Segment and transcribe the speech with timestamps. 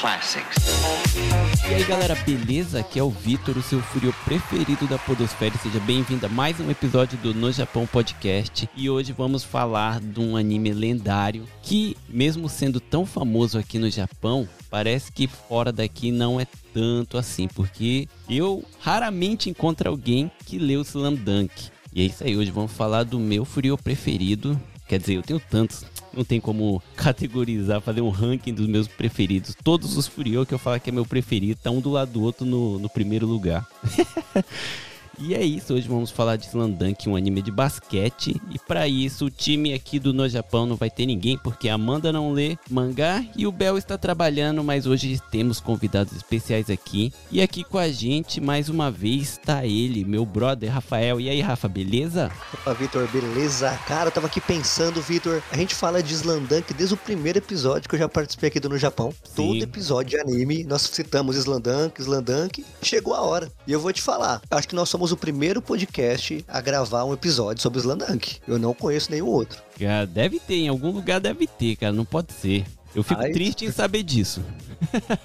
[0.00, 0.56] classics.
[1.68, 2.80] E aí galera, beleza?
[2.80, 5.54] Aqui é o Vitor, o seu furio preferido da Podosfera.
[5.58, 8.68] Seja bem-vindo a mais um episódio do No Japão Podcast.
[8.74, 13.90] E hoje vamos falar de um anime lendário que, mesmo sendo tão famoso aqui no
[13.90, 20.58] Japão, parece que fora daqui não é tanto assim, porque eu raramente encontro alguém que
[20.58, 21.52] leu Slam Dunk.
[21.92, 24.58] E é isso aí, hoje vamos falar do meu furio preferido.
[24.88, 29.56] Quer dizer, eu tenho tantos, não tem como categorizar, fazer um ranking dos meus preferidos.
[29.62, 32.22] Todos os Furio que eu falo que é meu preferido, tá um do lado do
[32.22, 33.66] outro no, no primeiro lugar.
[35.22, 38.40] E é isso, hoje vamos falar de Slandunk, um anime de basquete.
[38.50, 41.74] E para isso, o time aqui do No Japão não vai ter ninguém, porque a
[41.74, 47.12] Amanda não lê mangá e o Bel está trabalhando, mas hoje temos convidados especiais aqui.
[47.30, 51.20] E aqui com a gente, mais uma vez, está ele, meu brother Rafael.
[51.20, 52.30] E aí, Rafa, beleza?
[52.54, 53.78] Opa, Vitor, beleza?
[53.86, 57.86] Cara, eu tava aqui pensando, Vitor, a gente fala de Slandunk desde o primeiro episódio
[57.90, 59.12] que eu já participei aqui do No Japão.
[59.22, 59.34] Sim.
[59.34, 63.52] Todo episódio de anime, nós citamos Slandunk, Slandunk, chegou a hora.
[63.66, 67.12] E eu vou te falar, acho que nós somos o primeiro podcast a gravar um
[67.12, 68.38] episódio sobre Slandunk.
[68.46, 69.62] Eu não conheço nenhum outro.
[69.78, 72.64] Cara, deve ter, em algum lugar deve ter, cara, não pode ser.
[72.94, 73.32] Eu fico Ai.
[73.32, 74.42] triste em saber disso.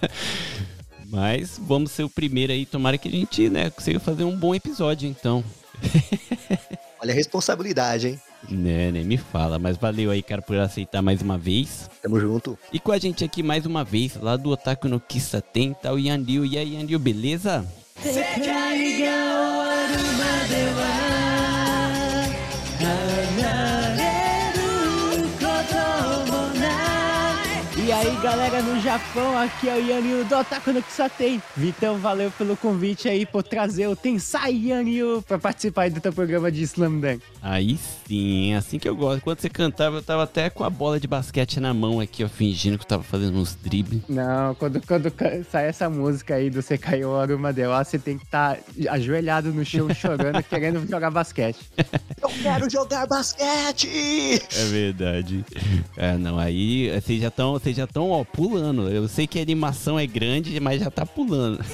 [1.09, 4.53] Mas vamos ser o primeiro aí, tomara que a gente, né, consiga fazer um bom
[4.53, 5.43] episódio, então.
[7.01, 8.19] Olha a responsabilidade, hein?
[8.49, 11.89] Né, nem me fala, mas valeu aí, cara, por aceitar mais uma vez.
[12.01, 12.57] Tamo junto.
[12.71, 15.91] E com a gente aqui mais uma vez, lá do Otaku no Kissa tem, tá
[15.91, 16.45] o Yandil.
[16.45, 17.65] E aí, Yandil, beleza?
[17.97, 21.05] 世界が終わるまでは
[27.85, 31.39] E aí galera no Japão, aqui é o Yanil do Otaku no Kisaten.
[31.55, 36.11] Vitão, valeu pelo convite aí por trazer o Tensai Yanil pra participar aí do teu
[36.11, 37.21] programa de Slam Dunk.
[37.43, 39.21] Aí sim, é assim que eu gosto.
[39.21, 42.27] Quando você cantava, eu tava até com a bola de basquete na mão aqui, ó,
[42.27, 44.01] fingindo que eu tava fazendo uns dribles.
[44.09, 45.13] Não, quando, quando
[45.51, 48.57] sai essa música aí do Sekaiô Aruma Dewa, você tem que estar
[48.89, 51.59] ajoelhado no chão chorando, querendo jogar basquete.
[52.19, 54.41] Eu quero jogar basquete!
[54.57, 55.45] É verdade.
[55.95, 58.89] É, não, aí vocês já estão, já estão, ó, pulando.
[58.89, 61.59] Eu sei que a animação é grande, mas já tá pulando.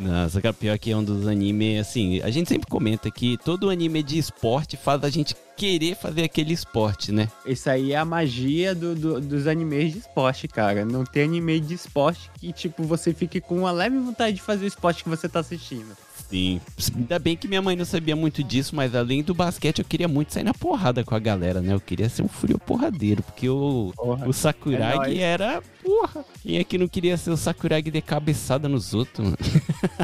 [0.00, 3.70] Nossa, cara, pior que é um dos animes, assim, a gente sempre comenta que todo
[3.70, 7.28] anime de esporte faz a gente querer fazer aquele esporte, né?
[7.46, 10.84] Isso aí é a magia do- do- dos animes de esporte, cara.
[10.84, 14.64] Não tem anime de esporte que, tipo, você fique com uma leve vontade de fazer
[14.64, 15.94] o esporte que você tá assistindo.
[16.32, 16.62] Sim.
[16.96, 20.08] Ainda bem que minha mãe não sabia muito disso, mas além do basquete, eu queria
[20.08, 21.74] muito sair na porrada com a galera, né?
[21.74, 24.26] Eu queria ser um frio porradeiro, porque o, Porra.
[24.26, 25.62] o Sakuragi É era.
[25.84, 26.24] Porra!
[26.42, 29.36] Quem é que não queria ser o Sakuragi de cabeçada nos outros, mano?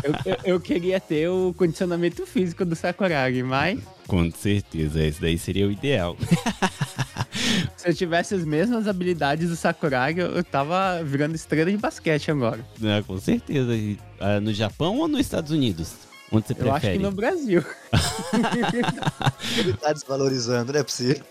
[0.04, 5.38] Eu, eu- eu queria ter o condicionamento físico do Sakuragi, mas Com certeza, esse daí
[5.38, 6.14] seria o ideal.
[7.74, 12.60] se eu tivesse as mesmas habilidades do Sakuragi, eu, tava virando estrela de basquete agora.
[12.78, 13.72] Né, com certeza.
[14.20, 15.94] Ah, no Japão ou nos Estados Unidos?
[16.30, 16.76] Onde você Eu prefere?
[16.76, 17.64] acho que no Brasil.
[19.58, 21.22] Ele tá desvalorizando, não é possível.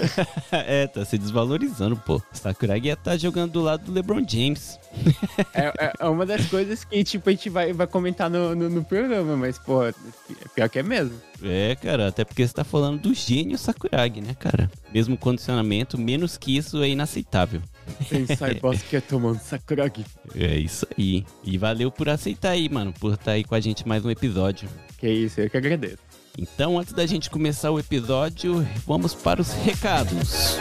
[0.52, 2.22] é, tá se desvalorizando, pô.
[2.32, 4.78] Sakuragi ia estar jogando do lado do LeBron James.
[5.52, 8.70] É, é- é uma das coisas que, tipo, a gente vai, vai comentar no, no,
[8.70, 9.92] no programa, mas, pô, é
[10.54, 11.20] pior que é mesmo.
[11.42, 14.70] É, cara, até porque você tá falando do gênio Sakuragi, né, cara?
[14.92, 17.60] Mesmo condicionamento, menos que isso é inaceitável.
[18.08, 20.04] Pensar basquete tomando Sakuragi.
[20.34, 21.24] É isso aí.
[21.42, 24.68] E valeu por aceitar aí, mano, por estar aí com a gente mais um episódio.
[24.98, 25.98] Que isso, eu que agradeço.
[26.36, 30.58] Então, antes da gente começar o episódio, vamos para os recados.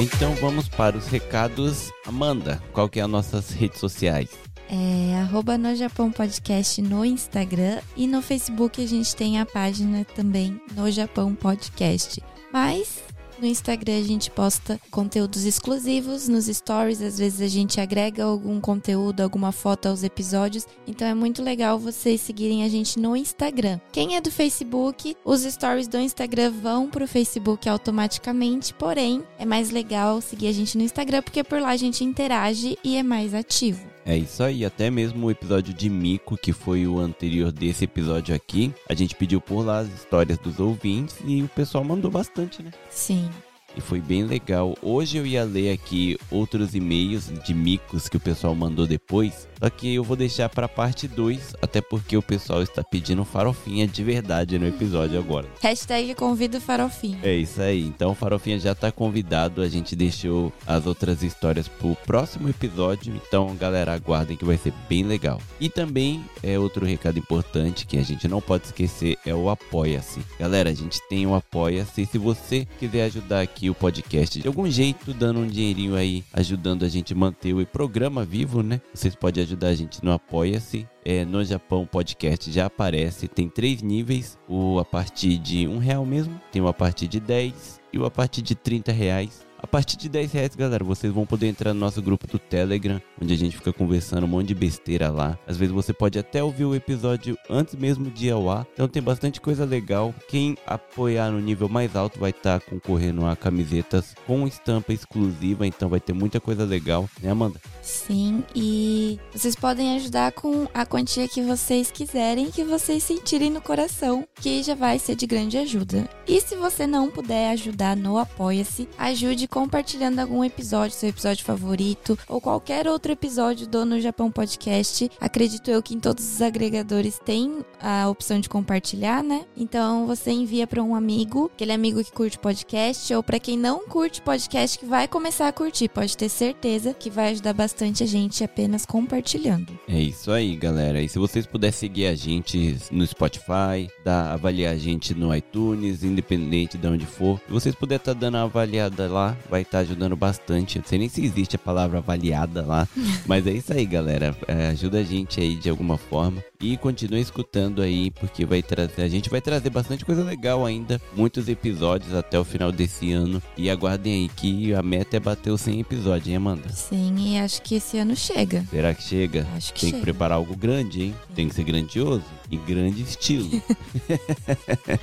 [0.00, 1.90] Então vamos para os recados.
[2.06, 4.30] Amanda, qual que é as nossas redes sociais?
[4.72, 10.04] É arroba no Japão Podcast no Instagram e no Facebook a gente tem a página
[10.14, 12.22] também no Japão Podcast.
[12.52, 13.02] Mas
[13.40, 18.60] no Instagram a gente posta conteúdos exclusivos nos stories, às vezes a gente agrega algum
[18.60, 20.68] conteúdo, alguma foto aos episódios.
[20.86, 23.80] Então é muito legal vocês seguirem a gente no Instagram.
[23.90, 29.70] Quem é do Facebook, os stories do Instagram vão pro Facebook automaticamente, porém é mais
[29.70, 33.34] legal seguir a gente no Instagram porque por lá a gente interage e é mais
[33.34, 33.89] ativo.
[34.10, 38.34] É isso aí, até mesmo o episódio de Mico, que foi o anterior desse episódio
[38.34, 42.60] aqui, a gente pediu por lá as histórias dos ouvintes e o pessoal mandou bastante,
[42.60, 42.72] né?
[42.90, 43.30] Sim.
[43.76, 44.76] E foi bem legal.
[44.82, 49.68] Hoje eu ia ler aqui outros e-mails de micos que o pessoal mandou depois, só
[49.68, 54.02] que eu vou deixar para parte 2, até porque o pessoal está pedindo farofinha de
[54.02, 55.46] verdade no episódio agora.
[55.60, 57.18] Hashtag convido farofinha.
[57.22, 57.80] É isso aí.
[57.82, 59.60] Então, Farofinha já tá convidado.
[59.60, 63.14] A gente deixou as outras histórias pro próximo episódio.
[63.14, 65.40] Então, galera, aguardem que vai ser bem legal.
[65.60, 70.20] E também é outro recado importante que a gente não pode esquecer é o Apoia-se.
[70.38, 72.06] Galera, a gente tem o Apoia-se.
[72.06, 76.84] Se você quiser ajudar aqui o podcast de algum jeito, dando um dinheirinho aí, ajudando
[76.84, 78.80] a gente manter o programa vivo, né?
[78.94, 83.28] Vocês podem ajudar a gente no Apoia-se é, no Japão Podcast já aparece.
[83.28, 87.20] Tem três níveis: o a partir de um real mesmo, tem o a partir de
[87.20, 89.49] 10 e o a partir de 30 reais.
[89.62, 93.00] A partir de 10 reais, galera, vocês vão poder entrar no nosso grupo do Telegram,
[93.20, 95.38] onde a gente fica conversando um monte de besteira lá.
[95.46, 98.66] Às vezes você pode até ouvir o episódio antes mesmo de ir ao ar.
[98.72, 100.14] Então tem bastante coisa legal.
[100.28, 105.66] Quem apoiar no nível mais alto vai estar tá concorrendo a camisetas com estampa exclusiva.
[105.66, 107.60] Então vai ter muita coisa legal, né, Amanda?
[107.82, 113.60] Sim, e vocês podem ajudar com a quantia que vocês quiserem, que vocês sentirem no
[113.60, 116.08] coração, que já vai ser de grande ajuda.
[116.26, 122.18] E se você não puder ajudar no Apoia-se, ajude compartilhando algum episódio, seu episódio favorito,
[122.28, 125.10] ou qualquer outro episódio do No Japão Podcast.
[125.20, 129.44] Acredito eu que em todos os agregadores tem a opção de compartilhar, né?
[129.56, 133.80] Então você envia para um amigo, aquele amigo que curte podcast, ou para quem não
[133.86, 138.06] curte podcast que vai começar a curtir, pode ter certeza que vai ajudar bastante a
[138.06, 139.78] gente apenas compartilhando.
[139.88, 141.02] É isso aí, galera.
[141.02, 146.04] E se vocês puderem seguir a gente no Spotify, dar, avaliar a gente no iTunes,
[146.04, 149.78] independente de onde for, se vocês puderem estar tá dando uma avaliada lá, vai estar
[149.78, 150.76] tá ajudando bastante.
[150.76, 152.88] Eu não sei nem se existe a palavra avaliada lá,
[153.26, 154.36] mas é isso aí, galera.
[154.48, 159.02] É, ajuda a gente aí de alguma forma e continue escutando aí, porque vai trazer,
[159.02, 163.42] a gente vai trazer bastante coisa legal ainda, muitos episódios até o final desse ano.
[163.56, 166.68] E aguardem aí que a meta é bater os 100 episódios, hein, Amanda?
[166.70, 168.64] Sim, e acho que esse ano chega.
[168.70, 169.46] Será que chega?
[169.56, 169.98] Acho que Tem chega.
[169.98, 171.14] que preparar algo grande, hein?
[171.34, 173.48] Tem que ser grandioso e grande estilo.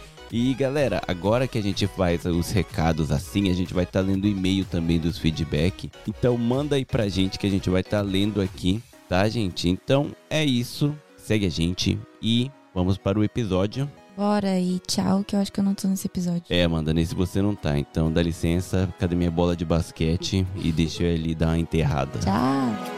[0.31, 4.05] E galera, agora que a gente faz os recados assim, a gente vai estar tá
[4.05, 5.89] lendo e-mail também dos feedback.
[6.07, 9.69] Então manda aí pra gente que a gente vai estar tá lendo aqui, tá, gente?
[9.69, 10.93] Então é isso.
[11.17, 13.89] Segue a gente e vamos para o episódio.
[14.17, 16.43] Bora e tchau, que eu acho que eu não tô nesse episódio.
[16.49, 17.77] É, Amanda, nesse você não tá.
[17.77, 20.45] Então dá licença, cadê minha bola de basquete?
[20.55, 22.19] e deixa eu ali dar uma enterrada.
[22.19, 22.97] Tchau.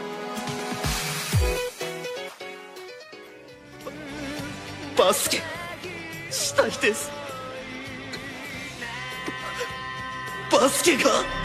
[4.96, 5.59] Basquete.
[6.80, 7.10] です。
[10.50, 11.39] ババスケが。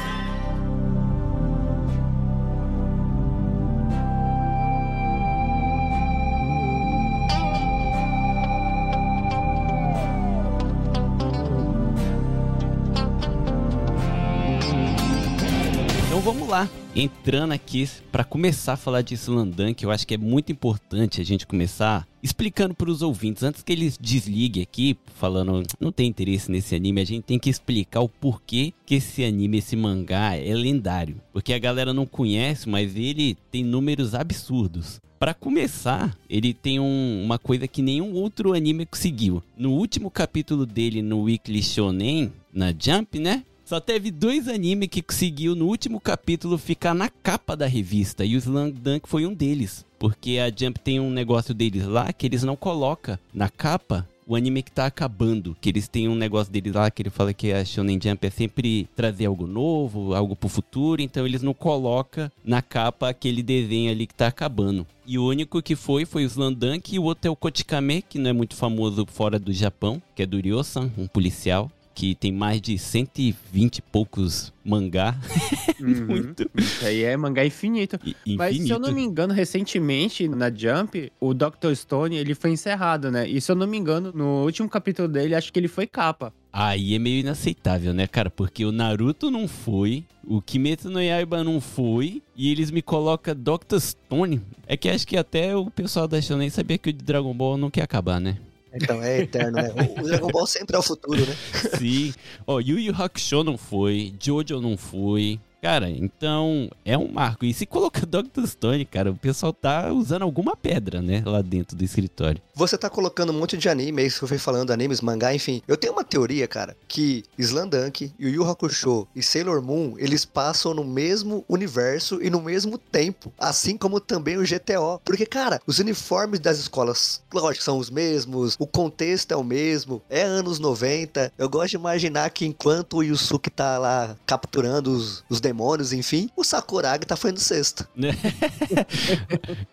[16.96, 21.26] Entrando aqui para começar a falar de Slandunk, eu acho que é muito importante a
[21.26, 26.50] gente começar explicando para os ouvintes, antes que eles desliguem aqui, falando não tem interesse
[26.50, 30.54] nesse anime, a gente tem que explicar o porquê que esse anime, esse mangá é
[30.56, 31.18] lendário.
[31.34, 35.00] Porque a galera não conhece, mas ele tem números absurdos.
[35.20, 39.42] Para começar, ele tem um- uma coisa que nenhum outro anime conseguiu.
[39.58, 43.44] No último capítulo dele no Weekly Shonen, na Jump, né?
[43.66, 48.36] Só teve dois animes que conseguiu no último capítulo ficar na capa da revista e
[48.36, 49.84] o Slam Dunk foi um deles.
[49.98, 54.36] Porque a Jump tem um negócio deles lá que eles não colocam na capa o
[54.36, 55.58] anime que tá acabando.
[55.60, 58.30] Que eles têm um negócio deles lá que ele fala que a Shonen Jump é
[58.30, 63.92] sempre trazer algo novo, algo pro futuro, então eles não colocam na capa aquele desenho
[63.92, 64.86] ali que tá acabando.
[65.08, 68.20] E o único que foi foi o Slandunk e o outro é o Kotikame, que
[68.20, 72.32] não é muito famoso fora do Japão, que é do Ryosan, um policial que tem
[72.32, 75.16] mais de 120 e poucos mangá.
[75.78, 76.06] Uhum.
[76.06, 76.50] Muito.
[76.56, 77.98] Isso aí é mangá infinito.
[77.98, 78.38] Infinito.
[78.38, 81.76] Mas se eu não me engano, recentemente na Jump, o Dr.
[81.76, 83.28] Stone ele foi encerrado, né?
[83.28, 86.34] E se eu não me engano, no último capítulo dele, acho que ele foi capa.
[86.52, 88.30] Aí é meio inaceitável, né, cara?
[88.30, 93.36] Porque o Naruto não foi, o Kimetsu no Yaiba não foi, e eles me colocam
[93.36, 93.78] Dr.
[93.78, 94.42] Stone.
[94.66, 97.58] É que acho que até o pessoal da Shonen sabia que o de Dragon Ball
[97.58, 98.38] não quer acabar, né?
[98.76, 99.70] Então é eterno, né?
[100.00, 101.36] O Dragon Ball sempre é o futuro, né?
[101.78, 102.14] Sim.
[102.46, 105.40] Ó, Yu Yu Hakusho não foi, Jojo não foi.
[105.66, 107.44] Cara, então é um marco.
[107.44, 108.46] E se coloca Dr.
[108.46, 111.24] Stone, cara, o pessoal tá usando alguma pedra, né?
[111.26, 112.40] Lá dentro do escritório.
[112.54, 115.64] Você tá colocando um monte de anime, aí que eu fui falando, animes, mangá, enfim.
[115.68, 120.72] Eu tenho uma teoria, cara, que Slandunk, Yu Yu Hakusho e Sailor Moon, eles passam
[120.72, 123.34] no mesmo universo e no mesmo tempo.
[123.36, 125.02] Assim como também o GTO.
[125.04, 130.00] Porque, cara, os uniformes das escolas, lógico, são os mesmos, o contexto é o mesmo,
[130.12, 131.34] é anos 90.
[131.40, 135.55] Eu gosto de imaginar que enquanto o Yusuke tá lá capturando os, os demônios,
[135.94, 137.88] enfim, o Sakuragi tá fazendo cesta.
[137.96, 138.10] Né?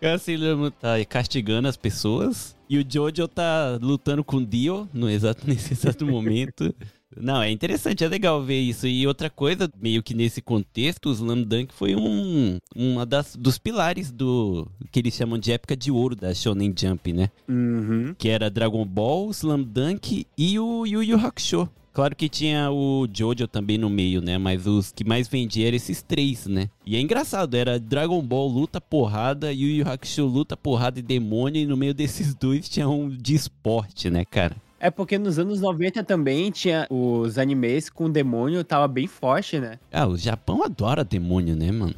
[0.01, 2.55] a Sailor Moon tá castigando as pessoas.
[2.69, 6.73] E o Jojo tá lutando com o Dio no exato, nesse exato momento.
[7.15, 8.87] Não, é interessante, é legal ver isso.
[8.87, 13.57] E outra coisa, meio que nesse contexto, o Slam Dunk foi um uma das, dos
[13.57, 17.29] pilares do que eles chamam de época de ouro da Shonen Jump, né?
[17.47, 18.15] Uhum.
[18.17, 21.69] Que era Dragon Ball, Slam Dunk e o Yu Yu Hakusho.
[21.93, 24.39] Claro que tinha o Jojo também no meio, né?
[24.39, 26.67] Mas os que mais vendiam eram esses três, né?
[26.83, 31.61] E é engraçado, era Dragon Ball luta, porrada, Yu Yu Hakusho luta, porrada e demônio,
[31.61, 34.55] e no meio desses dois tinha um de esporte, né, cara?
[34.85, 39.79] É porque nos anos 90 também tinha os animes com demônio, tava bem forte, né?
[39.89, 41.95] Ah, o Japão adora demônio, né, mano?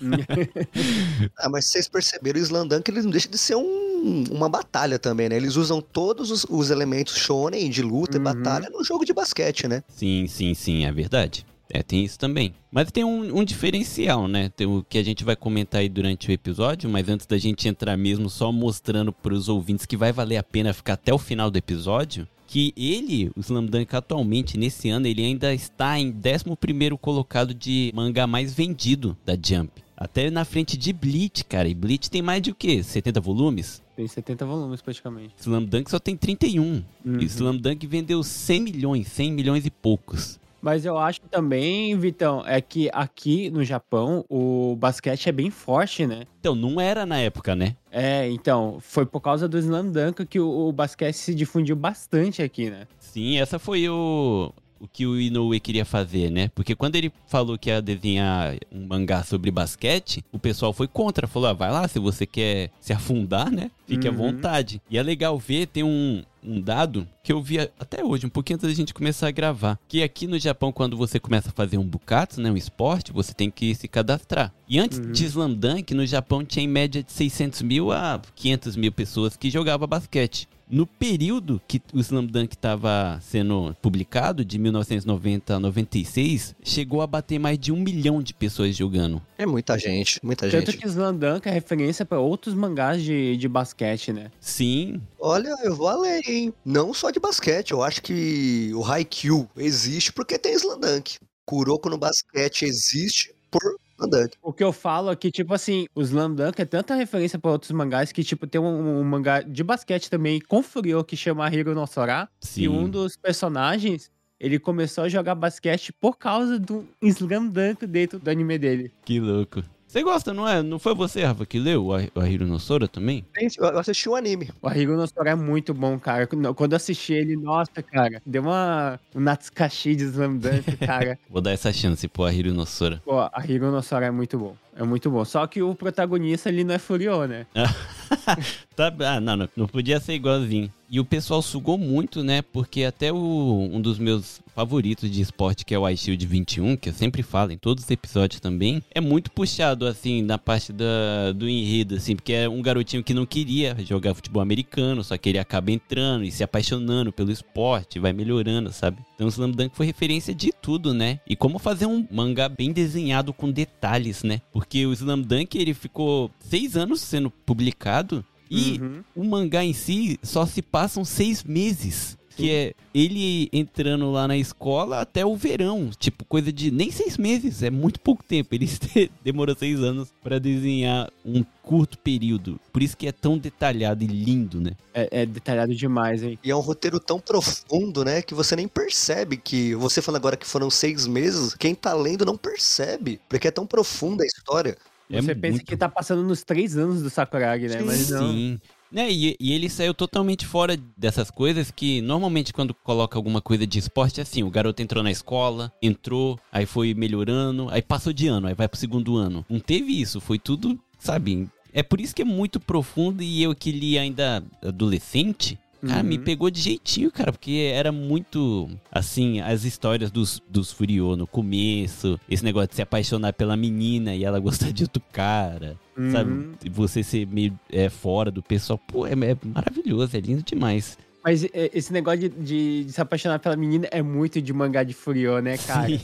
[1.38, 5.28] Ah, mas vocês perceberam, o Slandunk ele não deixa de ser um- uma batalha também,
[5.28, 5.36] né?
[5.36, 8.22] Eles usam todos os, os elementos shonen de luta Uhum.
[8.22, 9.82] e batalha no jogo de basquete, né?
[9.88, 11.44] Sim, sim, sim, é verdade.
[11.68, 12.54] É, tem isso também.
[12.70, 14.48] Mas tem um, um diferencial, né?
[14.50, 17.68] Tem o que a gente vai comentar aí durante o episódio, mas antes da gente
[17.68, 21.50] entrar mesmo, só mostrando pros ouvintes que vai valer a pena ficar até o final
[21.50, 26.96] do episódio, que ele, o Slam Dunk, atualmente, nesse ano, ele ainda está em 11º
[26.96, 29.84] colocado de mangá mais vendido da Jump.
[29.96, 31.66] Até na frente de Bleach, cara.
[31.66, 32.82] E Bleach tem mais de o quê?
[32.82, 33.82] 70 volumes?
[33.96, 35.34] Tem 70 volumes praticamente.
[35.38, 36.62] Slam Dunk só tem 31.
[36.62, 37.18] Uhum.
[37.18, 40.38] E Slam Dunk vendeu 100 milhões, 100 milhões e poucos.
[40.66, 46.04] Mas eu acho também, Vitão, é que aqui no Japão o basquete é bem forte,
[46.08, 46.24] né?
[46.40, 47.76] Então, não era na época, né?
[47.88, 52.42] É, então, foi por causa do Slam Dunk que o, o basquete se difundiu bastante
[52.42, 52.88] aqui, né?
[52.98, 56.50] Sim, essa foi o, o que o Inoue queria fazer, né?
[56.52, 61.28] Porque quando ele falou que ia desenhar um mangá sobre basquete, o pessoal foi contra.
[61.28, 63.70] Falou, ah, vai lá, se você quer se afundar, né?
[63.86, 64.16] Fique à Uhum.
[64.16, 64.82] vontade.
[64.90, 68.56] E é legal ver, tem um, um dado que eu vi até hoje, um pouquinho
[68.56, 69.78] antes da gente começar a gravar.
[69.88, 72.50] Que aqui no Japão, quando você começa a fazer um bukatsu, né?
[72.50, 74.52] Um esporte, você tem que se cadastrar.
[74.68, 78.76] E antes de Slam Dunk, no Japão tinha em média de 600 mil a 500
[78.76, 80.48] mil pessoas que jogavam basquete.
[80.68, 87.06] No período que o Slam Dunk estava sendo publicado, de 1990 a 96, chegou a
[87.06, 89.22] bater mais de um milhão de pessoas jogando.
[89.38, 90.82] É muita gente, muita Tanto gente.
[90.82, 94.30] que Slam Dunk é referência para outros mangás de, de basquete, né?
[94.40, 96.54] Sim, Olha, eu vou além, hein?
[96.64, 101.16] Não só de basquete, eu acho que o Haikyuu existe porque tem Slandunk.
[101.44, 103.60] Kuroko no basquete existe por
[103.98, 104.36] Slandunk.
[104.42, 107.50] O que eu falo é que, tipo assim, o Slam Dunk é tanta referência para
[107.50, 111.48] outros mangás que, tipo, tem um, um mangá de basquete também com Furio que chama
[111.52, 112.28] Hiro no Sora.
[112.40, 112.62] sim.
[112.62, 118.18] E um dos personagens, ele começou a jogar basquete por causa do Slam Dunk dentro
[118.18, 118.92] do anime dele.
[119.04, 119.62] Que louco.
[119.86, 120.62] Você gosta, não é?
[120.62, 123.24] Não foi você, Rafa, que leu o Ah- Ahiro no Sora também?
[123.56, 124.50] Eu assisti o anime.
[124.60, 126.26] O Hiro no Sora é muito bom, cara.
[126.26, 131.18] Quando eu assisti ele, nossa, cara, deu uma um Natsukashi de Slam Dunk, cara.
[131.30, 133.00] Vou dar essa chance pro Ahiro no Sora.
[133.04, 134.56] Pô, a Hiro no Sora é muito bom.
[134.78, 135.24] É muito bom.
[135.24, 137.46] Só que o protagonista ali não é Furio, né?
[138.76, 140.70] Tá, ah, não, não, não podia ser igualzinho.
[140.88, 142.42] E o pessoal sugou muito, né?
[142.42, 146.90] Porque até o, um dos meus favoritos de esporte, que é o iShield 21, que
[146.90, 151.32] eu sempre falo em todos os episódios também, é muito puxado, assim, na parte da,
[151.34, 155.28] do enredo, assim, porque é um garotinho que não queria jogar futebol americano, só que
[155.28, 158.98] ele acaba entrando e se apaixonando pelo esporte, vai melhorando, sabe?
[159.14, 161.20] Então o Slam Dunk foi referência de tudo, né?
[161.26, 164.40] E como fazer um mangá bem desenhado com detalhes, né?
[164.52, 168.05] Porque o Slam Dunk, ele ficou seis anos sendo publicado
[168.50, 169.04] e Uhum.
[169.14, 172.16] o mangá em si só se passam seis meses.
[172.36, 175.88] Que é ele entrando lá na escola até o verão.
[175.98, 177.62] Tipo, coisa de nem seis meses.
[177.62, 178.54] É muito pouco tempo.
[178.54, 178.68] Ele
[179.24, 182.60] demorou seis anos pra desenhar um curto período.
[182.70, 184.72] Por isso que é tão detalhado e lindo, né?
[184.92, 186.38] É, é detalhado demais, hein?
[186.44, 188.20] E é um roteiro tão profundo, né?
[188.20, 189.74] Que você nem percebe que.
[189.74, 193.18] Você falando agora que foram seis meses, quem tá lendo não percebe.
[193.30, 194.76] Porque é tão profunda a história.
[195.10, 197.80] É Você pensa muito que tá passando nos três anos do Sakuragi, né?
[197.80, 198.32] Mas não.
[198.32, 198.60] Sim.
[198.90, 203.66] Né, e, e ele saiu totalmente fora dessas coisas que normalmente quando coloca alguma coisa
[203.66, 208.12] de esporte é assim, o garoto entrou na escola, entrou, aí foi melhorando, aí passou
[208.12, 209.44] de ano, aí vai pro segundo ano.
[209.50, 211.48] Não teve isso, foi tudo, sabe?
[211.72, 216.16] É por isso que é muito profundo e eu que li ainda adolescente, Cara, me
[216.16, 216.24] Uhum.
[216.24, 222.18] pegou de jeitinho, cara, porque era muito, assim, as histórias dos, dos Furiô no começo,
[222.28, 225.76] esse negócio de se apaixonar pela menina e ela gostar de outro cara,
[226.12, 226.30] sabe?
[226.30, 226.52] Uhum.
[226.64, 228.78] E você ser meio é, fora do pessoal.
[228.86, 230.98] Pô, é, é maravilhoso, é lindo demais.
[231.26, 234.84] Mas é, esse negócio de, de- de se apaixonar pela menina é muito de mangá
[234.84, 235.88] de Furiô, né, cara?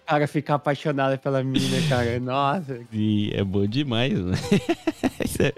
[0.00, 2.18] O cara ficar apaixonado pela menina, cara.
[2.18, 2.80] Nossa.
[2.92, 4.36] E é bom demais, né?
[5.38, 5.54] É-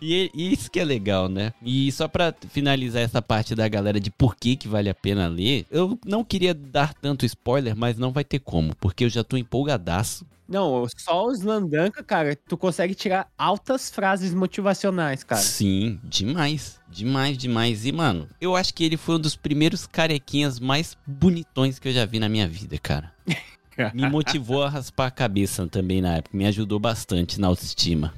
[0.00, 1.52] e, é- e isso que é legal, né?
[1.62, 5.28] E só pra finalizar essa parte da galera de por que que vale a pena
[5.28, 9.22] ler, eu não queria dar tanto spoiler, mas não vai ter como, porque eu já
[9.22, 10.24] tô empolgadaço.
[10.50, 15.40] Não, só os Landanka, cara, tu consegue tirar altas frases motivacionais, cara.
[15.40, 16.80] Sim, demais.
[16.88, 17.86] Demais, demais.
[17.86, 21.92] E, mano, eu acho que ele foi um dos primeiros carequinhas mais bonitões que eu
[21.92, 23.12] já vi na minha vida, cara.
[23.94, 26.36] Me motivou a raspar a cabeça também na época.
[26.36, 28.12] Me ajudou bastante na autoestima.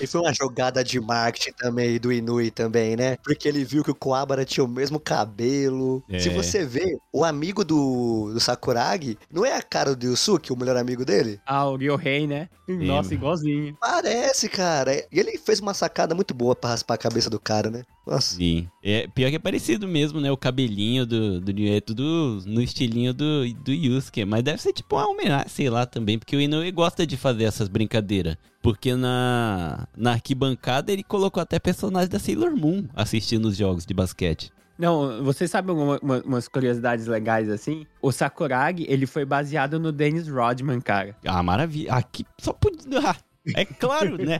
[0.00, 3.16] E foi uma jogada de marketing também do Inui também, né?
[3.22, 6.02] Porque ele viu que o Koabara tinha o mesmo cabelo.
[6.10, 6.18] É.
[6.18, 10.56] Se você vê, o amigo do, do Sakuragi não é a cara do Yusuke, o
[10.56, 11.40] melhor amigo dele?
[11.46, 12.48] Ah, o Ryohei, né?
[12.68, 13.14] Nossa, mano.
[13.14, 13.76] igualzinho.
[13.80, 14.94] Parece, cara.
[15.10, 17.82] E ele fez uma sacada muito boa pra raspar a cabeça do cara, né?
[18.06, 18.34] Nossa.
[18.36, 18.68] Sim.
[18.82, 20.30] É, pior que é parecido mesmo, né?
[20.30, 24.24] O cabelinho do, do Inu é tudo no estilinho do, do Yusuke.
[24.24, 26.18] Mas deve ser tipo uma homenagem, sei lá, também.
[26.18, 28.36] Porque o Inoue gosta de fazer essas brincadeiras.
[28.62, 33.94] Porque na, na arquibancada ele colocou até personagem da Sailor Moon assistindo os jogos de
[33.94, 34.52] basquete.
[34.78, 37.86] Não, você sabe alguma- uma- umas curiosidades legais assim?
[38.02, 41.14] O Sakuragi, ele foi baseado no Dennis Rodman, cara.
[41.24, 41.92] Ah, maravilha.
[41.94, 42.84] Aqui só podia.
[43.54, 44.38] Ah, é claro, né?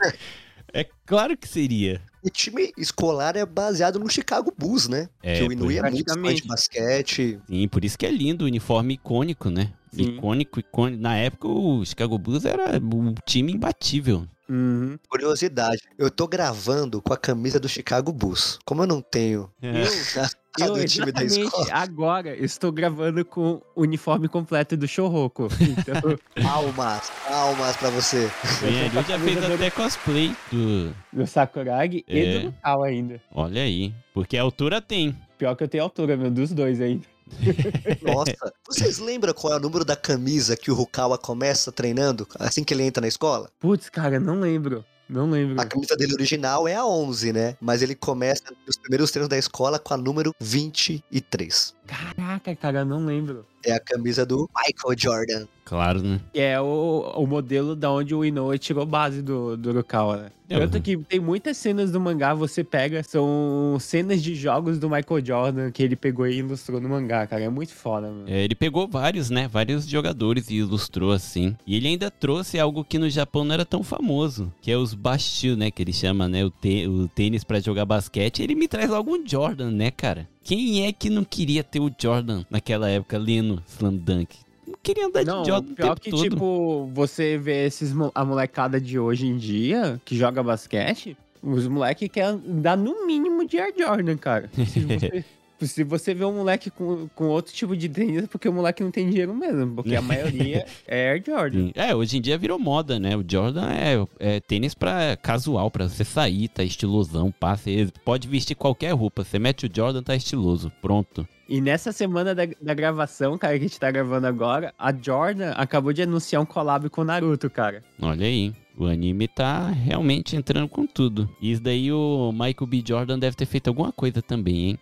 [0.73, 2.01] É claro que seria.
[2.25, 5.11] O time escolar é baseado no Chicago Bulls, né?
[5.23, 7.39] É, que o Inui é muito fã de basquete.
[7.47, 9.75] Sim, por isso que é lindo, o uniforme icônico, né?
[9.93, 10.17] Sim.
[10.17, 11.03] Icônico, icônico.
[11.03, 14.27] Na época, o Chicago Bulls era um time imbatível.
[14.49, 14.99] Uhum.
[15.07, 18.59] Curiosidade, eu tô gravando com a camisa do Chicago Bulls.
[18.65, 19.51] Como eu não tenho
[20.19, 24.87] a Eu do time da exatamente escola, agora estou gravando com o uniforme completo do
[24.87, 25.49] Shouhoku.
[25.61, 28.31] Então, palmas, palmas pra você.
[28.63, 30.95] Enharu já fez até cosplay do.
[31.13, 32.19] do Sakuragi É.
[32.19, 33.21] e do Lukao ainda.
[33.33, 33.93] Olha aí.
[34.13, 35.17] Porque a altura tem.
[35.37, 37.05] Pior que eu tenho altura, meu, dos dois ainda.
[38.03, 38.35] Nossa,
[38.67, 42.73] vocês lembram qual é o número da camisa que o Rukawa começa treinando assim que
[42.75, 43.51] ele entra na escola?
[43.59, 44.85] Putz, cara, não lembro.
[45.09, 45.61] Não lembro.
[45.61, 47.57] A camisa dele original é a 11, né?
[47.61, 51.75] Mas ele começa nos primeiros treinos da escola com a número 23.
[51.87, 53.45] Caraca, cara, não lembro.
[53.65, 55.47] É a camisa do Michael Jordan.
[55.65, 56.21] Claro, né?
[56.35, 60.31] É o, o modelo da onde o Inoue tirou base do, do Urukawa, né?
[60.49, 60.83] É, Tanto uhum.
[60.83, 65.71] que tem muitas cenas do mangá, você pega, são cenas de jogos do Michael Jordan
[65.71, 67.45] que ele pegou e ilustrou no mangá, cara.
[67.45, 68.25] É muito foda, mano.
[68.27, 69.49] É, ele pegou vários, né?
[69.49, 71.57] Vários jogadores e ilustrou assim.
[71.67, 74.93] E ele ainda trouxe algo que no Japão não era tão famoso, que é os
[74.93, 75.71] bastil, né?
[75.71, 76.45] Que ele chama, né?
[76.45, 76.53] O,
[76.91, 78.43] o tênis pra jogar basquete.
[78.43, 80.29] Ele me traz algum Jordan, né, cara?
[80.45, 84.37] Quem é que não queria ter o Jordan naquela época lendo Slam Dunk?
[84.67, 86.23] Não queria andar Não, de Jordan o pior que, todo.
[86.23, 92.09] tipo, você vê esses, a molecada de hoje em dia, que joga basquete, os moleques
[92.11, 94.51] querem andar no mínimo de Air Jordan, cara.
[94.67, 95.25] Se você,
[95.61, 98.83] se você vê um moleque com, com outro tipo de tênis, é porque o moleque
[98.83, 101.71] não tem dinheiro mesmo, porque a maioria é Air Jordan.
[101.75, 103.17] É, hoje em dia virou moda, né?
[103.17, 107.71] O Jordan é, é tênis pra casual, pra você sair, tá estilosão, passa.
[108.05, 109.25] Pode vestir qualquer roupa.
[109.25, 110.71] Você mete o Jordan, tá estiloso.
[110.83, 111.27] Pronto.
[111.49, 115.51] E nessa semana da, da gravação, cara, que a gente tá gravando agora, a Jordan
[115.53, 117.83] acabou de anunciar um collab com o Naruto, cara.
[118.01, 118.53] Olha aí.
[118.77, 121.31] O anime tá realmente entrando com tudo.
[121.41, 122.83] E isso daí o Michael B.
[122.85, 124.79] Jordan deve ter feito alguma coisa também, hein?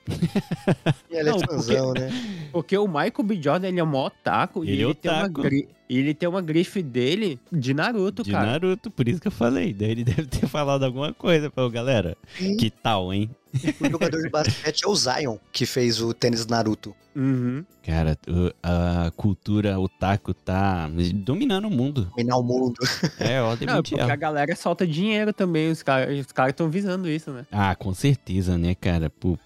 [1.11, 2.11] E ele é Não, porque- fãzão, né?
[2.51, 3.42] Porque o Michael B.
[3.42, 4.64] Jordan, ele é mó otaku.
[4.64, 5.42] Ele e é ele, tem uma otaku.
[5.42, 8.52] gri- e ele tem uma grife dele de Naruto, De cara.
[8.52, 9.74] Naruto, por isso que eu falei.
[9.74, 12.16] Daí ele deve ter falado alguma coisa pra galera.
[12.38, 12.57] Sim.
[12.57, 13.28] Que tal, hein?
[13.78, 16.96] O jogador de basquete é o Zion, que fez o tênis Naruto.
[17.14, 17.62] Uhum.
[17.83, 18.16] Cara,
[18.62, 22.11] a cultura otaku tá dominando o mundo.
[22.16, 22.81] Dominar o mundo.
[23.20, 25.70] É ordem Não, porque a galera solta dinheiro também.
[25.70, 27.44] Os caras os caras estão visando isso, né?
[27.52, 29.11] Ah, com certeza, né, cara?
[29.11, 29.37] Pô,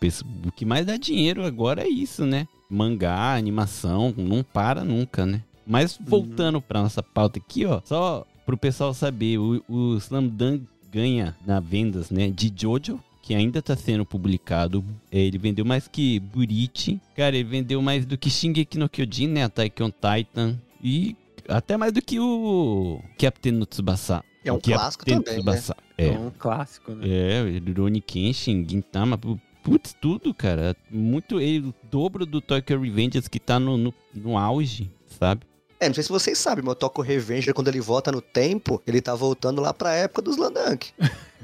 [0.46, 2.46] o que mais dá dinheiro agora é isso, né?
[2.70, 5.42] Mangá, animação, não para nunca, né?
[5.66, 10.64] Mas voltando pra nossa pauta aqui, ó, só pro pessoal saber, o, o Slam Dunk
[10.92, 14.84] ganha na vendas, né, de Jojo, que ainda tá sendo publicado.
[15.10, 17.00] É, Ele vendeu mais que Burichi.
[17.16, 20.56] Cara, ele vendeu mais do que Shingeki no Kyojin, né, Attack on Titan.
[20.80, 21.16] E
[21.48, 24.22] até mais do que o Captain no Tsubasa.
[24.44, 25.60] É um clássico também, né?
[25.98, 27.04] É, É, um clássico, né?
[27.08, 30.76] é, Rurouni Kenshin, Gintama, pu- putz, tudo, cara.
[30.88, 35.40] Muito, ele, o dobro do Tokyo Revengers que tá no, no, no auge, sabe?
[35.78, 38.82] É, não sei se vocês sabem, mas o Toco Revenger, quando ele volta no tempo,
[38.86, 40.92] ele tá voltando lá pra época dos Landunk.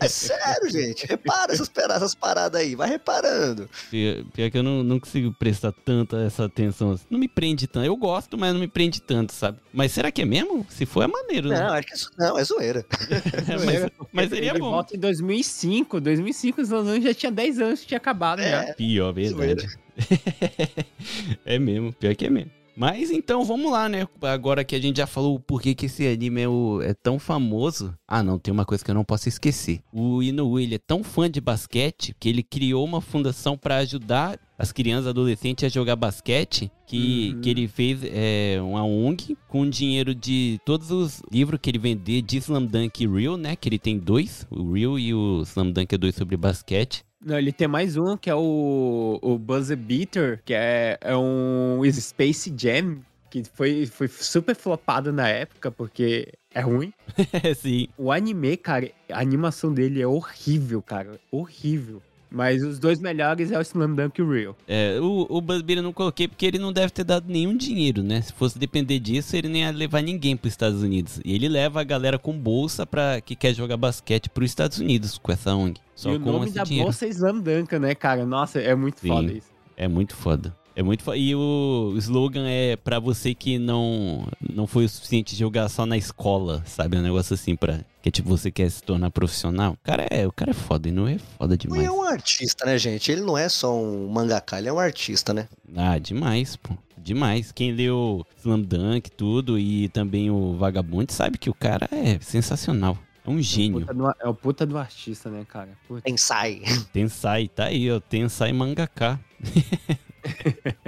[0.00, 1.06] É sério, gente.
[1.06, 2.74] Repara essas, essas paradas aí.
[2.74, 3.68] Vai reparando.
[3.90, 6.92] Pior, pior que eu não, não consigo prestar tanta essa atenção.
[6.92, 7.04] assim.
[7.10, 7.84] Não me prende tanto.
[7.84, 9.58] Eu gosto, mas não me prende tanto, sabe?
[9.72, 10.66] Mas será que é mesmo?
[10.70, 11.60] Se for, é maneiro, né?
[11.60, 12.86] Não, acho que isso não, é zoeira.
[13.66, 14.70] mas, mas seria Ele bom.
[14.70, 16.00] volta em 2005.
[16.00, 18.64] 2005 o Slam já tinha 10 anos que tinha acabado já.
[18.64, 19.68] É, Pior, verdade.
[21.44, 22.57] é mesmo, pior que é mesmo.
[22.78, 24.06] Mas então vamos lá, né?
[24.22, 27.18] Agora que a gente já falou o porquê que esse anime é, o- é tão
[27.18, 27.92] famoso.
[28.06, 29.80] Ah, não, tem uma coisa que eu não posso esquecer.
[29.92, 34.38] O Inoue, ele é tão fã de basquete que ele criou uma fundação pra ajudar
[34.56, 36.70] as crianças e adolescentes a jogar basquete.
[36.86, 37.40] Que, Uhum.
[37.42, 42.22] que ele fez é, uma ONG com dinheiro de todos os livros que ele vender
[42.22, 43.54] de Slam Dunk Real, né?
[43.56, 47.02] Que ele tem dois, o Real e o Slam Dunk é dois sobre basquete.
[47.24, 51.80] Não, ele tem mais um, que é o, o Buzzer Beater, que é, é um
[51.92, 56.92] Space Jam, que foi, foi super flopado na época, porque é ruim.
[57.56, 57.88] Sim.
[57.96, 61.18] O anime, cara, a animação dele é horrível, cara.
[61.30, 62.00] Horrível.
[62.30, 64.54] Mas os dois melhores é o Slam Dunk Real.
[64.66, 68.02] É, o, o Buzzbeer eu não coloquei porque ele não deve ter dado nenhum dinheiro,
[68.02, 68.20] né?
[68.20, 71.20] Se fosse depender disso, ele nem ia levar ninguém para os Estados Unidos.
[71.24, 74.78] E ele leva a galera com bolsa para que quer jogar basquete para os Estados
[74.78, 75.80] Unidos com essa ONG.
[75.98, 76.84] Só e o nome da dinheiro.
[76.86, 78.24] bolsa é Slam Dunk, né, cara?
[78.24, 79.08] Nossa, é muito Sim.
[79.08, 79.48] foda isso.
[79.76, 80.56] É muito foda.
[80.76, 81.16] É muito foda.
[81.16, 85.96] E o slogan é pra você que não não foi o suficiente jogar só na
[85.96, 86.96] escola, sabe?
[86.96, 89.72] Um negócio assim pra que tipo você quer se tornar profissional.
[89.72, 91.82] O cara é, o cara é foda e não é foda demais.
[91.82, 93.10] é um artista, né, gente?
[93.10, 95.48] Ele não é só um mangaka, ele é um artista, né?
[95.76, 96.74] Ah, demais, pô.
[96.96, 97.50] Demais.
[97.50, 102.96] Quem leu Slam Dunk, tudo, e também o Vagabundo, sabe que o cara é sensacional.
[103.28, 103.80] É um gênio.
[103.80, 105.76] Puta do- é o puta do artista, né, cara?
[105.86, 106.02] Puta.
[106.02, 106.62] Tensai.
[106.92, 108.00] Tensai, tá aí, ó.
[108.00, 109.20] Tensai Mangaka.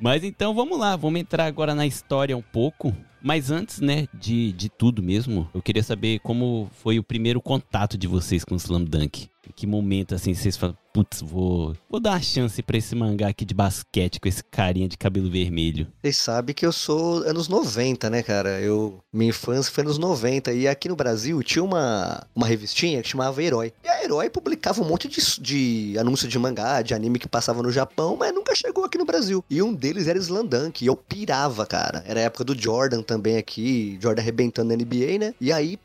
[0.00, 2.94] Mas então vamos lá, vamos entrar agora na história um pouco.
[3.20, 7.98] Mas antes, né, de, de tudo mesmo, eu queria saber como foi o primeiro contato
[7.98, 9.28] de vocês com o Slam Dunk.
[9.48, 13.28] Em que momento, assim, vocês falam, putz, vou, vou dar uma chance pra esse mangá
[13.28, 15.86] aqui de basquete com esse carinha de cabelo vermelho.
[16.02, 18.60] Vocês sabem que eu sou anos 90, né, cara?
[18.60, 20.52] Eu, minha infância foi anos 90.
[20.52, 23.72] E aqui no Brasil tinha uma, uma revistinha que chamava Herói.
[23.84, 27.62] E a Herói publicava um monte de, de anúncio de mangá, de anime que passava
[27.62, 29.44] no Japão, mas nunca chegou aqui no Brasil.
[29.48, 30.82] E um deles era Slandunk.
[30.84, 32.02] E eu pirava, cara.
[32.08, 35.34] Era a época do Jordan também aqui, Jordan arrebentando na NBA, né?
[35.40, 35.78] E aí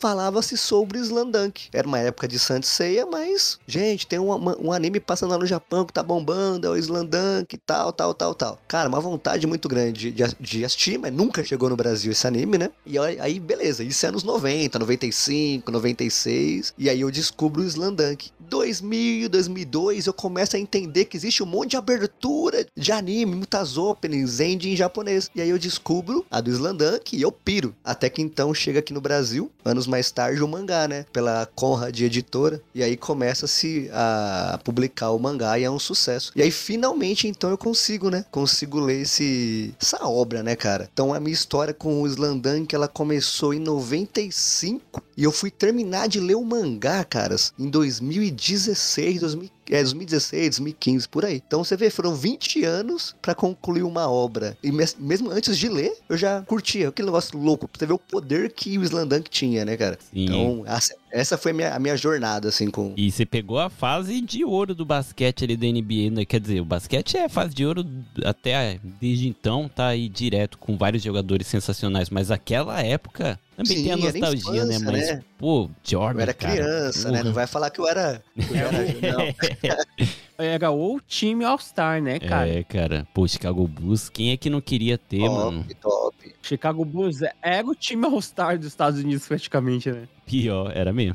[0.00, 1.68] falava-se sobre Slandunk.
[1.72, 5.38] Era uma época de Saint Seiya, mas, gente, tem um, uma- um anime passando lá
[5.38, 8.58] no Japão que tá bombando, é o Slandunk e tal, tal, tal, tal.
[8.66, 12.58] Cara, uma vontade muito grande de, de assistir, mas nunca chegou no Brasil esse anime,
[12.58, 12.70] né?
[12.84, 16.74] E aí, beleza, isso é anos 90, 95, 96.
[16.78, 18.30] E aí eu descubro o Slandunk.
[18.48, 23.76] 2000, 2002, eu começo a entender que existe um monte de abertura de anime, muitas
[23.76, 25.30] openings, ending em japonês.
[25.34, 27.74] E aí eu descubro a do Slandunk e eu piro.
[27.84, 31.06] Até que então chega aqui no Brasil, anos mais tarde, o mangá, né?
[31.12, 32.60] Pela Conrad Editora.
[32.74, 36.32] E aí começa-se a publicar o mangá e é um sucesso.
[36.34, 38.24] E aí finalmente então eu consigo, né?
[38.30, 40.88] Consigo ler esse, essa obra, né, cara?
[40.92, 46.08] Então a minha história com o Slandunk, ela começou em 95 e eu fui terminar
[46.08, 51.42] de ler o mangá, caras, em 2016, 2000, é, 2016, 2015, por aí.
[51.46, 54.56] Então você vê, foram 20 anos pra concluir uma obra.
[54.62, 56.88] E mes- mesmo antes de ler, eu já curtia.
[56.88, 59.98] Aquele negócio louco, pra você ver o poder que o Slandunk tinha, né, cara?
[60.12, 60.24] Sim.
[60.24, 60.64] Então,
[61.10, 62.92] essa, foi a minha, a minha jornada, assim, com...
[62.96, 66.24] E você pegou a fase de ouro do basquete ali da NBA, né?
[66.24, 67.86] Quer dizer, o basquete é fase de ouro
[68.24, 72.10] até desde então, tá aí direto com vários jogadores sensacionais.
[72.10, 74.76] Mas aquela época também Sim, tem a nostalgia, né?
[74.76, 75.22] infância, Mas, né?
[75.38, 76.18] pô, Jordan.
[76.18, 77.22] Eu era cara, criança, né?
[77.22, 78.22] Não vai falar que eu era...
[78.36, 78.70] eu era
[79.16, 79.34] não.
[80.38, 82.48] Era o time All-Star, né, cara?
[82.48, 83.06] É, cara.
[83.14, 85.64] Pô, Chicago Bulls, quem é que não queria ter, mano?
[85.80, 86.34] Top, top.
[86.42, 90.08] Chicago Bulls era o time All-Star dos Estados Unidos, praticamente, né?
[90.26, 91.14] Pior, era mesmo.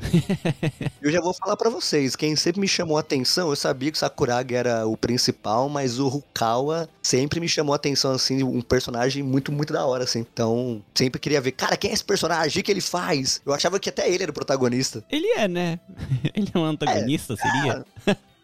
[1.00, 3.96] Eu já vou falar pra vocês, quem sempre me chamou a atenção, eu sabia que
[3.96, 8.62] o Sakuragi era o principal, mas o Rukawa sempre me chamou a atenção, assim, um
[8.62, 10.20] personagem muito, muito da hora, assim.
[10.20, 12.60] Então, sempre queria ver, cara, quem é esse personagem?
[12.60, 13.42] O que ele faz?
[13.44, 15.04] Eu achava que até ele era o protagonista.
[15.10, 15.80] Ele é, né?
[16.34, 17.84] Ele é um antagonista, seria?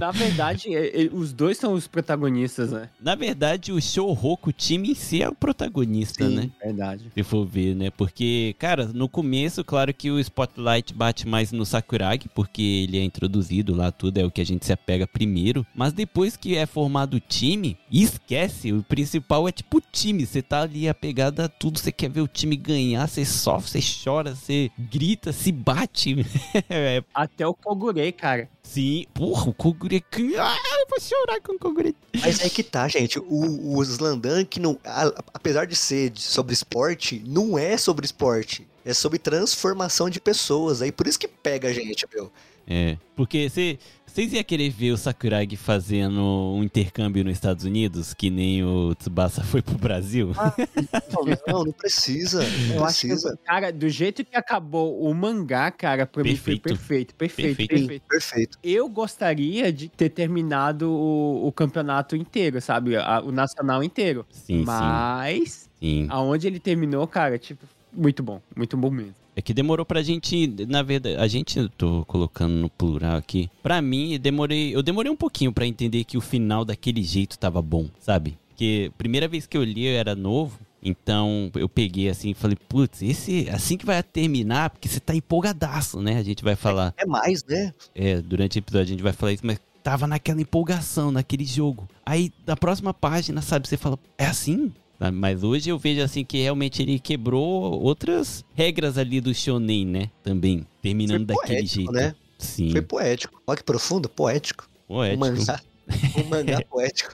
[0.00, 2.88] Na verdade, é- é- os dois são os protagonistas, né?
[3.00, 6.34] Na verdade, o Shouhoku, o time em si, é o protagonista, Sim.
[6.36, 6.50] né?
[6.62, 7.10] Verdade.
[7.14, 7.90] Se for ver, né?
[7.90, 13.04] Porque, cara, no começo, claro que o Spotlight bate mais no Sakuragi, porque ele é
[13.04, 15.66] introduzido lá, tudo é o que a gente se apega primeiro.
[15.74, 20.26] Mas depois que é formado o time, esquece, o principal é tipo o time.
[20.26, 23.80] Você tá ali apegado a tudo, você quer ver o time ganhar, você sofre, você
[24.04, 26.16] chora, você grita, se bate.
[26.68, 28.48] é, Até o Kogure, cara.
[28.62, 29.54] sim, porra, o
[30.36, 31.94] Ah, eu vou chorar com Kogure.
[32.20, 33.18] Mas é que tá, gente.
[33.18, 38.66] O, o Slandunk, não, a- apesar de ser sobre esporte, não é sobre esporte.
[38.84, 40.82] É sobre transformação de pessoas.
[40.82, 42.30] Aí por isso que pega a gente, meu.
[42.66, 43.78] É, porque você...
[44.06, 46.20] Vocês iam querer ver o Sakuragi fazendo
[46.54, 50.30] um intercâmbio nos Estados Unidos, que nem o Tsubasa foi pro Brasil?
[51.12, 52.44] Não, não, não precisa.
[52.68, 53.36] Não Eu acho que, precisa.
[53.44, 56.62] cara, do jeito que acabou o mangá, cara, pra mim foi Perfeito.
[56.62, 57.68] perfeito, perfeito, Perfeito.
[57.70, 58.02] perfeito.
[58.08, 58.58] Perfeito.
[58.62, 62.96] Eu gostaria de ter terminado o, o campeonato inteiro, sabe?
[62.96, 64.24] A- o nacional inteiro.
[64.30, 66.06] Sim, Mas, sim, sim.
[66.08, 68.40] aonde ele terminou, cara, tipo, muito bom.
[68.54, 69.14] Muito bom mesmo.
[69.36, 73.50] É que demorou pra gente, na verdade, a gente, eu tô colocando no plural aqui.
[73.62, 77.60] Pra mim, demorei, eu demorei um pouquinho pra entender que o final daquele jeito tava
[77.60, 78.38] bom, sabe?
[78.50, 82.56] Porque primeira vez que eu li eu era novo, então eu peguei assim e falei,
[82.68, 86.16] putz, esse assim que vai terminar, porque você tá empolgadaço, né?
[86.18, 87.72] A gente vai falar, É mais, né?
[87.94, 91.88] é, durante o episódio a gente vai falar isso, mas tava naquela empolgação, naquele jogo.
[92.06, 94.72] Aí, na próxima página, sabe, você fala, é assim?
[95.04, 95.16] Sabe?
[95.18, 97.42] Mas hoje eu vejo assim que realmente ele quebrou
[97.82, 100.10] outras regras ali do shonen, né?
[100.22, 101.92] Também, terminando Foi daquele poético, jeito.
[101.92, 102.14] né?
[102.38, 103.42] Sim, Foi poético.
[103.46, 104.66] Olha que profundo, poético.
[104.88, 105.20] Um poético.
[105.20, 105.60] mangá.
[106.16, 107.12] Um mangá poético.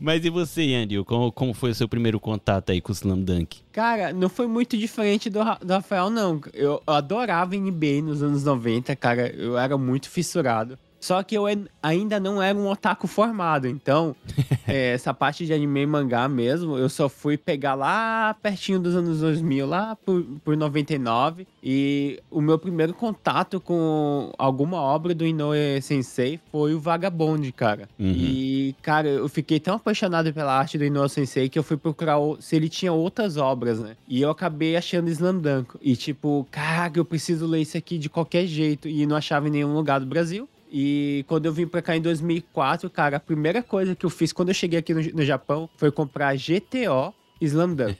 [0.00, 1.04] Mas e você, Andy?
[1.04, 3.58] Como, como foi o seu primeiro contato aí com o Slam Dunk?
[3.72, 6.40] Cara, não foi muito diferente do, do Rafael, não.
[6.54, 9.28] Eu, eu adorava NBA nos anos 90, cara.
[9.28, 10.78] Eu era muito fissurado.
[11.00, 11.44] Só que eu
[11.82, 14.14] ainda não era um otaku formado, então
[14.66, 18.94] é, essa parte de anime e mangá mesmo, eu só fui pegar lá pertinho dos
[18.94, 21.46] anos 2000, lá por, por 99.
[21.62, 27.88] E o meu primeiro contato com alguma obra do Inoue Sensei foi o Vagabond, cara.
[27.98, 28.12] Uhum.
[28.14, 32.16] E, cara, eu fiquei tão apaixonado pela arte do Inoue Sensei que eu fui procurar
[32.40, 33.96] se ele tinha outras obras, né?
[34.08, 35.76] E eu acabei achando Slam Dunk.
[35.80, 38.88] E, tipo, caraca, eu preciso ler isso aqui de qualquer jeito.
[38.88, 40.48] E não achava em nenhum lugar do Brasil.
[40.70, 44.32] E quando eu vim pra cá em 2004, cara, a primeira coisa que eu fiz
[44.32, 47.98] quando eu cheguei aqui no, no Japão foi comprar GTO Slam Dunk.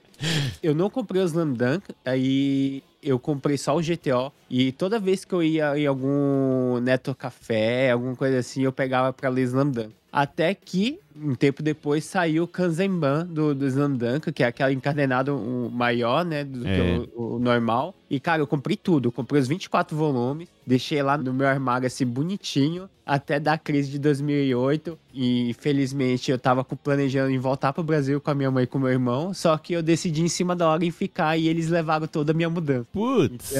[0.62, 4.32] eu não comprei o Slam Dunk, aí eu comprei só o GTO.
[4.48, 9.12] E toda vez que eu ia em algum Neto Café, alguma coisa assim, eu pegava
[9.12, 9.94] pra ler Slam Dunk.
[10.10, 14.74] Até que, um tempo depois, saiu o Kanzenban do, do Slam Dunk, que é aquele
[14.74, 15.36] encadenado
[15.72, 16.76] maior, né, do É.
[16.76, 17.94] que o, o normal.
[18.08, 19.08] E, cara, eu comprei tudo.
[19.08, 23.90] Eu comprei os 24 volumes, deixei lá no meu armário, assim, bonitinho, até da crise
[23.90, 24.98] de 2008.
[25.14, 28.66] E, felizmente, eu tava com- planejando em voltar pro Brasil com a minha mãe e
[28.66, 29.32] com o meu irmão.
[29.34, 32.34] Só que eu decidi em cima da hora em ficar e eles levaram toda a
[32.34, 32.86] minha mudança.
[32.92, 33.52] Putz!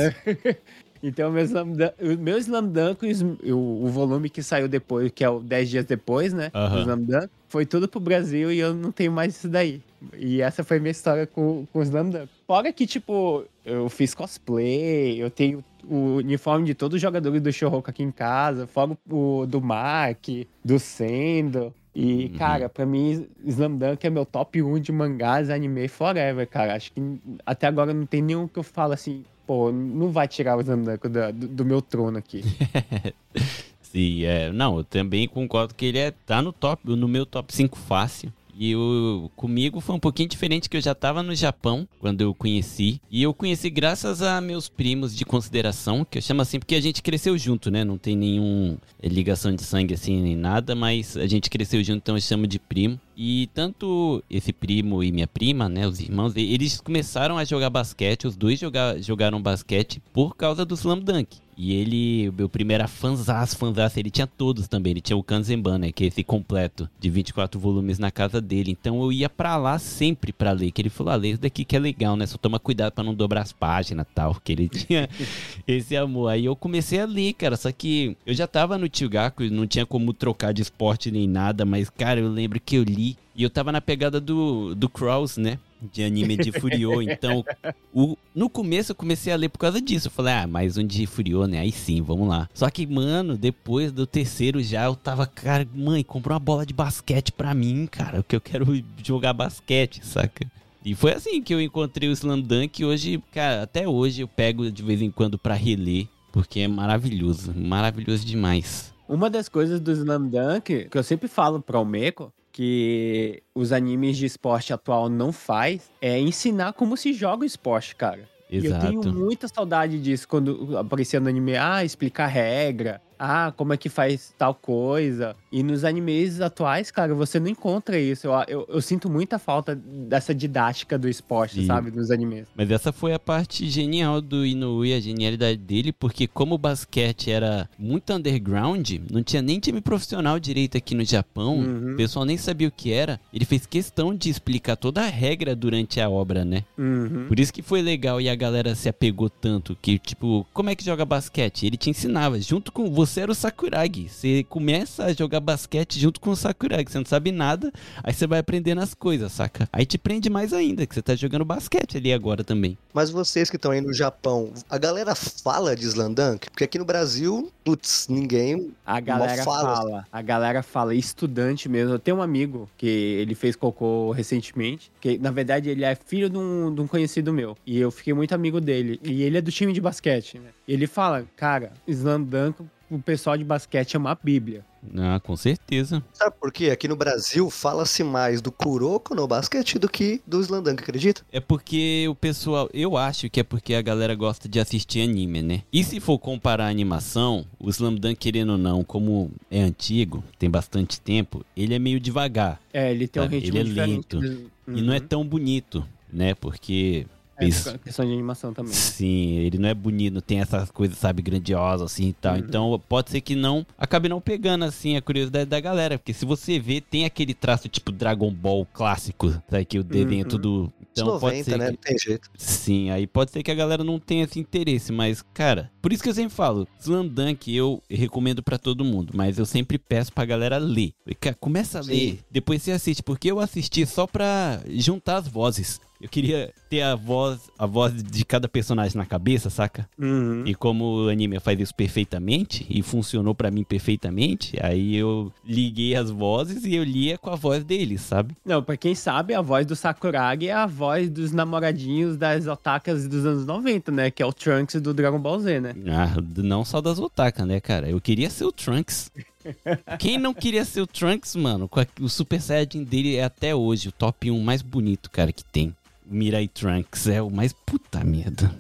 [1.03, 3.07] Então, o meu Slam Dunk, o meu Slam Dunk,
[3.53, 6.51] o, volume que saiu depois, que é o 10 dias depois, né?
[6.51, 9.81] Do Slam Dunk, foi tudo pro Brasil e eu não tenho mais isso daí.
[10.19, 12.29] E essa foi minha história com, com o Slam Dunk.
[12.47, 17.51] Fora que, tipo, eu fiz cosplay, eu tenho o uniforme de todos os jogadores do
[17.51, 20.27] Shouhoku aqui em casa, fora o do Mark,
[20.63, 21.73] do Sendo.
[21.95, 22.37] E, Uhum.
[22.37, 26.75] cara, pra mim, Slam Dunk é meu top 1 de mangás, anime forever, cara.
[26.75, 27.01] Acho que
[27.47, 30.83] até agora não tem nenhum que eu falo assim, pô, não vai tirar o Slam
[30.83, 32.43] Dunk do, do meu trono aqui.
[33.97, 34.53] Sim, é.
[34.53, 38.31] Não, eu também concordo que ele é, tá no top, no meu top 5 fácil.
[38.59, 42.35] E eu, comigo foi um pouquinho diferente, que eu já tava no Japão quando eu
[42.35, 43.01] conheci.
[43.11, 46.81] E eu conheci graças a meus primos de consideração, que eu chamo assim porque a
[46.81, 47.85] gente cresceu junto, né?
[47.85, 51.99] Não tem nenhum eh, ligação de sangue assim nem nada, mas a gente cresceu junto,
[51.99, 53.01] então eu chamo de primo.
[53.17, 58.27] E tanto esse primo e minha prima, né, os irmãos, eles começaram a jogar basquete,
[58.27, 61.39] os dois joga- jogaram basquete por causa do Slam Dunk.
[61.59, 65.23] E ele, o meu primeiro era fanzás, fanzás, ele tinha todos também, ele tinha o
[65.23, 68.77] Kanzenban, né, que é esse completo, de 24 volumes na casa dele.
[68.79, 71.65] Então eu ia pra lá sempre pra ler, que ele falou, ah, lê isso daqui
[71.65, 74.53] que é legal, né, só toma cuidado pra não dobrar as páginas e tal, que
[74.53, 75.09] ele tinha
[75.67, 76.29] esse amor.
[76.29, 79.87] Aí eu comecei a ler, cara, só que eu já tava no Tiogaku, não tinha
[79.87, 83.51] como trocar de esporte nem nada, mas, cara, eu lembro que eu li e eu
[83.51, 85.59] tava na pegada do, do Cross, né?
[85.93, 87.03] De anime de Furiô.
[87.07, 87.45] Então,
[87.93, 90.09] o, no começo eu comecei a ler por causa disso.
[90.09, 91.59] Eu falei, ah, mais um de Furiô, né?
[91.59, 92.49] Aí sim, vamos lá.
[92.55, 96.73] Só que, mano, depois do terceiro já eu tava, cara, mãe, comprou uma bola de
[96.73, 98.67] basquete pra mim, cara, porque eu quero
[99.05, 100.47] jogar basquete, saca?
[100.87, 102.81] E foi assim que eu encontrei o Slam Dunk.
[102.81, 106.69] E hoje, cara, até hoje eu pego de vez em quando pra reler, porque é
[106.69, 108.95] maravilhoso, maravilhoso demais.
[109.09, 114.17] Uma das coisas do Slam Dunk, que eu sempre falo pra Almeco, que os animes
[114.17, 118.27] de esporte atual não faz, é ensinar como se joga o esporte, cara.
[118.49, 119.13] E eu tenho Exato.
[119.13, 124.35] muita saudade disso quando aparecia no anime, ah, explicar regra, ah, como é que faz
[124.39, 125.35] tal coisa.
[125.51, 128.27] E nos animes atuais, cara, você não encontra isso.
[128.27, 131.67] Eu, eu, eu sinto muita falta dessa didática do esporte, Sim.
[131.67, 131.91] sabe?
[131.91, 132.47] Nos animes.
[132.55, 137.31] Mas essa foi a parte genial do Inoue, a genialidade dele, porque como o basquete
[137.31, 141.93] era muito underground, não tinha nem time profissional direito aqui no Japão, Uhum.
[141.95, 145.55] o pessoal nem sabia o que era, ele fez questão de explicar toda a regra
[145.57, 146.65] durante a obra, né?
[146.77, 147.27] Uhum.
[147.29, 150.75] Por isso que foi legal e a galera se apegou tanto, que tipo, como é
[150.75, 151.67] que joga basquete?
[151.67, 156.21] Ele te ensinava, junto com, você era o Sakuragi, você começa a jogar basquete junto
[156.21, 159.69] com o Sakuragi, você não sabe nada, aí você vai aprendendo as coisas, saca?
[159.73, 162.77] Aí te prende mais ainda, que você tá jogando basquete ali agora também.
[162.93, 166.51] Mas vocês que estão aí no Japão, a galera fala de Slandunk?
[166.51, 168.73] Porque aqui no Brasil, putz, ninguém.
[168.85, 169.77] A galera fala.
[169.77, 171.95] fala, a galera fala, estudante mesmo.
[171.95, 176.31] Eu tenho um amigo que ele fez cocô recentemente, que na verdade ele é filho
[176.31, 177.57] de um, de um conhecido meu.
[177.67, 178.99] E eu fiquei muito amigo dele.
[179.03, 180.51] E ele é do time de basquete, né?
[180.67, 184.65] E ele fala, cara, Slam Dunk, o pessoal de basquete é uma bíblia.
[184.97, 186.03] Ah, com certeza.
[186.13, 186.71] Sabe por quê?
[186.71, 191.23] Aqui no Brasil fala-se mais do Kuroko no basquete do que do Slandunk, acredita?
[191.33, 195.43] É porque o pessoal, eu acho que é porque a galera gosta de assistir anime,
[195.43, 195.63] né?
[195.73, 200.23] E se for comparar a animação, o Slam Dunk, querendo ou não, como é antigo,
[200.39, 202.61] tem bastante tempo, ele é meio devagar.
[202.73, 204.17] É, ele tem um ritmo ele é diferente.
[204.17, 204.51] lento.
[204.69, 206.35] E não é tão bonito, né?
[206.35, 207.07] Porque.
[207.39, 208.71] É, questão de animação também.
[208.73, 208.77] né?
[208.79, 212.35] Sim, ele não é bonito, não tem essas coisas, sabe, grandiosas assim e tal.
[212.35, 212.39] Uhum.
[212.41, 215.99] Então pode ser que não acabe não pegando assim a curiosidade da galera.
[215.99, 219.65] Porque se você vê, tem aquele traço tipo Dragon Ball clássico, sabe?
[219.65, 220.29] Que o desenho é Uhum.
[220.29, 220.73] tudo.
[220.93, 221.65] Então Os pode 90, ser né?
[221.67, 222.31] que- Não tem jeito.
[222.39, 226.03] Sim, aí pode ser que a galera não tenha esse interesse, mas, cara, por isso
[226.03, 230.11] que eu sempre falo, Slam Dunk eu recomendo pra todo mundo, mas eu sempre peço
[230.13, 230.93] pra galera ler.
[231.07, 231.91] E, Cara, começa a Sim.
[231.91, 235.81] ler, depois você assiste, porque eu assisti só pra juntar as vozes.
[236.01, 239.89] Eu queria ter a voz, a voz de cada personagem na cabeça, saca?
[239.99, 240.45] Uhum.
[240.47, 245.95] E como o anime faz isso perfeitamente, e funcionou pra mim perfeitamente, aí eu liguei
[245.95, 248.37] as vozes e eu lia com a voz deles, sabe?
[248.45, 253.09] Não, pra quem sabe, a voz do Sakuragi é a voz dos namoradinhos das otakas
[253.09, 254.11] dos anos 90, né?
[254.11, 255.75] Que é o Trunks do Dragon Ball Z, né?
[255.89, 257.89] Ah, não só das otakas, né, cara?
[257.89, 259.11] Eu queria ser o Trunks.
[259.99, 261.71] Quem não queria ser o Trunks, mano?
[262.01, 265.75] O Super Saiyajin dele é até hoje o top 1 mais bonito, cara, que tem.
[266.09, 268.55] Mirai Trunks é o mais puta merda.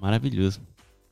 [0.00, 0.60] Maravilhoso.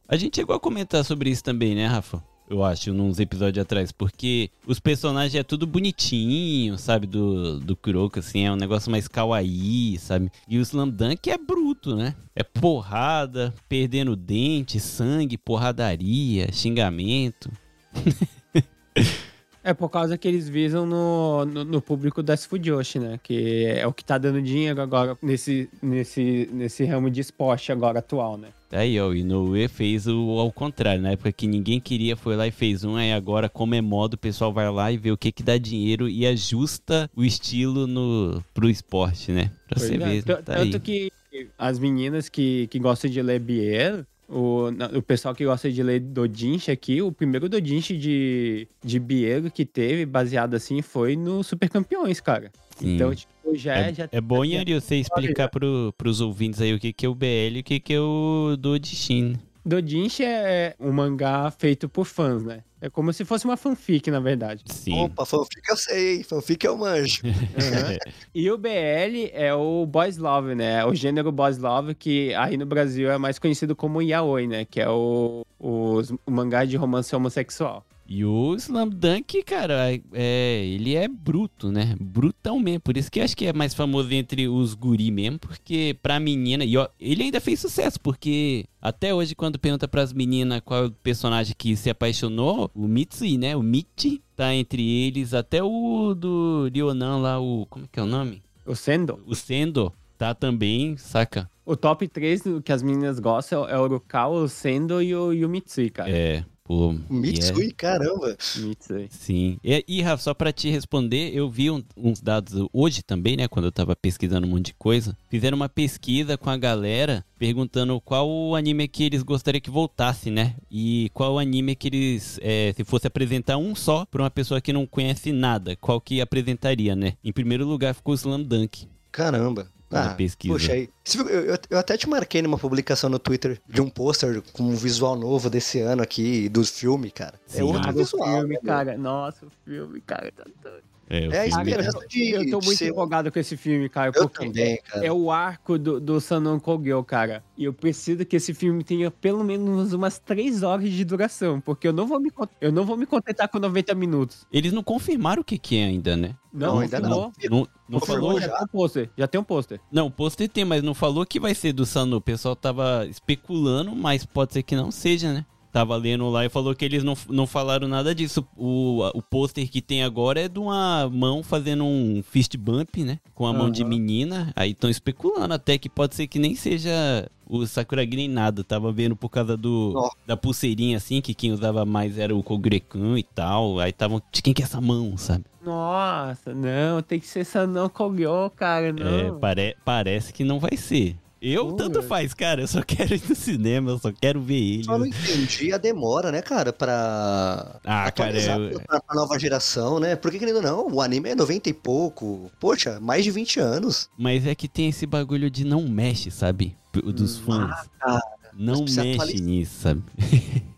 [0.08, 2.22] A gente chegou a comentar sobre isso também, né, Rafa?
[2.48, 7.06] Eu acho, nos episódios atrás, porque os personagens é tudo bonitinho, sabe?
[7.06, 10.32] Do, do Kuroko, assim, é um negócio mais kawaii, sabe?
[10.48, 12.16] E o Slam Dunk é bruto, né?
[12.34, 17.48] É porrada, perdendo dente, sangue, porradaria, xingamento.
[19.62, 23.20] É por causa que eles visam no, no, no público das Fujoshi, né?
[23.22, 27.98] Que é o que tá dando dinheiro agora nesse, nesse, nesse ramo de esporte agora
[27.98, 28.48] atual, né?
[28.72, 31.02] Aí, ó, o Inoue fez o ao contrário.
[31.02, 32.96] Na época que ninguém queria, foi lá e fez um.
[32.96, 35.58] Aí agora, como é moda, o pessoal vai lá e vê o que que dá
[35.58, 39.50] dinheiro e ajusta o estilo no, pro esporte, né?
[39.68, 39.98] Pra Pois você é.
[39.98, 40.22] ver.
[40.22, 40.70] Tá aí.
[40.70, 41.12] Tanto que
[41.58, 46.00] as meninas que, que gostam de ler Biel, o, o pessoal que gosta de ler
[46.00, 51.68] Dodinshi aqui, o primeiro Dodinshi de, de Biel que teve, baseado assim, foi no Super
[51.68, 52.52] Campeões, cara.
[52.76, 52.94] Sim.
[52.94, 56.78] Então, tipo, já É, já é bom, Yari, você explicar pro, pros ouvintes aí o
[56.78, 59.36] que que é o BL e o que que é o Dodishin.
[59.64, 62.62] Dodinshi é um mangá feito por fãs, né?
[62.80, 64.62] É como se fosse uma fanfic, na verdade.
[64.66, 64.98] Sim.
[65.04, 67.20] Opa, fanfic eu sei, fanfic eu manjo.
[68.34, 70.84] E o BL é o Boys Love, né?
[70.86, 74.64] O gênero Boys Love, que aí no Brasil é mais conhecido como Yaoi, né?
[74.64, 77.84] Que é o, os- o mangá de romance homossexual.
[78.12, 81.94] E o Slam Dunk, cara, é, ele é bruto, né?
[82.00, 82.80] Brutão mesmo.
[82.80, 86.18] Por isso que eu acho que é mais famoso entre os guri mesmo, porque pra
[86.18, 86.64] menina.
[86.64, 90.86] E ó, ele ainda fez sucesso, porque até hoje, quando pergunta pras meninas qual é
[90.88, 93.54] o personagem que se apaixonou, o Mitsui, né?
[93.54, 97.64] O Michi tá entre eles, até o do Rionan lá, o.
[97.70, 98.42] Como é que é o nome?
[98.66, 99.20] O Sendo.
[99.24, 101.48] O Sendo tá também, saca?
[101.64, 105.90] O top 3 que as meninas gostam é o Urukao, o Sendo e o, Mitsui,
[105.90, 106.10] cara.
[106.10, 106.44] É.
[106.72, 108.36] O Mitsui, caramba.
[108.58, 109.08] Mitsui.
[109.10, 109.58] Sim.
[109.64, 113.48] E, e Rafa, só pra te responder, eu vi um- uns dados hoje também, né?
[113.48, 115.16] Quando eu tava pesquisando um monte de coisa.
[115.28, 120.30] Fizeram uma pesquisa com a galera perguntando qual o anime que eles gostariam que voltasse,
[120.30, 120.54] né?
[120.70, 124.72] E qual anime que eles, é, se fosse apresentar um só pra uma pessoa que
[124.72, 127.14] não conhece nada, qual que apresentaria, né?
[127.24, 128.86] Em primeiro lugar ficou o Slam Dunk.
[129.10, 129.66] Caramba.
[129.92, 130.54] Ah, pesquisa.
[130.54, 130.88] Puxa aí.
[131.16, 135.16] Eu, eu- até te marquei numa publicação no Twitter de um pôster com um visual
[135.16, 137.34] novo desse ano aqui, do filme, cara.
[137.46, 137.60] Sim.
[137.60, 138.38] É outro Ah, o visual.
[138.38, 138.96] filme, né, cara.
[138.96, 140.82] Nossa, o filme, cara, tá doido.
[141.10, 142.90] É, É a esperança de, Eu tô muito ser...
[142.90, 144.12] empolgado com esse filme, cara.
[144.14, 145.04] Eu porque também, cara.
[145.04, 147.42] É o arco do, do Sanon Kogel, cara.
[147.58, 151.60] E eu preciso que esse filme tenha pelo menos umas 3 horas de duração.
[151.60, 154.46] Porque eu não vou me, eu não vou me contentar com 90 minutos.
[154.52, 156.36] Eles não confirmaram o que, que é ainda, né?
[156.52, 157.00] Não, Não, ainda.
[157.00, 158.40] Não, não Confirmou falou.
[158.40, 158.54] Já já.
[158.56, 159.10] tem um pôster.
[159.16, 159.80] Já tem um pôster.
[159.90, 162.16] Não, o pôster tem, mas não falou que vai ser do Sanu.
[162.16, 165.44] O pessoal tava especulando, mas pode ser que não seja, né?
[165.72, 168.44] Tava lendo lá e falou que eles não, não falaram nada disso.
[168.56, 173.18] O, o pôster que tem agora é de uma mão fazendo um fist bump, né?
[173.34, 174.52] Com a mão de menina.
[174.56, 178.64] Aí estão especulando até que pode ser que nem seja o Sakuragi nem nada.
[178.64, 179.92] Tava vendo por causa do
[180.26, 183.78] da pulseirinha assim, que quem usava mais era o Kogrekan e tal.
[183.78, 185.44] Aí estavam, de quem que é essa mão, sabe?
[185.64, 187.00] Nossa, não.
[187.02, 188.92] Tem que ser Sanon Kogel, cara.
[188.92, 189.06] Não.
[189.06, 191.16] É, pare- parece que não vai ser.
[191.42, 192.60] Eu, Pô, tanto faz, cara.
[192.62, 194.84] Eu só quero ir no cinema, eu só quero ver ele.
[194.84, 199.38] Só não entendi a demora, né, cara, pra Ah, cara, atualizar eu- pra, pra nova
[199.38, 200.16] geração, né?
[200.16, 202.50] Porque, querendo ou não, o anime é 90 e pouco.
[202.60, 204.10] Poxa, mais de 20 anos.
[204.18, 206.76] Mas é que tem esse bagulho de não mexe, sabe?
[206.92, 207.42] Dos Hum.
[207.46, 207.88] fãs.
[207.98, 208.20] cara,
[208.54, 209.46] não precisa mexe atualizar.
[209.46, 210.02] nisso, sabe?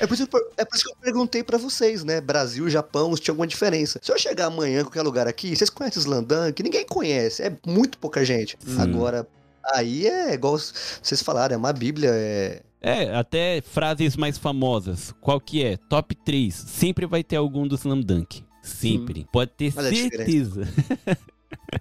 [0.00, 2.20] É por, isso, que eu- é por isso que eu perguntei pra vocês, né?
[2.20, 4.00] Brasil, Japão, se tinha alguma diferença.
[4.02, 6.60] Se eu chegar amanhã em qualquer lugar aqui, vocês conhecem Slandunk?
[6.64, 8.58] Ninguém conhece, é muito pouca gente.
[8.66, 8.80] Sim.
[8.80, 9.24] Agora,
[9.64, 12.62] aí é igual vocês falaram, é uma bíblia, é...
[12.80, 15.14] É, até frases mais famosas.
[15.20, 15.76] Qual que é?
[15.76, 16.52] Top 3.
[16.52, 18.44] Sempre vai ter algum do Slam Dunk.
[18.60, 19.24] Sempre.
[19.32, 20.68] Pode ter Olha a certeza.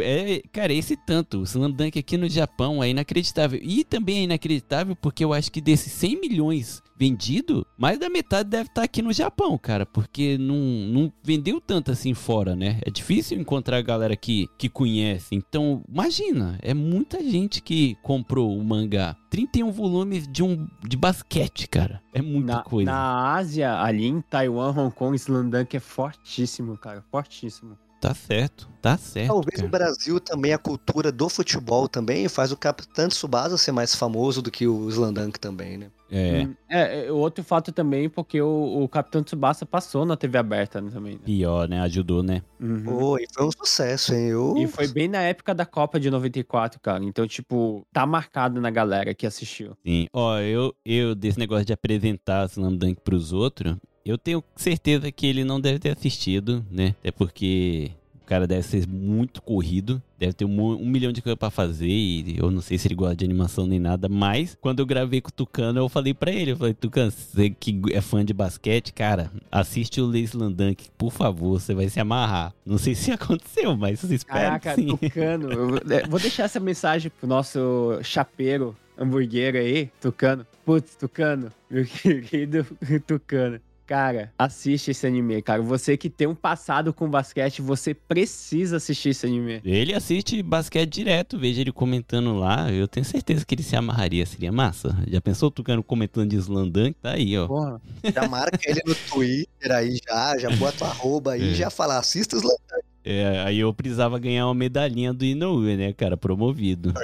[0.00, 1.38] É, cara, esse tanto.
[1.40, 3.60] O Slam Dunk aqui no Japão é inacreditável.
[3.62, 8.48] E também é inacreditável porque eu acho que desses 100 milhões vendido, mais da metade
[8.48, 9.84] deve estar aqui no Japão, cara.
[9.84, 12.80] Porque não, não vendeu tanto assim fora, né?
[12.84, 15.34] É difícil encontrar a galera que, que conhece.
[15.34, 19.14] Então, imagina, é muita gente que comprou o mangá.
[19.30, 22.00] 31 volumes de um de basquete, cara.
[22.14, 22.90] É muita Na, coisa.
[22.90, 27.04] na Ásia, ali em Taiwan, Hong Kong, Slandunk é fortíssimo, cara.
[27.10, 27.76] Fortíssimo.
[28.00, 29.28] Tá certo, tá certo.
[29.28, 29.62] Talvez cara.
[29.64, 34.42] no Brasil também a cultura do futebol também faz o Capitão Tsubasa ser mais famoso
[34.42, 35.90] do que o Slandunk também, né?
[36.10, 40.38] É, Hum, É, é, outro fato também, porque o, o Capitão Tsubasa passou na TV
[40.38, 41.14] aberta né, também.
[41.14, 41.20] Né?
[41.24, 41.80] pior, né?
[41.80, 42.42] Ajudou, né?
[42.60, 42.84] Uhum.
[42.84, 44.28] Pô, e foi um sucesso, hein?
[44.28, 44.54] Eu...
[44.56, 47.02] E foi bem na época da Copa de 94, cara.
[47.02, 49.76] Então, tipo, tá marcado na galera que assistiu.
[49.84, 50.06] Sim.
[50.12, 53.76] Ó, eu, eu desse negócio de apresentar Slam Dunk pros outros,
[54.06, 56.94] eu tenho certeza que ele não deve ter assistido, né?
[57.00, 57.90] Até porque
[58.22, 61.86] o cara deve ser muito corrido, deve ter um, um milhão de coisas pra fazer
[61.86, 65.20] e eu não sei se ele gosta de animação nem nada, mas quando eu gravei
[65.20, 68.34] com o Tucano, eu falei pra ele, eu falei, Tucano, você que é fã de
[68.34, 72.52] basquete, cara, assiste o Slam Dunk, por favor, você vai se amarrar.
[72.64, 74.88] Não sei se aconteceu, mas eu espero Caraca, que sim.
[74.96, 75.52] Tucano.
[75.52, 80.44] eu vou- é, vou deixar essa mensagem pro nosso chapeiro hamburguero aí, Tucano.
[80.64, 82.66] Putz, Tucano, meu querido
[83.06, 83.60] Tucano.
[83.86, 85.62] Cara, assiste esse anime, cara.
[85.62, 89.60] Você que tem um passado com basquete, você precisa assistir esse anime.
[89.64, 92.68] Ele assiste basquete direto, veja ele comentando lá.
[92.72, 94.96] Eu tenho certeza que ele se amarraria, seria massa.
[95.08, 96.96] Já pensou o Tucano comentando de Slandunk?
[97.00, 97.46] Tá aí, ó.
[97.46, 97.80] Porra.
[98.12, 101.54] Já marca ele no Twitter aí já, já bota o arroba aí, É.
[101.54, 102.84] já fala, assista os Slandunk.
[103.04, 106.16] É, aí eu precisava ganhar uma medalhinha do Inoue, né, cara?
[106.16, 106.92] Promovido.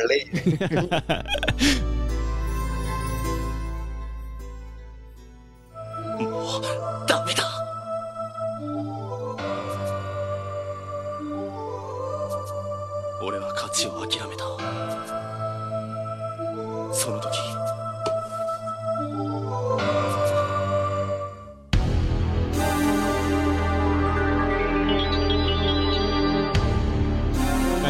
[7.06, 7.42] ダメだ。
[13.22, 14.44] 俺は勝ちを諦めた。
[16.92, 17.51] その時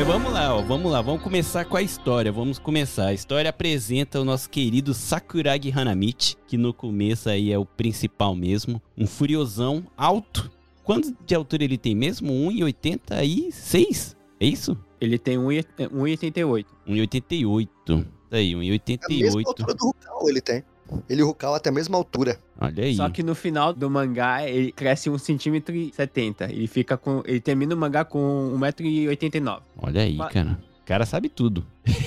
[0.03, 0.61] Mas vamos lá, ó.
[0.63, 2.33] Vamos lá, vamos começar com a história.
[2.33, 3.07] Vamos começar.
[3.07, 8.35] A história apresenta o nosso querido Sakuragi Hanamichi, que no começo aí é o principal
[8.35, 8.83] mesmo.
[8.99, 10.51] Um furiosão alto.
[10.83, 12.33] Quanto de altura ele tem mesmo?
[12.33, 14.17] 1,86?
[14.41, 14.77] É isso?
[15.01, 16.67] Ele tem 1,88.
[16.85, 17.69] 1,88.
[17.87, 19.47] Isso aí, A mesma 1,88.
[19.47, 20.65] altura do Rukal ele tem.
[21.09, 22.39] Ele e o Rukal até a mesma altura.
[22.61, 22.95] Olha aí.
[22.97, 26.51] Só que no final do mangá, ele cresce 1,70m.
[26.51, 27.23] Ele fica com.
[27.27, 29.61] Ele termina o mangá com 1,89m.
[29.79, 30.59] Olha aí, cara.
[30.83, 31.65] O cara sabe tudo.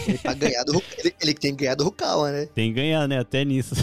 [0.07, 2.45] Ele, pra ganhar do, Ruk- ele, ele tem que ganhar do Rukal, né?
[2.53, 3.19] Tem que ganhar, né?
[3.19, 3.73] Até nisso.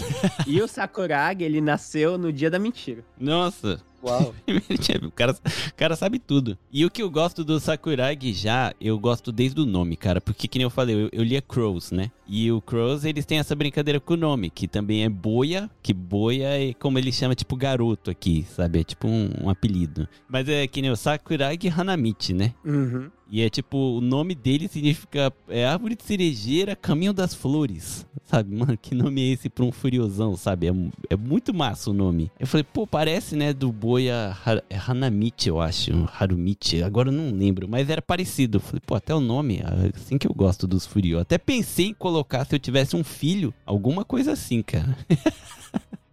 [0.45, 3.03] E o Sakuragi, ele nasceu no dia da mentira.
[3.19, 3.81] Nossa.
[4.03, 4.35] Uau.
[5.07, 6.57] o, cara, o cara sabe tudo.
[6.71, 10.19] E o que eu gosto do Sakuragi já, eu gosto desde o nome, cara.
[10.19, 12.11] Porque, que nem eu falei, eu, eu lia Crows, né?
[12.27, 15.93] E o Crows, eles têm essa brincadeira com o nome, que também é boia, que
[15.93, 18.81] boia é como ele chama, tipo, garoto aqui, sabe?
[18.81, 20.07] É tipo um, um apelido.
[20.27, 22.53] Mas é que nem o Sakuragi Hanamichi, né?
[22.65, 23.09] Uhum.
[23.33, 28.05] E é tipo, o nome dele significa é árvore de cerejeira, caminho das flores.
[28.25, 30.67] Sabe, mano, que nome é esse pra um furiosão, sabe?
[30.67, 30.71] É,
[31.09, 32.31] é muito massa o nome.
[32.39, 34.37] Eu falei, pô, parece, né, do Boia
[34.69, 36.07] é Hanamichi, eu acho.
[36.19, 38.57] Harumichi, agora eu não lembro, mas era parecido.
[38.57, 41.19] Eu falei, pô, até o nome, é assim que eu gosto dos furios.
[41.19, 44.95] Até pensei em colocar, se eu tivesse um filho, alguma coisa assim, cara.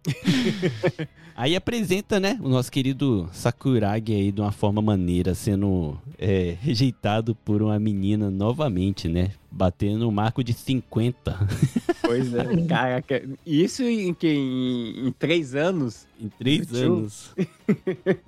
[1.35, 7.33] Aí apresenta, né, o nosso querido Sakuragi aí de uma forma maneira, sendo é, rejeitado
[7.33, 9.31] por uma menina novamente, né?
[9.51, 11.37] Batendo o marco de 50
[12.01, 12.65] Pois é.
[12.67, 16.05] Caraca, isso em que em, em três anos.
[16.19, 16.93] em três Meu tio.
[16.97, 17.29] anos.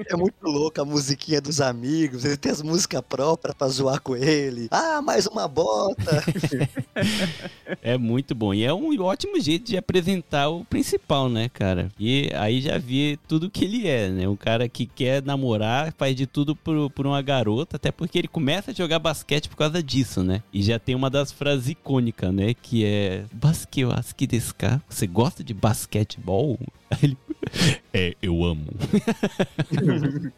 [0.05, 2.24] É muito louco a musiquinha dos amigos.
[2.24, 4.67] Ele tem as músicas próprias pra zoar com ele.
[4.71, 6.24] Ah, mais uma bota.
[7.82, 8.53] É muito bom.
[8.53, 11.91] E é um ótimo jeito de apresentar o principal, né, cara?
[11.99, 14.28] E aí já vi tudo que ele é, né?
[14.28, 18.28] Um cara que quer namorar, faz de tudo por, por uma garota, até porque ele
[18.28, 20.41] começa a jogar basquete por causa disso, né?
[20.53, 22.55] E já tem uma das frases icônicas, né?
[22.55, 24.82] Que é Basque aski desu ka?
[24.89, 26.57] Você gosta de basquetebol?
[27.02, 27.18] Ele.
[27.94, 28.68] É, eu amo.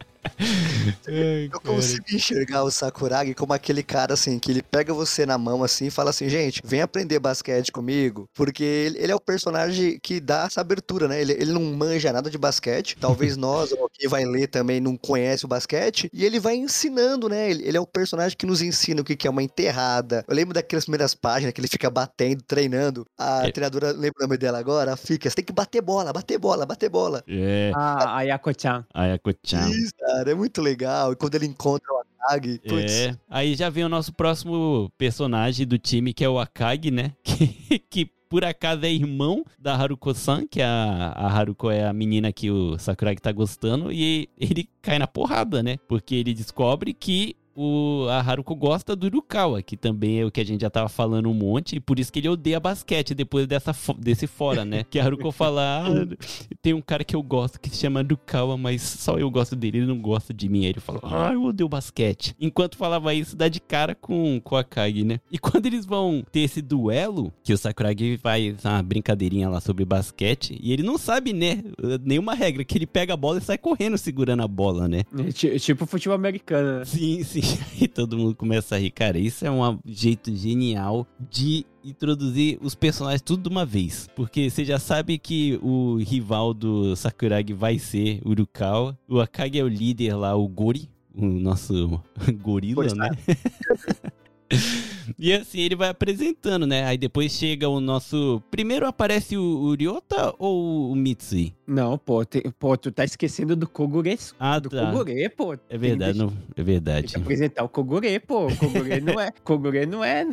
[1.08, 5.38] Ai, Eu consigo enxergar o Sakuragi como aquele cara assim, que ele pega você na
[5.38, 9.20] mão assim e fala assim, gente, vem aprender basquete comigo, porque ele, ele é o
[9.20, 11.22] personagem que dá essa abertura, né?
[11.22, 14.98] Ele, ele não manja nada de basquete, talvez nós, ou quem vai ler também, não
[14.98, 17.50] conhece o basquete, e ele vai ensinando, né?
[17.50, 20.26] Ele, ele é o personagem que nos ensina o que, que é uma enterrada.
[20.28, 23.06] Eu lembro daquelas primeiras páginas que ele fica batendo, treinando.
[23.18, 23.52] A É.
[23.52, 24.98] treinadora, lembra o nome dela agora?
[24.98, 27.24] Fica, você tem que bater bola, bater bola, bater bola.
[27.28, 28.86] É, A, a Yako-chan.
[28.94, 29.70] Ayako-chan.
[29.70, 31.14] Isso, cara, é muito legal.
[31.14, 35.66] E quando ele encontra o Akagi, putz, É, aí já vem o nosso próximo personagem
[35.66, 37.14] do time, que é o Akagi, né?
[37.24, 42.34] Que, que por acaso é irmão da Haruko-san, que a, a Haruko é a menina
[42.34, 45.78] que o Sakuragi tá gostando, e ele cai na porrada, né?
[45.88, 50.42] Porque ele descobre que o, a Haruko gosta do Urukawa, que também é o que
[50.42, 53.48] a gente já tava falando um monte, e por isso que ele odeia basquete depois
[53.48, 54.84] dessa, desse fora, né?
[54.90, 56.16] Que a Haruko fala, ah,
[56.62, 59.80] tem um cara que eu gosto que se chama Urukawa, mas só eu gosto dele,
[59.80, 60.62] ele não gosta de mim.
[60.66, 62.36] Aí ele fala, ah, eu odeio basquete.
[62.40, 65.20] Enquanto falava isso, dá de cara com, com a Kagi, né?
[65.32, 69.86] E quando eles vão ter esse duelo, que o Sakuragi faz uma brincadeirinha lá sobre
[69.86, 71.64] basquete, e ele não sabe, né,
[72.04, 75.04] nenhuma regra, que ele pega a bola e sai correndo segurando a bola, né?
[75.18, 76.86] É ti- Tipo futebol americano, né?
[76.86, 77.42] Sim, sim.
[77.74, 78.92] Aí todo mundo começa a rir.
[78.92, 84.08] Cara, isso é um jeito genial de introduzir os personagens tudo de uma vez.
[84.16, 88.98] Porque você já sabe que o rival do Sakuragi vai ser Urukawa.
[89.08, 90.90] O Akagi é o líder lá, o Gori.
[91.14, 92.02] O nosso
[92.42, 93.10] gorila, Pois né?
[95.20, 96.84] E assim ele vai apresentando, né?
[96.86, 98.42] Aí depois chega o nosso.
[98.50, 101.54] Primeiro aparece o, o Ryota ou o Mitsui?
[101.68, 104.18] Não, pô, tem- pô, tu tá esquecendo do Kogure.
[104.40, 104.92] Ah, do tá.
[104.92, 105.54] Kogure, pô.
[105.54, 107.08] É Tem verdade, não, é Tem verdade.
[107.08, 108.48] que apresentar o Kogure, pô.
[108.48, 109.32] O Kogure não é.
[109.44, 110.26] Kogure não é.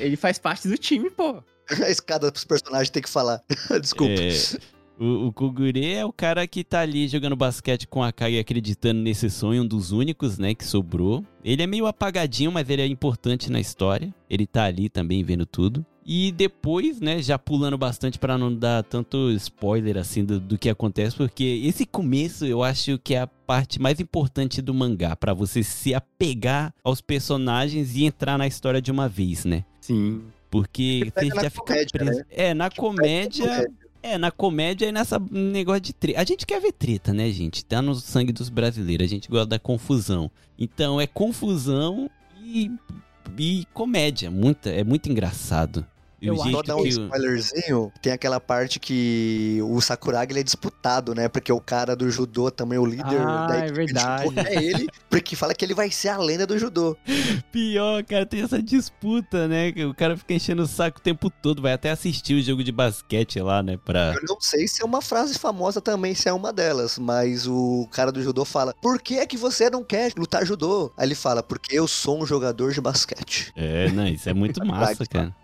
[0.00, 1.42] Ele faz parte do time, pô.
[1.84, 3.42] a escada pros personagens tem que falar.
[3.80, 4.12] Desculpa.
[4.12, 4.30] É,
[4.98, 9.00] o, o Kogure é o cara que tá ali jogando basquete com a Kage acreditando
[9.00, 11.24] nesse sonho, um dos únicos, né, que sobrou.
[11.44, 14.14] Ele é meio apagadinho, mas ele é importante na história.
[14.28, 15.84] Ele tá ali também vendo tudo.
[16.06, 20.68] E depois, né, já pulando bastante pra não dar tanto spoiler assim do, do que
[20.68, 25.32] acontece, porque esse começo eu acho que é a parte mais importante do mangá, pra
[25.32, 29.64] você se apegar aos personagens e entrar na história de uma vez, né?
[29.80, 30.22] Sim.
[30.50, 32.18] Porque você já fica comédia, preso.
[32.18, 32.24] né?
[32.30, 33.66] É, na comédia.
[34.06, 36.20] É, na comédia e nessa negócio de treta.
[36.20, 37.64] A gente quer ver treta, né, gente?
[37.64, 39.06] Tá no sangue dos brasileiros.
[39.06, 40.30] A gente gosta da confusão.
[40.58, 42.70] Então é confusão e,
[43.38, 44.30] e comédia.
[44.30, 45.86] Muita, é muito engraçado.
[46.24, 46.88] E Eu acho jeito dar um que.
[46.88, 51.28] spoilerzinho, tem aquela parte que o Sakuragi ele é disputado, né?
[51.28, 54.24] Porque o cara do judô também, o líder Ah, da é verdade.
[54.28, 56.96] judô é ele, porque fala que ele vai ser a lenda do judô.
[57.52, 59.72] Pior, cara, tem essa disputa, né?
[59.88, 61.62] O cara fica enchendo o saco o tempo todo.
[61.62, 63.76] Vai até assistir o jogo de basquete lá, né?
[63.84, 64.14] Pra.
[64.14, 67.88] Eu não sei se é uma frase famosa também, se é uma delas, mas o
[67.90, 70.92] cara do judô fala: Por que é que você não quer lutar judô?
[70.96, 73.52] Aí ele fala: Porque eu sou um jogador de basquete.
[73.56, 75.34] É, não, isso é muito massa, cara.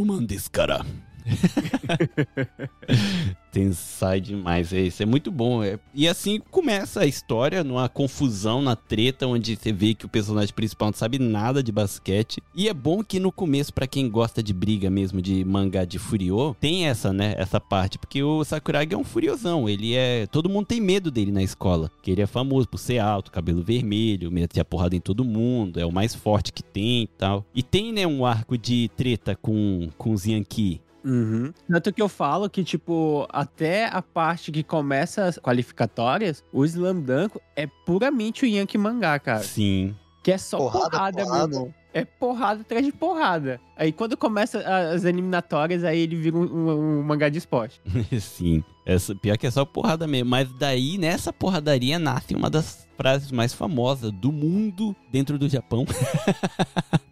[0.00, 0.84] Basquetuman desse cara.
[3.52, 5.02] Tensai demais, é isso.
[5.02, 5.62] É muito bom.
[5.62, 5.78] É.
[5.92, 10.54] E assim começa a história, numa confusão, na treta, onde você vê que o personagem
[10.54, 12.40] principal não sabe nada de basquete.
[12.54, 15.98] E é bom que no começo, para quem gosta de briga mesmo, de mangá de
[15.98, 17.34] Furiô, tem essa, né?
[17.36, 17.98] Essa parte.
[17.98, 19.68] Porque o Sakuragi é um furiosão.
[19.68, 20.26] Ele é.
[20.26, 21.90] Todo mundo tem medo dele na escola.
[22.02, 25.80] Que ele é famoso por ser alto, cabelo vermelho, meter a porrada em todo mundo.
[25.80, 27.44] É o mais forte que tem e tal.
[27.52, 30.80] E tem, né, um arco de treta com, com os Yankee.
[31.04, 31.52] Uhum.
[31.70, 37.00] Tanto que eu falo que, tipo, até a parte que começa as qualificatórias, o Slam
[37.00, 39.42] Dunk é puramente o Yankee mangá, cara.
[39.42, 39.94] Sim.
[40.22, 41.46] Que é só Porrada, porrada, porrada.
[41.48, 41.74] meu irmão.
[41.92, 43.60] É porrada atrás de porrada.
[43.76, 44.60] Aí quando começa
[44.92, 47.80] as eliminatórias, aí ele vira um, um- um mangá de esporte.
[48.20, 48.62] Sim.
[48.90, 50.30] Essa, pior que é só porrada mesmo.
[50.30, 55.86] Mas daí, nessa porradaria, nasce uma das frases mais famosas do mundo dentro do Japão.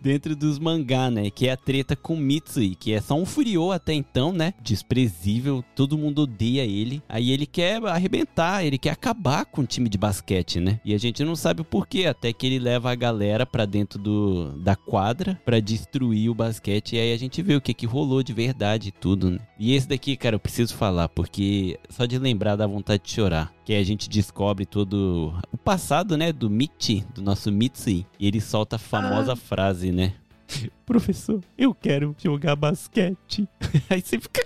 [0.00, 1.30] dentro dos mangá, né?
[1.30, 4.54] Que é a treta com Mitsui, que é só um furiô até então, né?
[4.62, 7.02] Desprezível, todo mundo odeia ele.
[7.08, 10.80] Aí ele quer arrebentar, ele quer acabar com o time de basquete, né?
[10.84, 13.98] E a gente não sabe o porquê, até que ele leva a galera pra dentro
[13.98, 16.96] do, da quadra pra destruir o basquete.
[16.96, 19.38] E aí a gente vê o que que rolou de verdade e tudo, né?
[19.58, 23.50] E esse daqui, cara, eu preciso falar, porque só de lembrar dá vontade de chorar.
[23.64, 28.06] Que aí a gente descobre todo o passado, né, do Michi, do nosso Mitsui.
[28.20, 30.12] E ele solta a famosa frase, né?
[30.84, 33.48] Professor, eu quero jogar basquete.
[33.90, 34.42] Aí você fica.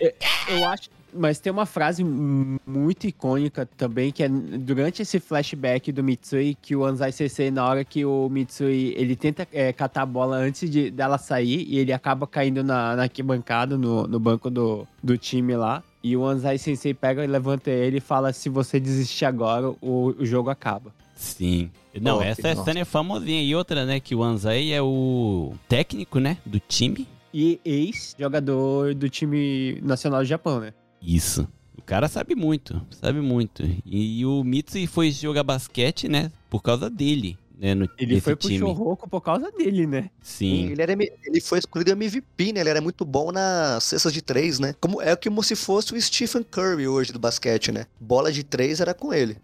[0.48, 0.88] Eu acho.
[1.12, 6.76] Mas tem uma frase muito icônica também, que é durante esse flashback do Mitsui, que
[6.76, 10.70] o Anzai Sensei, na hora que o Mitsui, ele tenta é, catar a bola antes
[10.70, 15.18] de, dela sair, e ele acaba caindo na, na arquibancada, no, no banco do, do
[15.18, 15.82] time lá.
[16.02, 20.14] E o Anzai Sensei pega e levanta ele e fala, se você desistir agora, o,
[20.18, 20.94] o jogo acaba.
[21.14, 21.70] Sim.
[22.00, 22.64] Não, essa nossa.
[22.64, 23.42] cena é famosinha.
[23.42, 27.06] E outra, né, que o Anzai é o técnico, né, do time.
[27.32, 30.72] E ex-jogador do time nacional do Japão, né?
[31.02, 31.46] Isso.
[31.76, 33.62] O cara sabe muito, sabe muito.
[33.86, 38.34] E, o Mitsui foi jogar basquete, né, por causa dele, né, no, Ele nesse foi
[38.34, 38.58] pro time.
[38.58, 40.08] Chorroco por causa dele, né?
[40.22, 40.70] Sim.
[40.70, 42.60] Ele, era, ele foi escolhido MVP, né?
[42.60, 44.74] Ele era muito bom nas cestas de três, né?
[44.80, 47.84] Como, é como se fosse o Stephen Curry hoje do basquete, né?
[48.00, 49.36] Bola de três era com ele.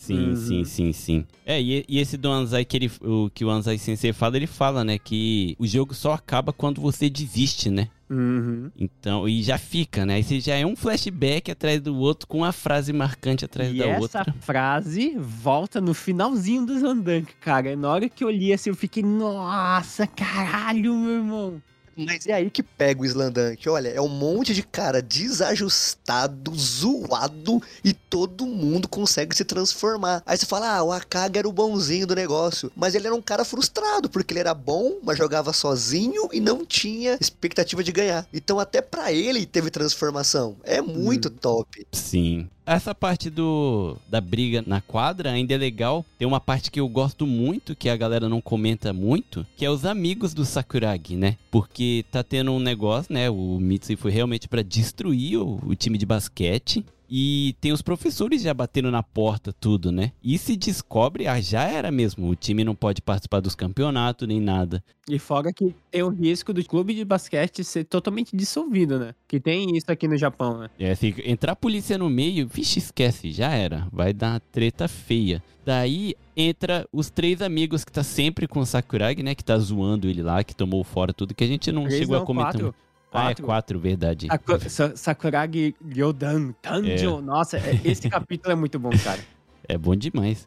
[0.00, 0.36] Sim, Uhum.
[0.36, 1.24] sim, sim, sim.
[1.46, 4.46] É, e, e esse do Anzai que, ele, o, que o Anzai Sensei fala, ele
[4.46, 7.88] fala, né, que o jogo só acaba quando você desiste, né?
[8.10, 8.70] Uhum.
[8.78, 10.22] Então, e já fica, né?
[10.22, 13.86] Você já é um flashback atrás do outro com uma frase marcante atrás E da
[13.86, 14.34] essa outra.
[14.40, 17.74] frase volta no finalzinho do Zandank, cara.
[17.74, 21.62] Na hora que eu li assim, eu fiquei, nossa, caralho, meu irmão.
[21.96, 23.68] Mas é aí que pega o Slandunk.
[23.68, 30.22] Olha, é um monte de cara desajustado, zoado e todo mundo consegue se transformar.
[30.26, 32.70] Aí você fala, ah, o Akagi era o bonzinho do negócio.
[32.76, 36.64] Mas ele era um cara frustrado, porque ele era bom, mas jogava sozinho e não
[36.64, 38.26] tinha expectativa de ganhar.
[38.32, 40.56] Então até pra ele teve transformação.
[40.62, 41.86] É muito top.
[41.92, 42.48] Sim.
[42.66, 46.04] Essa parte do da briga na quadra ainda é legal.
[46.18, 49.70] Tem uma parte que eu gosto muito, que a galera não comenta muito, que é
[49.70, 51.36] os amigos do Sakuragi, né?
[51.50, 53.28] Porque tá tendo um negócio, né?
[53.28, 56.84] O Mitsui foi realmente pra destruir o, o time de basquete.
[57.16, 60.10] E tem os professores já batendo na porta, tudo, né?
[60.20, 62.28] E se descobre, ah, já era mesmo.
[62.28, 64.82] O time não pode participar dos campeonatos nem nada.
[65.08, 69.14] E fora que tem o risco do clube de basquete ser totalmente dissolvido, né?
[69.28, 70.70] Que tem isso aqui no Japão, né?
[70.76, 73.86] É, se entrar a polícia no meio, vixe, esquece, já era.
[73.92, 75.40] Vai dar uma treta feia.
[75.64, 79.36] Daí entra os três amigos que tá sempre com o Sakuragi, né?
[79.36, 82.16] Que tá zoando ele lá, que tomou fora tudo, que a gente não Três chegou
[82.16, 82.54] a não, comentar.
[82.54, 82.74] quatro.
[83.14, 83.44] Ah, é Quatro.
[83.46, 84.26] quatro, verdade.
[84.26, 87.20] Saku- Sa- Sakuragi Ryodan Tanjo.
[87.20, 89.20] Nossa, é- esse capítulo é muito bom, cara.
[89.68, 90.46] É bom demais.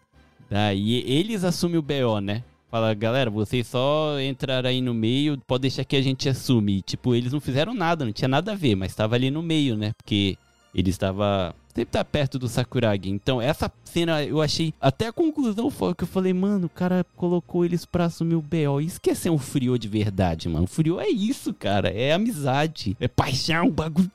[0.50, 2.44] Daí eles assumem o BO, né?
[2.70, 6.78] Fala, galera, vocês só entraram aí no meio, pode deixar que a gente assume.
[6.78, 9.42] E, tipo, eles não fizeram nada, não tinha nada a ver, mas tava ali no
[9.42, 9.94] meio, né?
[9.98, 10.38] Porque
[10.76, 13.10] ele estava sempre tá perto do Sakuragi.
[13.10, 14.74] Então, essa cena eu achei.
[14.82, 18.42] Até a conclusão foi que eu falei, mano, o cara colocou eles pra assumir o
[18.42, 18.82] BO.
[18.82, 20.66] Isso que ser um Furiô de verdade, mano.
[20.66, 21.90] Furiô é isso, cara.
[21.90, 22.98] É amizade.
[23.00, 24.10] É paixão, bagulho.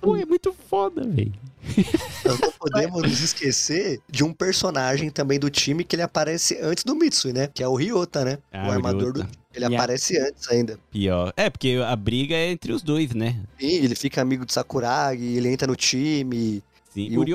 [0.00, 1.32] Pô, é muito foda, velho.
[2.24, 6.84] Nós não podemos nos esquecer de um personagem também do time que ele aparece antes
[6.84, 7.48] do Mitsui, né?
[7.52, 8.38] Que é o Ryota, né?
[8.52, 9.22] Ah, o o armador Ryota.
[9.22, 10.78] do Ele aparece antes ainda.
[10.90, 11.32] Pior.
[11.36, 13.40] É, porque a briga é entre os dois, né?
[13.58, 16.62] E ele fica amigo de Sakuragi, ele entra no time.
[16.94, 17.08] Sim.
[17.10, 17.34] E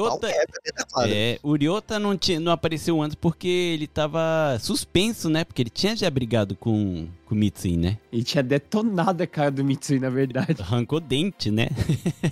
[0.90, 1.14] quadra.
[1.14, 5.44] É, o Ryota não, tinha, não apareceu antes porque ele tava suspenso, né?
[5.44, 7.98] Porque ele tinha já brigado com, com o Mitsui, né?
[8.10, 10.62] E tinha detonado a cara do Mitsui, na verdade.
[10.62, 11.68] Arrancou dente, né?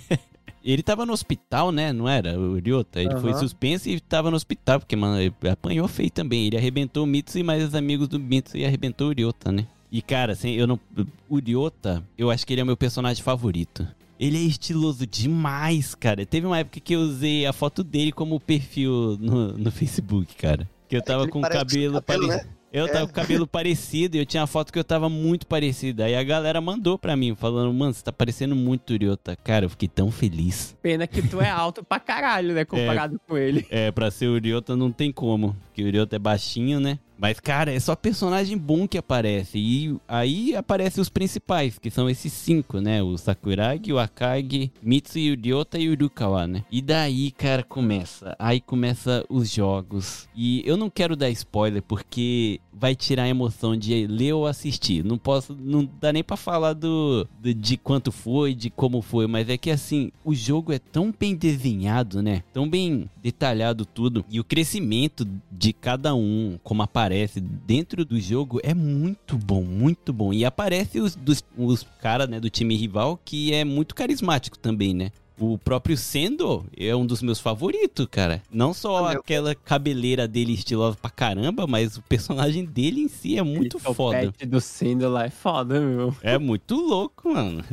[0.64, 1.92] ele tava no hospital, né?
[1.92, 2.38] Não era?
[2.38, 3.02] O Ryota.
[3.02, 3.40] Ele foi Aham.
[3.40, 6.46] suspenso e tava no hospital, porque, mano, ele apanhou feio também.
[6.46, 9.66] Ele arrebentou o Mitsui, mas os amigos do Mitsui arrebentou o Ryota, né?
[9.92, 10.80] E, cara, assim, eu não.
[11.28, 13.86] O Ryota, eu acho que ele é o meu personagem favorito.
[14.18, 16.26] Ele é estiloso demais, cara.
[16.26, 20.68] Teve uma época que eu usei a foto dele como perfil no, no Facebook, cara.
[20.88, 22.34] Que eu tava ele com o cabelo cabelo, né?
[22.34, 22.58] parecido.
[22.70, 22.88] Eu É.
[22.92, 26.02] tava com o cabelo parecido e eu tinha uma foto que eu tava muito parecido.
[26.02, 29.36] Aí a galera mandou pra mim, falando, mano, você tá parecendo muito Uriota.
[29.36, 30.76] Cara, eu fiquei tão feliz.
[30.82, 32.64] Pena que tu é alto pra caralho, né?
[32.66, 33.66] Comparado com ele.
[33.70, 36.98] É, pra ser Uriota não tem como, porque o Uriota é baixinho, né?
[37.18, 39.58] Mas, cara, é só personagem bom que aparece.
[39.58, 43.02] E aí aparecem os principais, que são esses cinco, né?
[43.02, 46.64] O Sakuragi, o Akagi, Mitsu, o Ryota e o Urukawa, né?
[46.70, 48.36] E daí, cara, começa.
[48.38, 50.28] Aí começa os jogos.
[50.34, 55.04] E eu não quero dar spoiler, porque vai tirar a emoção de ler ou assistir.
[55.04, 59.26] Não posso, não dá nem pra falar do, do- de quanto foi, de como foi,
[59.26, 62.42] mas é que assim, o jogo é tão bem desenhado, né?
[62.52, 64.24] Tão bem detalhado tudo.
[64.30, 70.12] E o crescimento de cada um, como aparece dentro do jogo, é muito bom, muito
[70.12, 70.32] bom.
[70.32, 74.94] E aparece os, dos, os caras, né, do time rival, que é muito carismático também,
[74.94, 75.10] né?
[75.40, 78.42] O próprio Sendo é um dos meus favoritos, cara.
[78.50, 79.20] Não só Ah, meu.
[79.20, 83.94] aquela cabeleira dele estilosa pra caramba, mas o personagem dele em si é muito Esse
[83.94, 84.18] foda.
[84.26, 86.14] topete do Sendo lá é foda, meu.
[86.22, 87.64] É muito louco, mano.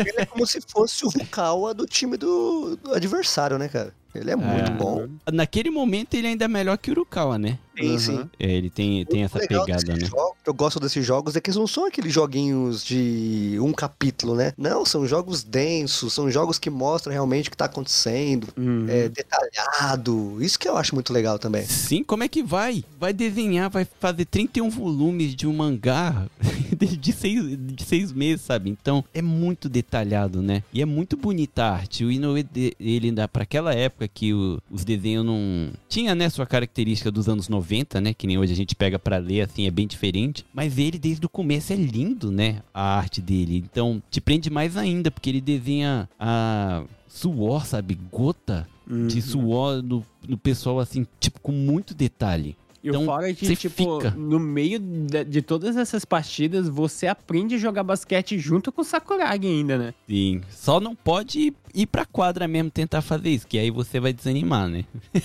[0.00, 3.94] Ele é como se fosse o Rukawa do time do, do adversário, né, cara?
[4.14, 4.74] Ele é muito É.
[4.76, 5.08] bom.
[5.32, 7.58] Naquele momento ele ainda é melhor que o Urukawa, né?
[7.78, 7.98] Sim, Uhum.
[7.98, 8.30] sim.
[8.38, 10.04] É, ele tem, tem O essa pegada, né?
[10.06, 14.34] jogos- eu gosto desses jogos é que eles não são aqueles joguinhos de um capítulo,
[14.34, 14.52] né?
[14.58, 18.84] Não, são jogos densos, são jogos que mostram realmente o que tá acontecendo, Uhum.
[18.88, 20.36] é detalhado.
[20.42, 21.64] Isso que eu acho muito legal também.
[21.64, 22.84] Sim, como é que vai?
[22.98, 26.26] Vai desenhar, vai fazer 31 volumes de um mangá
[26.78, 28.68] de, de seis, de seis meses, sabe?
[28.70, 30.62] Então é muito detalhado, né?
[30.72, 32.04] E é muito bonita a arte.
[32.04, 32.46] O Inoue,
[32.78, 35.70] ele ainda, pra aquela época que o- os desenhos não.
[35.88, 38.12] Tinha, né, sua característica dos anos 90, né?
[38.14, 40.44] Que nem hoje a gente pega pra ler, assim, é bem diferente.
[40.52, 42.62] Mas ele, desde o começo, é lindo, né?
[42.72, 43.56] A arte dele.
[43.70, 46.82] Então te prende mais ainda, porque ele desenha a.
[47.08, 47.98] Suor, sabe?
[48.10, 49.20] Gota de Uhum.
[49.20, 52.56] suor no, no pessoal, assim, tipo, com muito detalhe.
[52.82, 54.10] E Então, o fora é que, você tipo, fica.
[54.16, 58.84] no meio de, de todas essas partidas, você aprende a jogar basquete junto com o
[58.84, 59.92] Sakuragi ainda, né?
[60.08, 60.40] Sim.
[60.48, 64.66] Só não pode ir, pra quadra mesmo tentar fazer isso, que aí você vai desanimar,
[64.68, 64.84] né?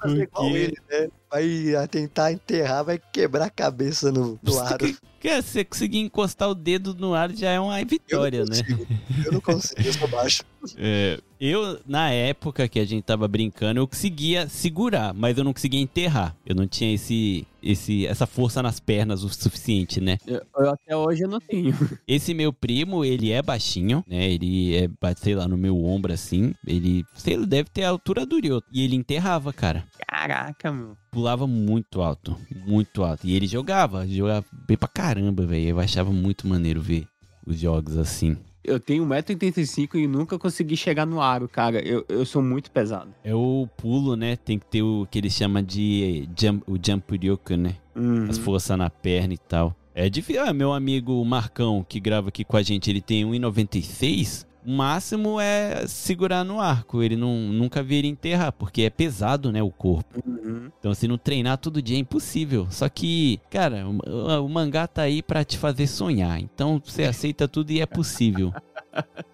[0.00, 1.08] Fazer igual Porque- ele, né?
[1.30, 4.86] Vai tentar enterrar, vai quebrar a cabeça no, no aro.
[5.20, 8.62] Se você conseguir encostar o dedo no ar já é uma vitória, eu não né?
[8.62, 8.86] consigo.
[9.26, 10.42] Eu não consigo, eu sou baixo.
[10.76, 15.52] É, eu, na época que a gente tava brincando, eu conseguia segurar, mas eu não
[15.52, 16.36] conseguia enterrar.
[16.44, 20.18] Eu não tinha esse, esse, essa força nas pernas o suficiente, né?
[20.26, 21.72] Eu, eu até hoje eu não tenho.
[22.08, 24.28] Esse meu primo, ele é baixinho, né?
[24.28, 26.52] Ele é, sei lá, no meu ombro assim.
[26.66, 28.66] Ele, sei lá, deve ter a altura do Ryoto.
[28.72, 29.86] E ele enterrava, cara.
[30.08, 30.96] Caraca, meu.
[31.18, 33.26] Pulava muito alto, muito alto.
[33.26, 35.70] E ele jogava, jogava bem pra caramba, velho.
[35.70, 37.08] Eu achava muito maneiro ver
[37.44, 38.36] os jogos assim.
[38.62, 41.80] Eu tenho 1,85m e nunca consegui chegar no aro, cara.
[41.80, 43.12] Eu, eu sou muito pesado.
[43.24, 44.36] É o pulo, né?
[44.36, 47.74] Tem que ter o que ele chama de jump, o jump ryoku, né?
[47.96, 48.28] Uhum.
[48.30, 49.74] As forças na perna e tal.
[49.96, 50.44] É difícil.
[50.44, 54.46] Ah, meu amigo Marcão, que grava aqui com a gente, ele tem 1,96.
[54.66, 57.02] O máximo é segurar no arco.
[57.02, 59.62] Ele não, nunca vira enterrar, porque é pesado, né?
[59.62, 60.22] O corpo.
[60.26, 60.70] Uhum.
[60.78, 62.66] Então, se não treinar todo dia é impossível.
[62.70, 66.40] Só que, cara, o, o mangá tá aí pra te fazer sonhar.
[66.40, 68.52] Então, você aceita tudo e é possível.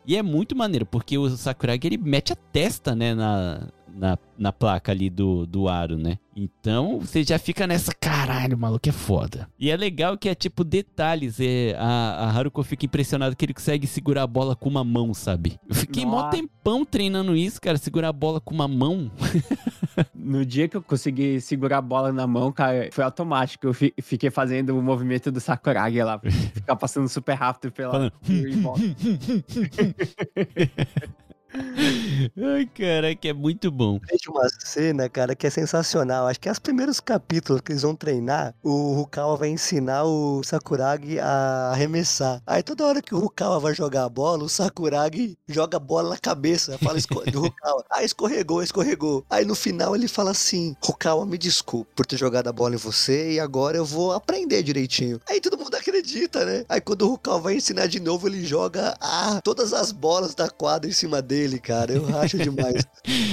[0.07, 4.53] E é muito maneiro, porque o Sakuragi ele mete a testa, né, na, na, na
[4.53, 6.19] placa ali do, do aro, né?
[6.37, 9.49] Então você já fica nessa, caralho, o maluco é foda.
[9.59, 11.39] E é legal que é tipo detalhes.
[11.39, 15.15] É, a, a Haruko fica impressionada que ele consegue segurar a bola com uma mão,
[15.15, 15.59] sabe?
[15.69, 16.37] Eu fiquei mó Nossa.
[16.37, 19.11] tempão treinando isso, cara, segurar a bola com uma mão.
[20.13, 23.69] No dia que eu consegui segurar a bola na mão, cara, foi automático.
[23.69, 26.19] Eu fi- fiquei fazendo o movimento do Sakuragi lá.
[26.53, 27.93] ficar passando super rápido pela.
[27.93, 28.13] Falando.
[31.55, 33.99] Ai, caraca, é muito bom.
[34.01, 36.27] Tem uma cena, cara, que é sensacional.
[36.27, 40.43] Acho que é os primeiros capítulos que eles vão treinar, o Rukawa vai ensinar o
[40.43, 42.43] Sakuragi a arremessar.
[42.47, 46.11] Aí toda hora que o Rukawa vai jogar a bola, o Sakuragi joga a bola
[46.11, 46.77] na cabeça.
[46.79, 46.99] Fala
[47.31, 47.85] do Rukawa.
[47.95, 49.25] Ah, escorregou, escorregou.
[49.31, 52.79] Aí no final ele fala assim: Rukawa, me desculpe por ter jogado a bola em
[52.79, 55.21] você e agora eu vou aprender direitinho.
[55.29, 56.65] Aí todo mundo acredita, né?
[56.69, 60.49] Aí quando o Rukawa vai ensinar de novo, ele joga ah, todas as bolas da
[60.49, 61.93] quadra em cima dele, cara.
[61.93, 62.85] Eu racho demais.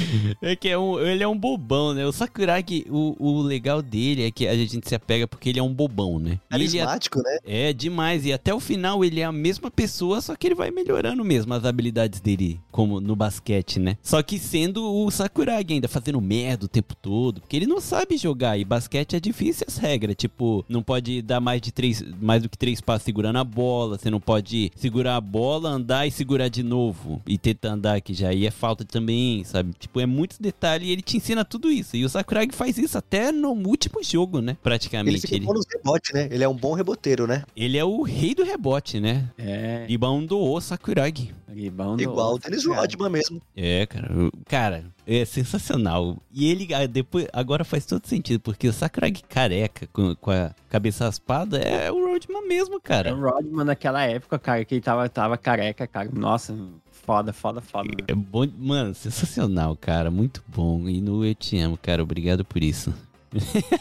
[0.42, 2.06] É que é um, ele é um bobão, né?
[2.06, 5.64] O Sakuragi, o, o legal dele é que a gente se apega porque ele é
[5.64, 6.40] um bobão, né?
[6.52, 7.38] Ele é, Carismático, né?
[7.46, 8.26] é demais.
[8.26, 11.54] E até o final ele é a mesma pessoa, só que ele vai melhorando mesmo
[11.54, 13.98] as habilidades dele, como no basquete, né?
[14.02, 17.42] Só que sendo o Sakuragi ainda, fazendo merda o tempo todo.
[17.42, 18.58] Porque ele não sabe jogar.
[18.58, 20.16] E basquete é difícil as regras.
[20.18, 23.98] Tipo, não pode dar mais de três, mais do que três passos segurando a bola,
[23.98, 28.14] você não pode segurar a bola, andar e segurar de novo e tentar andar, que
[28.14, 29.74] já aí é falta também, sabe?
[29.80, 31.96] Tipo, é muitos detalhes e ele te ensina tudo isso.
[31.96, 34.52] E o Sakuragi faz isso até no último jogo, né?
[34.52, 35.34] Ele Praticamente.
[35.34, 36.28] Ele, bom nos rebotes, né?
[36.32, 37.44] Ele é um bom reboteiro, né?
[37.56, 39.30] ele é o rei do rebote, né?
[39.38, 41.32] É, Ribandou Sakuragi.
[41.48, 42.02] rebound.
[42.02, 43.42] Igual o Dennis Rodman mesmo.
[43.56, 44.10] É, cara.
[44.48, 46.18] Cara, é sensacional.
[46.32, 50.54] E ele ah, depois agora faz todo sentido, porque o Sakuragi careca com, com a
[50.70, 53.16] cabeça raspada é o Rodman mesmo, É cara.
[53.16, 56.10] o Rodman naquela época, cara, que ele tava, tava careca, cara.
[56.14, 56.56] Nossa,
[57.04, 57.90] foda, foda, foda.
[58.08, 60.88] É bom, mano, sensacional, cara, muito bom.
[60.88, 62.94] E no Eu Te Amo, cara, obrigado por isso.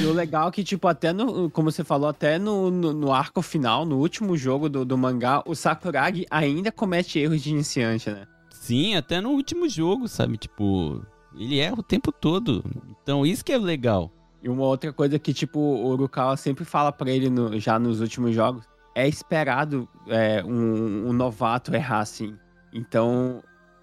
[0.00, 1.50] E o legal é que, tipo, até no.
[1.50, 5.42] Como você falou, até no, no, no arco final, no último jogo do, do mangá,
[5.44, 8.26] o Sakuragi ainda comete erros de iniciante, né?
[8.50, 10.38] Sim, até no último jogo, sabe?
[10.38, 11.04] Tipo,
[11.36, 12.64] ele erra o tempo todo.
[13.02, 14.10] Então, isso que é legal.
[14.42, 18.00] E uma outra coisa que, tipo, o Urukawa sempre fala pra ele no- já nos
[18.00, 18.64] últimos jogos,
[18.94, 22.36] é esperado é, um, um novato errar assim.
[22.72, 23.42] Então,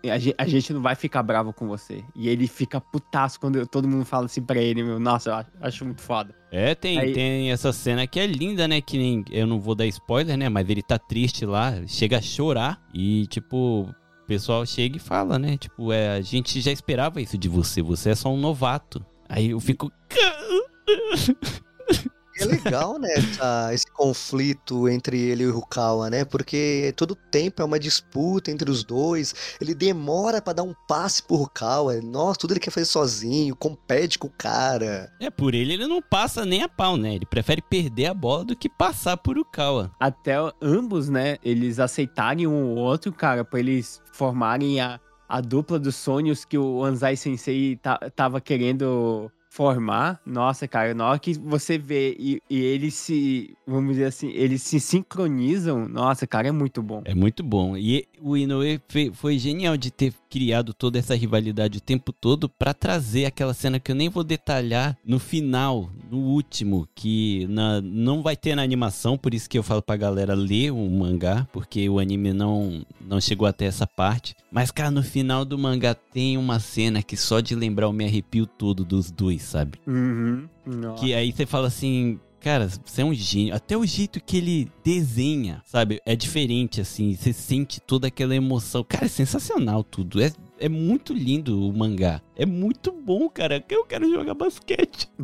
[0.09, 2.03] a gente, a gente não vai ficar bravo com você.
[2.15, 4.99] E ele fica putaço quando todo mundo fala assim pra ele, meu.
[4.99, 6.33] Nossa, eu acho, acho muito foda.
[6.51, 8.81] É, tem, Aí- tem essa cena que é linda, né?
[8.81, 9.23] Que nem.
[9.31, 10.49] Eu não vou dar spoiler, né?
[10.49, 13.89] Mas ele tá triste lá, chega a chorar e, tipo.
[14.23, 15.57] O pessoal chega e fala, né?
[15.57, 19.05] Tipo, é, a gente já esperava isso de você, você é só um novato.
[19.27, 19.91] Aí eu fico.
[22.39, 26.23] É legal, né, essa- esse conflito entre ele e o Rukawa, né?
[26.25, 29.35] Porque todo tempo é uma disputa entre os dois.
[29.59, 31.99] Ele demora pra dar um passe pro Rukawa.
[32.01, 35.11] Nossa, tudo ele quer fazer sozinho, compete com o cara.
[35.19, 37.15] É, por ele ele não passa nem a pau, né?
[37.15, 39.91] Ele prefere perder a bola do que passar por Ukawa.
[39.99, 45.77] Até ambos, né, eles aceitarem um ou outro, cara, pra eles formarem a, a dupla
[45.79, 50.21] dos sonhos que o Anzai Sensei ta- tava querendo formar.
[50.25, 54.61] Nossa, cara, na hora que você vê e, e eles se, vamos dizer assim, eles
[54.63, 57.01] se sincronizam, nossa, cara, é muito bom.
[57.03, 57.75] É muito bom.
[57.75, 62.47] E o Inoue fe- foi genial de ter criado toda essa rivalidade o tempo todo
[62.47, 67.81] pra trazer aquela cena que eu nem vou detalhar no final, no último, que na-
[67.81, 71.45] não vai ter na animação, por isso que eu falo pra galera ler o mangá,
[71.51, 74.33] porque o anime não, não chegou até essa parte.
[74.49, 78.05] Mas, cara, no final do mangá tem uma cena que só de lembrar eu me
[78.05, 79.77] arrepio todo dos dois, sabe?
[79.85, 80.47] Uhum.
[80.65, 81.03] Nossa.
[81.03, 83.55] Que aí você fala assim, cara, você é um gênio.
[83.55, 86.01] Até o jeito que ele desenha, sabe?
[86.05, 87.15] É diferente, assim.
[87.15, 88.83] Você sente toda aquela emoção.
[88.83, 90.21] Cara, é sensacional tudo.
[90.21, 92.21] É, é muito lindo o mangá.
[92.41, 93.63] É muito bom, cara.
[93.69, 95.07] Eu quero jogar basquete.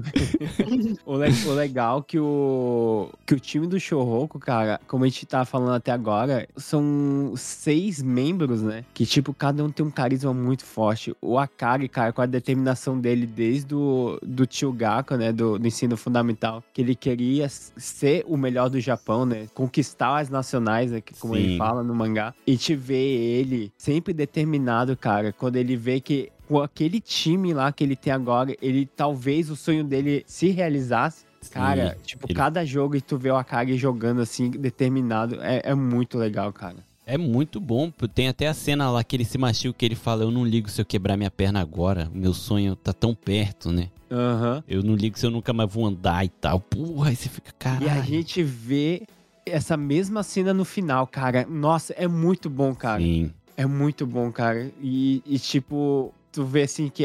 [1.05, 5.26] O, le- o legal que o que o time do Shouhoku, cara, como a gente
[5.26, 8.84] tá falando até agora, são seis membros, né?
[8.93, 11.15] Que, tipo, cada um tem um carisma muito forte.
[11.22, 15.32] O Akari, cara, com a determinação dele desde o do tio Gako, né?
[15.32, 19.47] Do, do ensino fundamental, que ele queria ser o melhor do Japão, né?
[19.53, 21.01] Conquistar as nacionais, né?
[21.20, 21.39] Como Sim.
[21.41, 22.34] ele fala no mangá.
[22.45, 27.71] E te ver ele sempre determinado, cara, quando ele vê que com aquele time lá
[27.71, 31.25] que ele tem agora, ele talvez o sonho dele se realizasse.
[31.51, 35.61] Cara, Sim, tipo, ele- cada jogo e tu vê o Akagi jogando assim, determinado, é,
[35.63, 36.77] é muito legal, cara.
[37.05, 37.89] É muito bom.
[38.13, 40.69] Tem até a cena lá que ele se machuca, que ele fala: Eu não ligo
[40.69, 42.11] se eu quebrar minha perna agora.
[42.13, 43.87] Meu sonho tá tão perto, né?
[44.11, 44.61] Aham.
[44.67, 46.59] Eu não ligo se eu nunca mais vou andar e tal.
[46.59, 47.85] Porra, aí você fica, caralho.
[47.85, 49.03] E a gente vê
[49.45, 51.45] essa mesma cena no final, cara.
[51.49, 53.01] Nossa, é muito bom, cara.
[53.01, 53.31] Sim.
[53.55, 54.69] É muito bom, cara.
[54.81, 57.03] E, e, tipo, tu vê assim que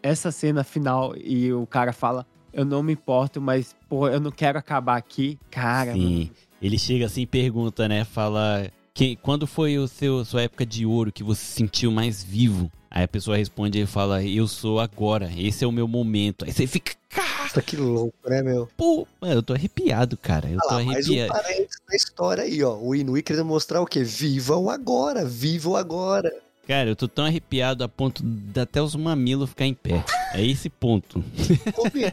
[0.00, 4.30] essa cena final e o cara fala: Eu não me importo, mas, pô, eu não
[4.30, 5.36] quero acabar aqui.
[5.50, 6.30] Cara, Sim.
[6.62, 8.04] Ele chega assim e pergunta, né?
[8.04, 8.70] Fala.
[8.94, 12.70] Quem, quando foi o seu, sua época de ouro que você se sentiu mais vivo?
[12.90, 16.44] Aí a pessoa responde e fala: Eu sou agora, esse é o meu momento.
[16.44, 18.68] Aí você fica, cara, Nossa, que louco, né, meu?
[18.76, 20.48] pô, mano, eu tô arrepiado, cara.
[20.48, 21.32] Eu tô Ah, lá, mais um arrepiado.
[21.32, 22.76] parênteses da história aí, ó.
[22.76, 24.02] O Inui querendo mostrar o quê?
[24.04, 26.32] Viva o agora, viva o agora.
[26.68, 30.04] Cara, eu tô tão arrepiado a ponto de até os mamilos ficar em pé.
[30.34, 31.24] É esse ponto.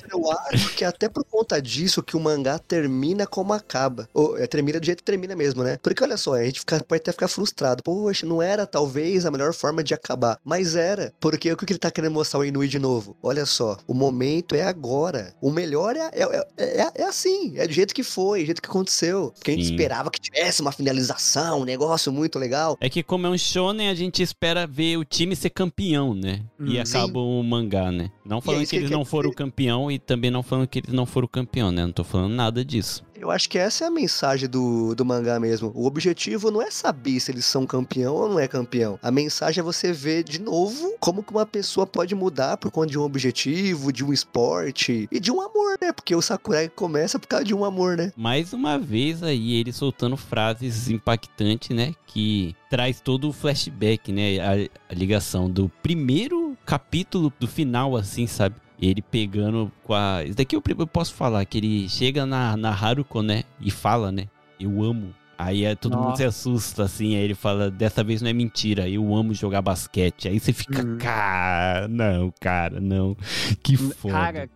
[0.10, 4.08] Eu acho que até por conta disso que o mangá termina como acaba.
[4.14, 5.78] Ou é, termina do jeito que termina mesmo, né?
[5.84, 7.84] Porque olha só, a gente fica, pode até ficar frustrado.
[7.84, 10.40] Poxa, não era talvez a melhor forma de acabar.
[10.46, 11.14] Mas era.
[11.20, 13.18] Porque o que ele tá querendo mostrar o Inui de novo?
[13.22, 15.34] Olha só, o momento é agora.
[15.42, 17.58] O melhor é, é, é, é- é assim.
[17.58, 19.34] É do jeito que foi, do jeito que aconteceu.
[19.36, 19.74] Porque a gente Sim.
[19.74, 22.78] esperava que tivesse uma finalização, um negócio muito legal.
[22.80, 26.42] É que como é um shonen, a gente espera ver o time ser campeão, né?
[26.60, 26.82] E Hum.
[26.82, 28.10] acaba o mangá, né?
[28.26, 29.38] Não falando que que eles quer não foram dizer.
[29.38, 31.86] campeão e também não falando que eles não foram campeão, né?
[31.86, 33.05] Não tô falando nada disso.
[33.26, 35.72] Eu acho que essa é a mensagem do, do mangá mesmo.
[35.74, 39.00] O objetivo não é saber se eles são campeão ou não é campeão.
[39.02, 42.92] A mensagem é você ver de novo como que uma pessoa pode mudar por conta
[42.92, 45.92] de um objetivo, de um esporte e de um amor, né?
[45.92, 48.14] Porque o Sakurai começa por causa de um amor, né?
[48.16, 51.96] Mais uma vez aí ele soltando frases impactantes, né?
[52.06, 54.38] Que traz todo o flashback, né?
[54.38, 54.52] A,
[54.92, 58.56] a ligação do primeiro capítulo do final, assim, sabe?
[58.86, 60.24] Ele pegando com a.
[60.24, 63.44] Isso daqui eu, eu posso falar, que ele chega na, na Haruko, né?
[63.60, 64.28] E fala, né?
[64.60, 65.14] Eu amo.
[65.38, 66.18] Aí é, todo mundo Nossa.
[66.18, 67.16] se assusta, assim.
[67.16, 70.30] Aí ele fala: Dessa vez não é mentira, eu amo jogar basquete.
[70.30, 70.98] Aí você fica, Hum.
[70.98, 73.18] cara, não, cara, não.
[73.62, 74.14] Que foda.
[74.14, 74.50] Cara,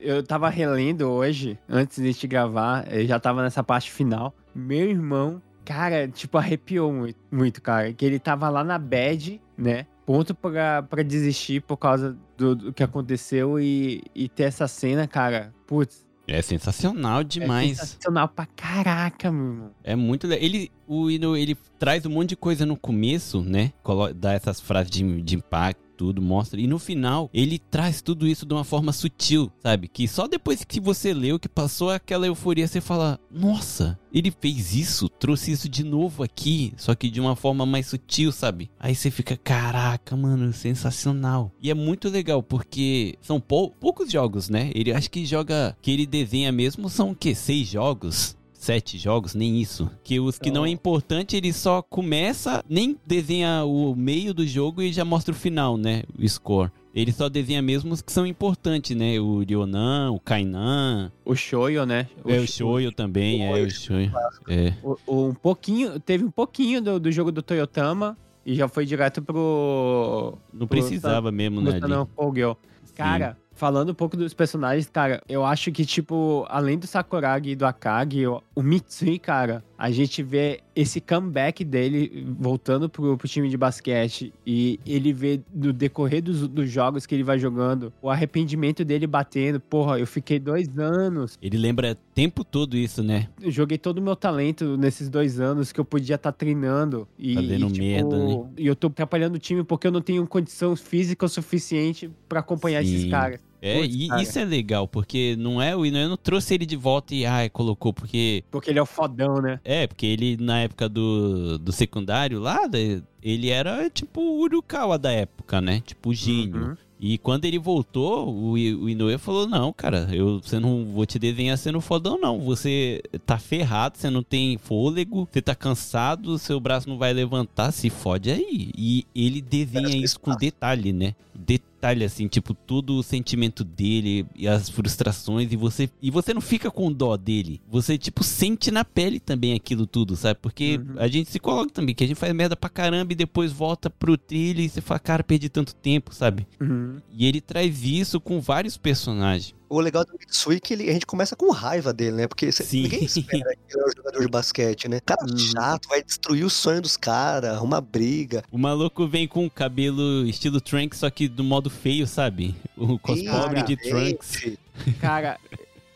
[0.00, 4.34] eu tava relendo hoje, antes de te gravar, eu já tava nessa parte final.
[4.54, 7.92] Meu irmão, cara, tipo, arrepiou muito, muito, cara.
[7.92, 9.86] Que ele tava lá na bad, né?
[10.06, 15.06] Ponto pra, pra desistir por causa do, do que aconteceu e, e ter essa cena,
[15.08, 15.54] cara.
[15.66, 17.78] Putz, É sensacional é demais.
[17.78, 19.70] sensacional pra caraca, meu irmão.
[19.82, 20.30] É muito.
[20.32, 23.72] Ele, o Ino, ele traz um monte de coisa no começo, né?
[24.16, 26.60] Dá essas frases de, de impacto, tudo, mostra.
[26.60, 29.86] E no final, ele traz tudo isso de uma forma sutil, sabe?
[29.86, 34.74] Que só depois que você leu, que passou aquela euforia, você fala: Nossa, ele fez
[34.74, 38.70] isso, trouxe isso de novo aqui, só que de uma forma mais sutil, sabe?
[38.78, 41.52] Aí você fica: Caraca, mano, sensacional.
[41.62, 44.72] E é muito legal, porque são pou- poucos jogos, né?
[44.74, 47.34] Ele acho que joga, que ele desenha mesmo, são o quê?
[47.36, 48.36] Seis jogos?
[48.64, 49.90] Sete jogos, nem isso.
[50.02, 54.80] Que os que não é importante, ele só começa, nem desenha o meio do jogo
[54.82, 56.02] e já mostra o final, né?
[56.18, 56.70] O score.
[56.94, 59.18] Ele só desenha mesmo os que são importantes, né?
[59.18, 62.08] O Rionan, o Kainan, O Shoyo, né?
[62.24, 64.12] é o Shoyo também, é o Shoyo.
[64.48, 64.72] É.
[64.82, 68.86] O- o- um pouquinho, teve um pouquinho do, do jogo do Toyotama e já foi
[68.86, 70.38] direto pro.
[70.52, 71.70] Não precisava mesmo, né?
[71.72, 71.80] ali.
[71.80, 72.52] Lutando com o Girl.
[72.94, 77.56] Cara, falando um pouco dos personagens, cara, eu acho que, tipo, além do Sakuragi e
[77.56, 83.48] do Akagi, o, Mitsui, cara, a gente vê esse comeback dele voltando pro, pro time
[83.48, 88.10] de basquete e ele vê no decorrer dos, dos jogos que ele vai jogando, o
[88.10, 89.60] arrependimento dele batendo.
[89.60, 93.28] Porra, eu fiquei dois anos Ele lembra tempo todo isso, né?
[93.40, 97.06] eu joguei todo o meu talento nesses dois anos que eu podia estar treinando.
[97.18, 98.44] E, Fazendo e, tipo, merda, né?
[98.56, 102.40] E eu tô atrapalhando o time porque eu não tenho condição física o suficiente pra
[102.40, 103.10] acompanhar esses Sim.
[103.10, 103.40] caras.
[103.66, 104.22] É, Putz, e cara.
[104.22, 107.48] isso é legal, porque não é o Inoue não trouxe ele de volta e ai,
[107.48, 109.58] colocou, porque Porque ele é o fodão, né?
[109.64, 112.78] É, porque ele, na época do, do secundário lá, da-
[113.22, 115.82] ele era tipo o Urukawa da época, né?
[115.86, 116.60] Tipo o gênio.
[116.62, 116.76] Uhum.
[117.00, 121.58] E quando ele voltou, o, Inoue falou: Não, cara, eu você não vou te desenhar
[121.58, 122.40] sendo fodão, não.
[122.40, 127.72] Você tá ferrado, você não tem fôlego, você tá cansado, seu braço não vai levantar,
[127.72, 128.70] se fode aí.
[128.76, 131.14] E ele desenha isso com detalhe, né?
[131.34, 136.40] Detalhe, assim, tipo, todo o sentimento dele e as frustrações, e você, e você não
[136.40, 137.60] fica com dó dele.
[137.68, 140.38] Você, tipo, sente na pele também aquilo tudo, sabe?
[140.40, 140.94] Porque Uhum.
[140.98, 143.90] a gente se coloca também, que a gente faz merda pra caramba e depois volta
[143.90, 146.46] pro trilho e você fala, cara, perdi tanto tempo, sabe?
[146.60, 146.96] Uhum.
[147.12, 149.54] E ele traz isso com vários personagens.
[149.68, 152.26] O legal do Mitsui é que ele- a gente começa com raiva dele, né?
[152.28, 155.00] Porque cê- ninguém espera que ele é um jogador de basquete, né?
[155.04, 155.36] Cara Uhum.
[155.38, 158.42] chato, vai destruir o sonho dos caras, uma briga.
[158.52, 162.54] O maluco vem com o cabelo estilo Trunks, só que do modo feio, sabe?
[162.76, 164.56] O cospobre de Trunks.
[165.00, 165.38] Cara,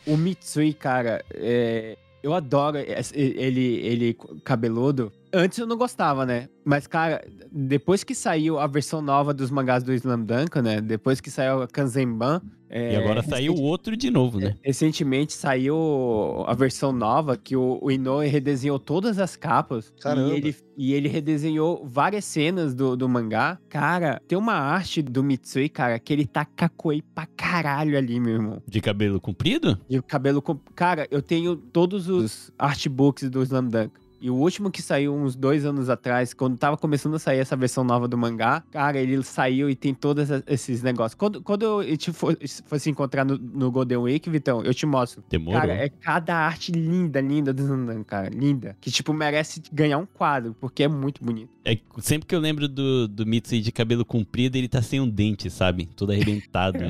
[0.06, 2.78] o Mitsui, cara, é, eu adoro
[3.12, 5.12] ele, ele cabeludo.
[5.32, 6.48] Antes eu não gostava, né?
[6.64, 10.80] Mas, cara, depois que saiu a versão nova dos mangás do Slam Dunk, né?
[10.80, 12.40] Depois que saiu a Kanzenban.
[12.70, 14.54] É, E agora saiu recente- outro de novo, né?
[14.62, 19.92] Recentemente saiu a versão nova que o, o Inoue redesenhou todas as capas.
[20.00, 20.32] Caramba.
[20.32, 23.58] E ele, e ele redesenhou várias cenas do, do mangá.
[23.68, 28.34] Cara, tem uma arte do Mitsui, cara, que ele tá cacoei pra caralho ali, meu
[28.34, 28.62] irmão.
[28.66, 29.78] De cabelo comprido?
[29.88, 30.56] De cabelo com.
[30.74, 33.92] Cara, eu tenho todos os artbooks do Slam Dunk.
[34.20, 37.56] E o último que saiu uns dois anos atrás, quando tava começando a sair essa
[37.56, 41.14] versão nova do mangá, cara, ele saiu e tem todos esses negócios.
[41.14, 45.22] Quando, quando eu te for, fosse encontrar no, no Golden Week, Vitão, eu te mostro.
[45.28, 45.60] Demorou.
[45.60, 48.28] Cara, é cada arte linda, linda do Dunk, cara.
[48.28, 48.76] Linda.
[48.80, 51.50] Que, tipo, merece ganhar um quadro, porque é muito bonito.
[51.64, 55.08] É sempre que eu lembro do, do Mitsui de cabelo comprido, ele tá sem um
[55.08, 55.86] dente, sabe?
[55.86, 56.78] Todo arrebentado.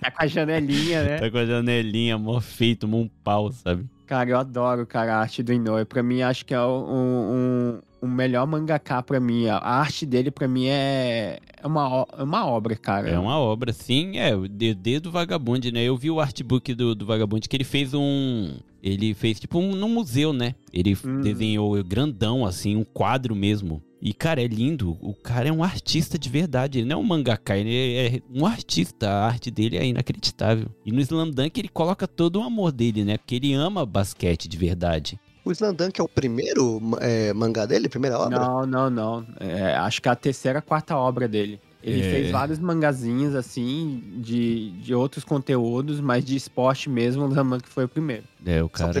[0.00, 1.18] Tá com a janelinha, né?
[1.18, 3.84] tá com a janelinha, mó feio, tomou um pau, sabe?
[4.10, 5.84] Cara, eu adoro, cara, a arte do Inoue.
[5.84, 9.46] Pra mim, acho que é um, um, um melhor mangaká pra mim.
[9.46, 13.08] A arte dele, pra mim, é, é, uma, o- é uma obra, cara.
[13.08, 14.18] É uma obra, sim.
[14.18, 15.84] É, o DD do Vagabond, né?
[15.84, 18.56] Eu vi o artbook do, do Vagabond que ele fez um.
[18.82, 20.56] Ele fez tipo um, num museu, né?
[20.72, 21.20] Ele Hum.
[21.20, 23.80] desenhou grandão, assim, um quadro mesmo.
[24.02, 24.96] E, cara, é lindo.
[25.00, 26.78] O cara é um artista de verdade.
[26.78, 29.08] Ele não é um mangaka, ele é um artista.
[29.10, 30.68] A arte dele é inacreditável.
[30.86, 33.18] E no Slam Dunk ele coloca todo o amor dele, né?
[33.18, 35.20] Porque ele ama basquete de verdade.
[35.44, 38.38] O Slandunk é o primeiro é, mangá dele, primeira obra?
[38.38, 39.26] Não, não, não.
[39.40, 41.58] É, acho que é a terceira, quarta obra dele.
[41.82, 42.10] Ele É.
[42.10, 47.68] fez vários mangazinhos, assim, de, de outros conteúdos, mas de esporte mesmo, o Slam Dunk
[47.70, 48.24] foi o primeiro.
[48.46, 48.92] É, o cara.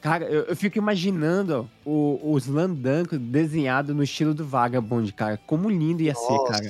[0.00, 5.38] Cara, eu, eu fico imaginando o, o Slam Dunk desenhado no estilo do Vagabond, cara.
[5.46, 6.52] Como lindo ia ser, Nossa.
[6.52, 6.68] cara.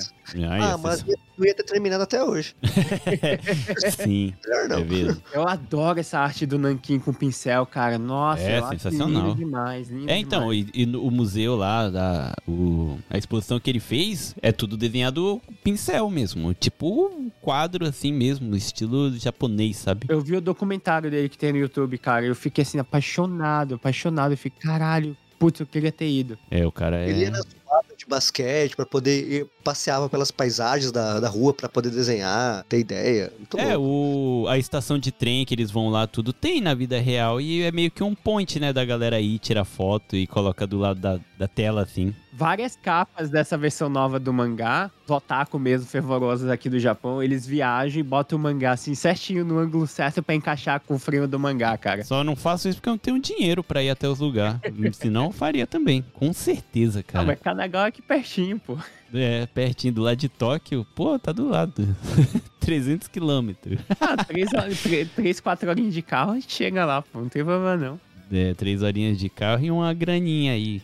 [0.51, 2.55] Ai, Ah, essa- mas ia- não ia ter terminado até hoje.
[4.03, 4.79] Sim, Melhor não.
[4.79, 5.23] é mesmo.
[5.33, 7.99] Eu adoro essa arte do Nankin com pincel, cara.
[7.99, 9.27] Nossa, É, eu acho sensacional.
[9.29, 10.69] lindo demais, lindo É, então, demais.
[10.75, 14.77] e, e no- o museu lá, da, o- a exposição que ele fez, é tudo
[14.77, 16.55] desenhado com pincel mesmo.
[16.55, 20.07] Tipo um quadro assim mesmo, estilo japonês, sabe?
[20.09, 22.25] Eu vi o documentário dele que tem no YouTube, cara.
[22.27, 24.33] Eu fiquei assim, apaixonado, apaixonado.
[24.33, 26.39] Eu fiquei, caralho, putz, eu queria ter ido.
[26.51, 27.09] É, o cara é.
[27.11, 31.53] Ele ia nas quadras de basquete pra poder ir, passeava pelas paisagens da, da rua
[31.55, 33.33] pra poder desenhar, ter ideia.
[33.39, 34.45] Muito É, louco.
[34.45, 37.63] o, a estação de trem que eles vão lá, tudo tem na vida real e
[37.63, 41.01] é meio que um point, né, da galera aí, tira foto e coloca do lado
[41.01, 42.15] da, da tela, assim.
[42.37, 47.47] Várias capas dessa versão nova do mangá, os otaku mesmo, fervorosos aqui do Japão, eles
[47.47, 51.29] viajam e botam o mangá assim certinho no ângulo certo pra encaixar com o frame
[51.29, 52.03] do mangá, cara.
[52.03, 54.59] Só não faço isso porque eu não tenho dinheiro pra ir até os lugares.
[54.99, 57.25] Senão eu faria também, com certeza, Ah, cara.
[57.27, 58.77] mas Kanagawa é aqui pertinho, pô.
[59.15, 60.85] É, pertinho do lado de Tóquio.
[60.93, 61.87] Pô, tá do lado.
[62.59, 63.79] 300 quilômetros.
[64.01, 67.21] Ah, três, horas- três, três, quatro horinhas de carro, a gente chega lá, pô.
[67.21, 68.01] Não tem problema não.
[68.33, 70.83] É, três horinhas de carro e uma graninha aí.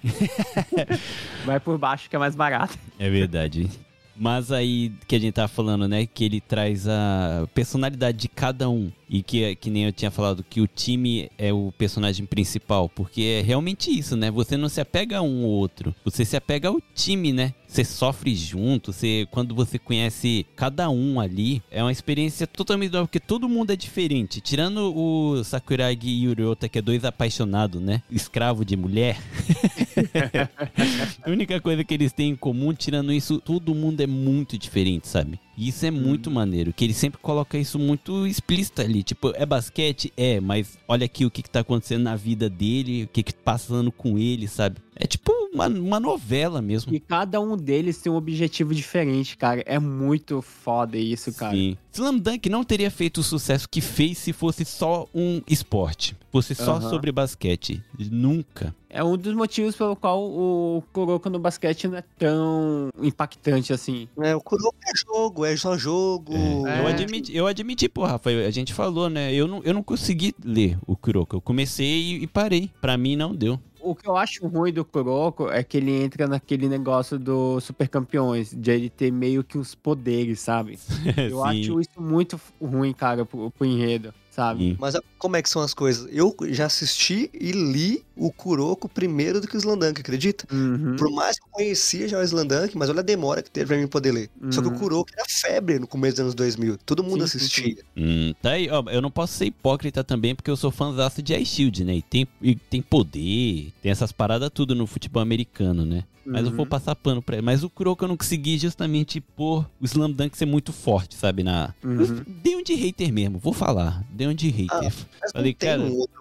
[1.44, 2.78] Vai por baixo que é mais barato.
[2.98, 3.68] É verdade.
[4.16, 6.06] Mas aí que a gente tava falando, né?
[6.06, 8.92] Que ele traz a personalidade de cada um.
[9.12, 12.88] E que, que nem eu tinha falado, que o time é o personagem principal.
[12.88, 14.30] Porque é realmente isso, né?
[14.30, 15.92] Você não se apega a um ou outro.
[16.04, 17.52] Você se apega ao time, né?
[17.66, 18.92] Você sofre junto.
[18.92, 23.08] Você, quando você conhece cada um ali, é uma experiência totalmente nova.
[23.08, 24.40] Porque todo mundo é diferente.
[24.40, 28.04] Tirando o Sakuragi e Yuriota, que é dois apaixonados, né?
[28.08, 29.18] Escravo de mulher.
[31.26, 35.08] A única coisa que eles têm em comum, tirando isso, todo mundo é muito diferente,
[35.08, 35.40] sabe?
[35.60, 39.02] E isso é muito maneiro, que ele sempre coloca isso muito explícito ali.
[39.02, 40.10] Tipo, é basquete?
[40.16, 43.34] É, mas olha aqui o que, que tá acontecendo na vida dele, o que que
[43.34, 44.78] tá passando com ele, sabe?
[45.02, 46.94] É tipo uma, uma novela mesmo.
[46.94, 49.62] E cada um deles tem um objetivo diferente, cara.
[49.64, 51.54] É muito foda isso, cara.
[51.56, 51.76] Sim.
[51.92, 56.14] Slam Dunk não teria feito o sucesso que fez se fosse só um esporte.
[56.30, 56.90] Fosse só Aham.
[56.90, 57.82] sobre basquete.
[58.10, 58.74] Nunca.
[58.88, 64.08] É um dos motivos pelo qual o Kuroko no basquete não é tão impactante assim.
[64.20, 66.32] É, o Kuroko é jogo, é só jogo.
[66.34, 66.86] Eu, É.
[66.90, 69.32] admiti, eu admiti, pô, Rafa, a gente falou, né?
[69.32, 71.36] Eu não, eu não consegui ler o Kuroko.
[71.36, 72.70] Eu comecei e, e parei.
[72.80, 73.58] Pra mim não deu.
[73.82, 77.88] O que eu acho ruim do Kuroko é que ele entra naquele negócio do Super
[77.88, 80.78] Campeões, de ele ter meio que uns poderes, sabe?
[81.30, 84.70] Eu acho isso muito ruim, cara, pro, pro enredo, sabe?
[84.70, 84.76] sim.
[84.78, 86.08] Mas como é que são as coisas?
[86.12, 90.46] Eu já assisti e li o Kuroko primeiro do que o Slandunk, acredita?
[90.52, 90.96] Uhum.
[90.96, 93.76] Por mais que eu conhecia já o Slandunk, mas olha a demora que teve pra
[93.76, 94.30] mim poder ler.
[94.50, 94.78] Só que o Uhum.
[94.78, 96.78] Kuroko era febre no começo dos anos 2000.
[96.86, 97.76] Todo mundo Sim, sim, assistia.
[97.96, 101.34] Hum, tá aí, ó, eu não posso ser hipócrita também, porque eu sou fãzaço de
[101.34, 101.96] iShield, né?
[101.96, 106.04] E tem, e tem poder, tem essas paradas tudo no futebol americano, né?
[106.24, 106.56] Mas eu Uhum.
[106.56, 107.44] vou passar pano pra ele.
[107.46, 111.42] Mas o Kuroko eu não consegui justamente por o Slam Dunk ser muito forte, sabe?
[111.42, 111.74] Na...
[111.82, 112.22] Uhum.
[112.42, 114.04] Dei um de hater mesmo, vou falar.
[114.10, 114.92] Dei um de hater.
[115.20, 116.20] Mas Falei, não tem cara- um outro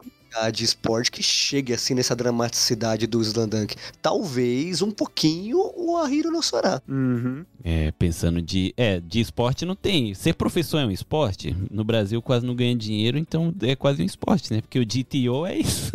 [0.53, 3.75] de esporte que chegue assim nessa dramaticidade do Slandunk.
[4.01, 6.81] Talvez um pouquinho o Ahiro no Sora.
[6.87, 7.45] Uhum.
[7.63, 8.73] É, pensando de.
[8.77, 10.13] É, de esporte não tem.
[10.13, 11.55] Ser professor é um esporte.
[11.69, 14.61] No Brasil quase não ganha dinheiro, então é quase um esporte, né?
[14.61, 15.91] Porque o GTO é isso.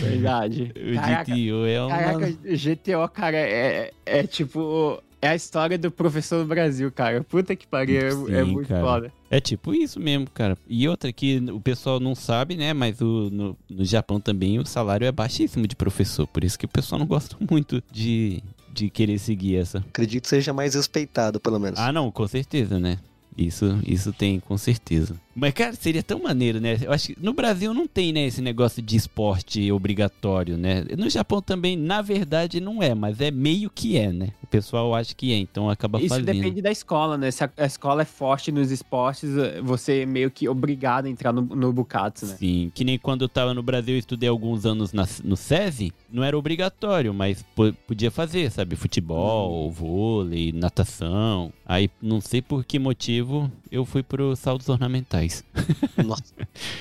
[0.00, 0.72] Verdade.
[0.82, 1.96] O Caraca, GTO é uma.
[1.96, 5.02] Caraca, GTO, cara, é, é tipo.
[5.22, 7.22] É a história do professor do Brasil, cara.
[7.22, 8.82] Puta que pariu, é- é, Sim, muito cara.
[8.82, 9.12] foda.
[9.30, 10.58] É tipo isso mesmo, cara.
[10.68, 12.72] E outra que o pessoal não sabe, né?
[12.72, 16.26] Mas o, no, no Japão também o salário é baixíssimo de professor.
[16.26, 18.42] Por isso que o pessoal não gosta muito de,
[18.74, 19.78] de querer seguir essa.
[19.78, 21.78] Acredito que seja mais respeitado, pelo menos.
[21.78, 22.98] Ah, não, com certeza, né?
[23.38, 25.14] Isso, isso tem, com certeza.
[25.34, 26.76] Mas, cara, seria tão maneiro, né?
[26.82, 30.84] Eu acho que no Brasil não tem, né, esse negócio de esporte obrigatório, né?
[30.98, 34.28] No Japão também, na verdade, não é, mas é meio que é, né?
[34.42, 36.26] O pessoal acha que é, então acaba Isso fazendo.
[36.26, 37.30] depende da escola, né?
[37.30, 39.30] Se a, escola é forte nos esportes,
[39.62, 42.36] você é meio que obrigado a entrar no, no Bukatsu, né?
[42.38, 45.92] Sim, que nem quando eu tava no Brasil, eu estudei alguns anos na- no SESI,
[46.10, 48.76] não era obrigatório, mas po- podia fazer, sabe?
[48.76, 51.52] Futebol, vôlei, natação.
[51.64, 55.42] Aí, não sei por que motivo, eu fui pro saldos ornamentais.
[56.04, 56.32] Nossa.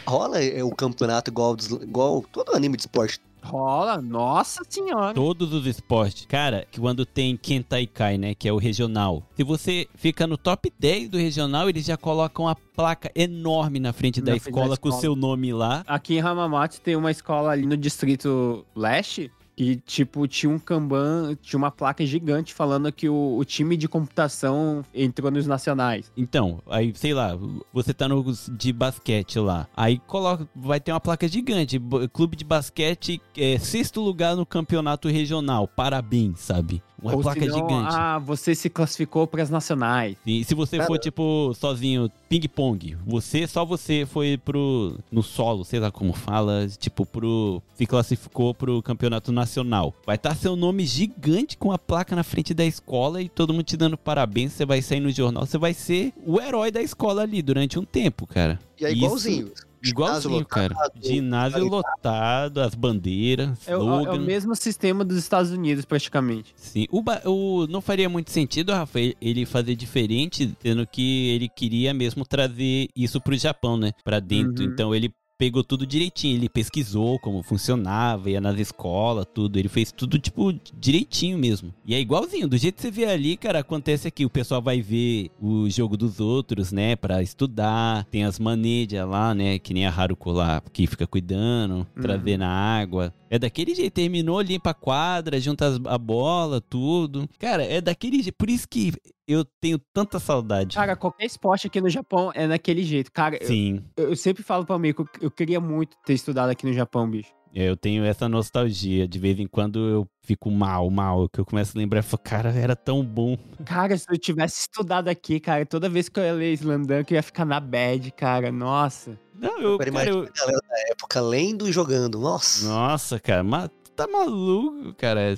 [0.05, 3.19] Rola é, o campeonato igual, dos- igual todo anime de esporte.
[3.41, 4.01] rola.
[4.01, 5.13] Nossa senhora.
[5.13, 6.25] Todos os esportes.
[6.27, 8.35] Cara, que quando tem Kentaikai, né?
[8.35, 9.23] Que é o regional.
[9.35, 13.93] Se você fica no top 10 do regional, eles já colocam a placa enorme na
[13.93, 15.01] frente da Na frente da escola com o escola.
[15.01, 15.83] seu nome lá.
[15.87, 21.35] Aqui em Hamamatsu tem uma escola ali no distrito leste que, tipo, tinha um Kanban,
[21.41, 26.11] tinha uma placa gigante falando que o, o time de computação entrou nos nacionais.
[26.15, 27.37] Então, aí, sei lá,
[27.73, 28.21] você tá no
[28.51, 29.67] de basquete lá.
[29.75, 31.79] Aí coloca, vai ter uma placa gigante.
[32.13, 35.67] Clube de basquete, é, sexto lugar no campeonato regional.
[35.67, 36.81] Parabéns, sabe?
[37.01, 37.95] Uma Ou placa senão, gigante.
[37.95, 40.15] Ah, você se classificou para as nacionais.
[40.25, 44.97] E se você Cara- for, tipo, sozinho, ping-pong, você, só você foi pro.
[45.11, 47.61] no solo, sei lá como fala, tipo, pro.
[47.75, 49.93] se classificou pro campeonato nacional.
[50.05, 53.63] Vai estar seu nome gigante com a placa na frente da escola e todo mundo
[53.63, 54.53] te dando parabéns.
[54.53, 57.83] Você vai sair no jornal, você vai ser o herói da escola ali durante um
[57.83, 58.59] tempo, cara.
[58.79, 59.51] E é Isso-
[59.83, 60.45] igualzinho.
[60.45, 60.75] Cara.
[61.01, 66.53] Ginásio lotado, as bandeiras, É, o- é o mesmo sistema dos Estados Unidos, praticamente.
[66.55, 71.93] Sim, o, o- não faria muito sentido, Rafa, ele- fazer diferente, tendo que ele queria
[71.93, 73.91] mesmo trazer isso pro Japão, né?
[74.03, 74.63] Pra dentro.
[74.63, 74.71] Uhum.
[74.71, 75.11] Então ele
[75.41, 79.57] pegou tudo direitinho, ele pesquisou como funcionava, ia nas escolas, tudo.
[79.57, 81.73] Ele fez tudo, tipo, direitinho mesmo.
[81.83, 84.23] E é igualzinho, do jeito que você vê ali, cara, acontece aqui.
[84.23, 86.95] O pessoal vai ver o jogo dos outros, né?
[86.95, 88.05] Pra estudar.
[88.11, 89.57] Tem as manejas lá, né?
[89.57, 91.85] Que nem a Haruko lá, que fica cuidando, Uhum.
[92.03, 93.11] trazendo a água.
[93.27, 97.27] É daquele jeito, terminou, limpa a quadra, junta a bola, tudo.
[97.39, 98.35] Cara, é daquele jeito.
[98.35, 98.93] Por isso que
[99.31, 100.75] eu tenho tanta saudade.
[100.75, 103.11] Cara, qualquer esporte aqui no Japão é daquele jeito.
[103.11, 106.49] Cara, eu, Sim, eu sempre falo pra mim que eu, eu queria muito ter estudado
[106.49, 107.29] aqui no Japão, bicho.
[107.53, 109.07] é, eu tenho essa nostalgia.
[109.07, 112.21] De vez em quando eu fico mal, mal, que eu começo a lembrar, eu falo,
[112.23, 113.37] cara, era tão bom.
[113.65, 117.15] Cara, se eu tivesse estudado aqui, cara, toda vez que eu ia ler Slandank, eu
[117.17, 118.51] ia ficar na bad, cara.
[118.51, 119.17] Nossa.
[119.35, 122.19] Não, eu, Agora cara, imagina eu- a galera da época lendo e jogando.
[122.19, 122.65] Nossa.
[122.67, 125.35] Nossa, cara, mas tu tá maluco, cara.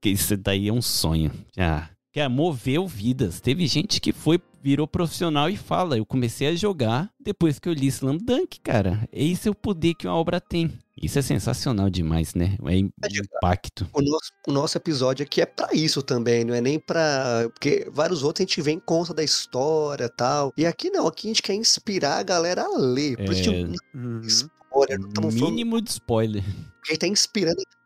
[0.00, 1.32] Que isso daí é um sonho.
[1.56, 1.88] Já.
[2.16, 3.40] Que moveu vidas.
[3.42, 7.74] Teve gente que foi, virou profissional e fala: Eu comecei a jogar depois que eu
[7.74, 9.06] li Slam Dunk, cara.
[9.12, 10.72] Esse é o poder que uma obra tem.
[10.96, 12.56] Isso é sensacional demais, né?
[12.64, 12.90] É im-
[13.36, 13.86] impacto.
[13.92, 17.50] O nosso, o nosso episódio aqui é pra isso também, não é nem pra.
[17.52, 20.54] Porque vários outros a gente vem conta da história e tal.
[20.56, 23.18] E aqui não, aqui a gente quer inspirar a galera a ler.
[23.18, 23.62] Por isso que É.
[23.62, 24.22] o
[24.76, 26.42] Spoiler, não estamos falando Mínimo de spoiler.
[26.84, 27.76] a gente tá inspirando a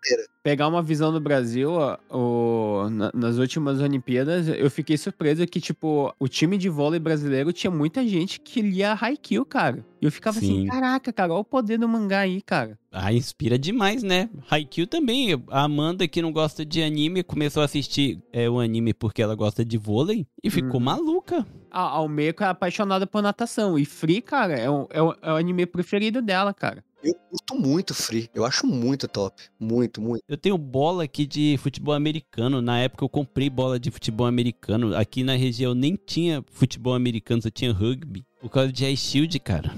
[0.43, 5.61] Pegar uma visão do Brasil, ó, o- na- nas últimas Olimpíadas, eu fiquei surpreso que,
[5.61, 9.85] tipo, o time de vôlei brasileiro tinha muita gente que lia Haikyuu, cara.
[10.01, 10.67] E eu ficava assim, Sim.
[10.67, 12.79] caraca, cara, olha o poder do mangá aí, cara.
[12.91, 14.31] Ah, inspira demais, né?
[14.51, 15.35] Haikyuu também.
[15.49, 19.35] A Amanda, que não gosta de anime, começou a assistir é, o anime porque ela
[19.35, 20.85] gosta de vôlei e ficou Uhum.
[20.87, 21.47] maluca.
[21.71, 23.79] A Almeida é apaixonada por natação.
[23.79, 26.85] E Free, cara, é o, é o- é o anime preferido dela, cara.
[27.03, 28.29] Eu curto muito Free.
[28.35, 29.43] Eu acho muito top.
[29.59, 30.23] Muito, muito.
[30.29, 32.61] Eu tenho bola aqui de futebol americano.
[32.61, 34.95] Na época eu comprei bola de futebol americano.
[34.95, 38.23] Aqui na região nem tinha futebol americano, só tinha rugby.
[38.41, 39.71] Por causa de Ice Shield, cara.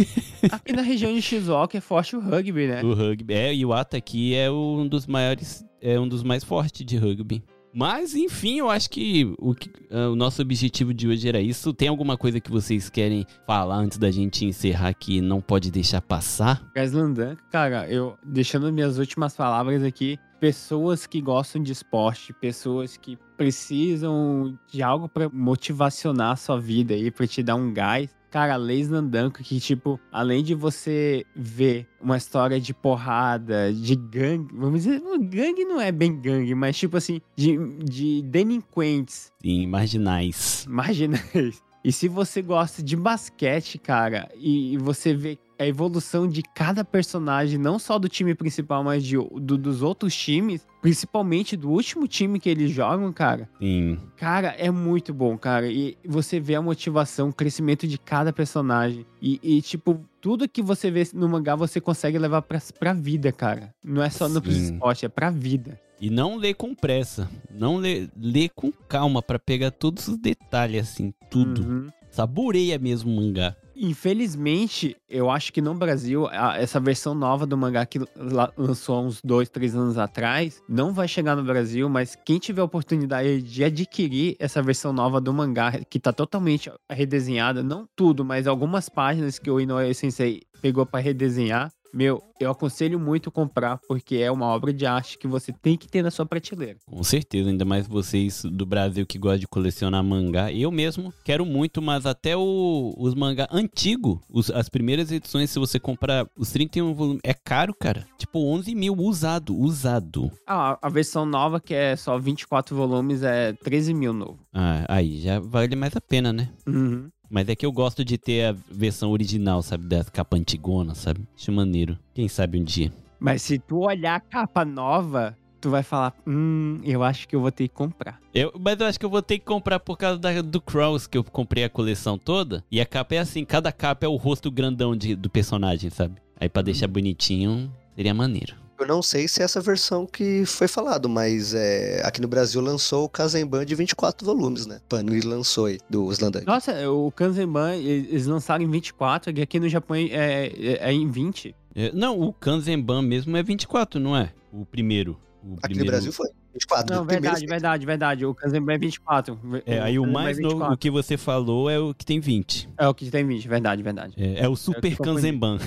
[0.52, 2.82] Aqui na região de Shizuoka é forte o rugby, né?
[2.82, 3.34] O rugby.
[3.34, 6.96] É, e o Ata aqui é um dos maiores, é um dos mais fortes de
[6.96, 7.42] rugby.
[7.72, 11.72] Mas, enfim, eu acho que o, que- ah, o nosso objetivo de hoje era isso.
[11.72, 16.00] Tem alguma coisa que vocês querem falar antes da gente encerrar que não pode deixar
[16.00, 16.62] passar?
[16.74, 23.16] Gaslandan, cara, eu deixando minhas últimas palavras aqui, pessoas que gostam de esporte, pessoas que
[23.36, 28.10] precisam de algo pra motivacionar a sua vida aí, pra te dar um gás.
[28.30, 34.54] Cara, Leis Nandanko, que tipo, além de você ver uma história de porrada, de gangue,
[34.54, 40.64] vamos dizer, gangue não é bem gangue, mas tipo assim, de, de delinquentes, Sim, marginais.
[40.68, 41.60] marginais.
[41.82, 46.84] E se você gosta de basquete, cara, e, e você vê a evolução de cada
[46.84, 52.08] personagem, não só do time principal, mas de, do- dos outros times, principalmente do último
[52.08, 53.98] time que eles jogam, cara, Sim.
[54.16, 55.70] cara, é muito bom, cara.
[55.70, 59.04] E você vê a motivação, o crescimento de cada personagem.
[59.20, 63.30] E, e, tipo, tudo que você vê no mangá você consegue levar pra, pra vida,
[63.30, 63.74] cara.
[63.84, 65.78] Não é só no esporte, é pra vida.
[66.00, 67.28] E não lê com pressa.
[67.50, 71.62] Não lê, lê com calma pra pegar todos os detalhes, assim, tudo.
[71.62, 71.86] Uhum.
[72.10, 73.54] Saboreia mesmo o mangá.
[73.82, 79.04] Infelizmente, eu acho que no Brasil, a- essa versão nova do mangá que la- lançou
[79.04, 83.64] uns dois, três anos atrás, não vai chegar no Brasil, mas quem tiver oportunidade de
[83.64, 89.38] adquirir essa versão nova do mangá, que tá totalmente redesenhada, não tudo, mas algumas páginas
[89.38, 94.46] que o Inoue Sensei pegou pra redesenhar, meu, eu aconselho muito comprar, porque é uma
[94.46, 96.76] obra de arte que você tem que ter na sua prateleira.
[96.86, 100.52] Com certeza, ainda mais vocês do Brasil que gostam de colecionar mangá.
[100.52, 105.58] Eu mesmo quero muito, mas até o, os mangá antigo, os- as primeiras edições, se
[105.58, 108.06] você comprar os 31 volumes, é caro, cara.
[108.18, 110.30] Tipo, 11 mil usado, usado.
[110.46, 114.38] Ah, a versão nova, que é só 24 volumes, é 13 mil novo.
[114.52, 116.48] Ah, aí já vale mais a pena, né?
[116.66, 117.08] Uhum.
[117.30, 119.84] Mas é que eu gosto de ter a versão original, sabe?
[119.86, 121.20] Da capa antigona, sabe?
[121.38, 121.96] Acho maneiro.
[122.12, 122.92] Quem sabe um dia.
[123.20, 127.40] Mas se tu olhar a capa nova, tu vai falar, hum, eu acho que eu
[127.40, 128.18] vou ter que comprar.
[128.34, 131.06] Eu, mas eu acho que eu vou ter que comprar por causa da- do Crows,
[131.06, 132.64] que eu comprei a coleção toda.
[132.70, 136.14] E a capa é assim, cada capa é o rosto grandão de- do personagem, sabe?
[136.40, 138.54] Aí pra deixar bonitinho, seria maneiro.
[138.80, 142.62] Eu não sei se é essa versão que foi falado, mas é, aqui no Brasil
[142.62, 144.80] lançou o Kazemban de 24 volumes, né?
[144.88, 146.46] Panini lançou aí, do Slandunk.
[146.46, 151.06] Nossa, o Kanzenban, eles lançaram em 24, e aqui no Japão é, é- é em
[151.06, 151.54] 20.
[151.74, 154.32] É, não, o Kanzenban mesmo é 24, não é?
[154.50, 155.18] O primeiro.
[155.44, 155.84] O Aqui primeiro...
[155.84, 156.94] no Brasil foi 24.
[156.94, 158.26] Não, o primeiro verdade, verdade, verdade.
[158.26, 159.38] O Kanzenban é 24.
[159.66, 160.74] É, aí o Kanzenban mais é novo, 24.
[160.74, 162.68] o que você falou é o que tem 20.
[162.78, 164.14] É o que tem 20, verdade, verdade.
[164.16, 165.16] É, é o Super eu confundi.
[165.16, 165.58] Kanzenban.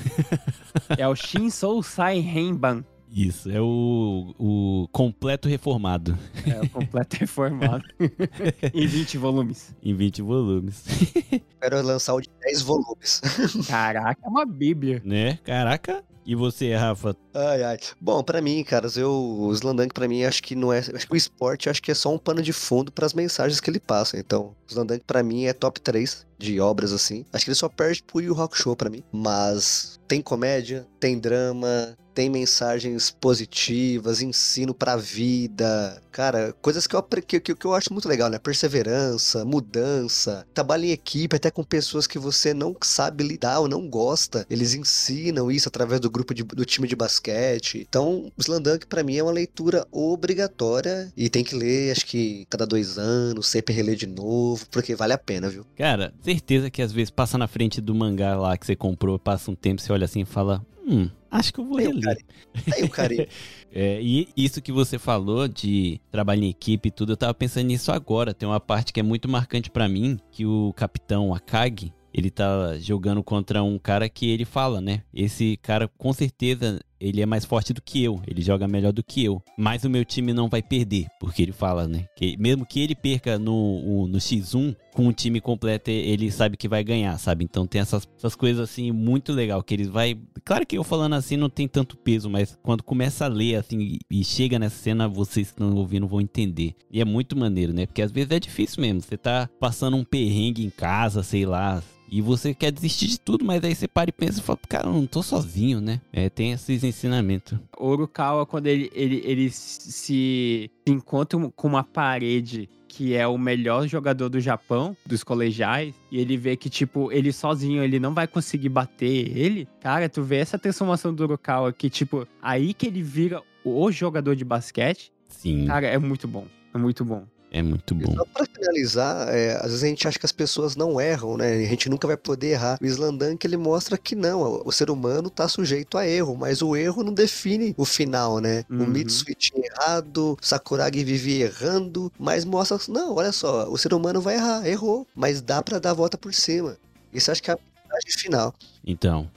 [0.97, 2.83] É o Shinsou Sai Renban.
[3.13, 6.17] Isso, é o, o completo reformado.
[6.47, 7.83] É o completo reformado.
[8.73, 9.75] em 20 volumes.
[9.83, 10.83] Em 20 volumes.
[11.31, 13.21] Espero lançar o de 10 volumes.
[13.69, 14.99] Caraca, é uma bíblia.
[15.05, 15.37] né?
[15.43, 16.03] Caraca.
[16.25, 17.15] E você, Rafa?
[17.33, 17.77] Ai, ai.
[17.99, 21.13] Bom, pra mim, caras, eu, o Slandunk pra mim acho que não é, acho que
[21.13, 24.17] o esporte acho que é só um pano de fundo pras mensagens que ele passa.
[24.17, 27.25] Então, o Slandunk pra mim é top 3 de obras assim.
[27.33, 31.17] Acho que ele só perde pro Yu Rock Show pra mim, mas tem comédia, tem
[31.17, 35.99] drama, tem mensagens positivas, ensino pra vida.
[36.11, 38.37] Cara, coisas que eu, que, que, que eu acho muito legal, né?
[38.37, 43.89] Perseverança, mudança, trabalho em equipe, até com pessoas que você não sabe lidar ou não
[43.89, 44.45] gosta.
[44.47, 47.83] Eles ensinam isso através do grupo de- do time de basquete.
[47.89, 52.67] Então, Slandunk pra mim é uma leitura obrigatória e tem que ler, acho que cada
[52.67, 55.65] dois anos, sempre reler de novo, porque vale a pena, viu?
[55.75, 59.49] Cara, certeza que às vezes passa na frente do mangá lá que você comprou, passa
[59.49, 62.17] um tempo, você olha assim e fala: Hum, acho que eu vou Tem reler.
[62.65, 63.27] Tem o carinho.
[63.75, 67.65] É, e isso que você falou de trabalho em equipe e tudo, eu tava pensando
[67.65, 68.31] nisso agora.
[68.31, 72.77] Tem uma parte que é muito marcante pra mim, que o capitão Akagi, ele tá
[72.77, 75.01] jogando contra um cara que ele fala, né?
[75.11, 78.21] Esse cara, com certeza, ele é mais forte do que eu.
[78.25, 79.43] Ele joga melhor do que eu.
[79.57, 82.05] Mas o meu time não vai perder, porque ele fala, né?
[82.15, 86.67] Que mesmo que ele perca no, no X1, com o time completo, ele sabe que
[86.67, 87.43] vai ganhar, sabe?
[87.43, 90.17] Então tem essas, essas coisas assim muito legal que eles vai.
[90.45, 93.97] Claro que eu falando assim não tem tanto peso, mas quando começa a ler assim
[94.09, 96.75] e chega nessa cena, vocês que estão ouvindo vão entender.
[96.89, 97.85] E é muito maneiro, né?
[97.85, 99.01] Porque às vezes é difícil mesmo.
[99.01, 101.83] Você tá passando um perrengue em casa, sei lá.
[102.13, 104.87] E você quer desistir de tudo, mas aí você para e pensa e fala, cara,
[104.87, 105.99] eu não tô sozinho, né?
[106.13, 107.57] É, tem esses ensinamentos.
[107.75, 113.87] O Urukawa, quando ele, ele, ele se encontra com uma parede que é o melhor
[113.87, 118.27] jogador do Japão, dos colegiais, e ele vê que, tipo, ele sozinho, ele não vai
[118.27, 123.01] conseguir bater ele, cara, tu vê essa transformação do Urukawa que, tipo, aí que ele
[123.01, 126.45] vira o jogador de basquete, Sim, cara, é muito bom.
[126.75, 127.25] É muito bom.
[127.53, 128.13] É muito bom.
[128.15, 131.53] Só pra finalizar, é, às vezes a gente acha que as pessoas não erram, né?
[131.53, 132.77] A gente nunca vai poder errar.
[132.81, 136.75] O Slandunk ele mostra que não, o ser humano tá sujeito a erro, mas o
[136.75, 138.65] erro não define o final, né?
[138.69, 138.87] O Uhum.
[138.87, 144.35] Mitsui tinha errado, Sakuragi vivia errando, mas mostra, não, olha só, o ser humano vai
[144.35, 146.75] errar, errou, mas dá pra dar a volta por cima.
[147.13, 148.53] Isso acho que é a mensagem final.
[148.85, 149.29] Então,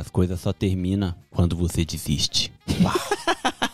[0.00, 2.52] as coisas só terminam quando você desiste.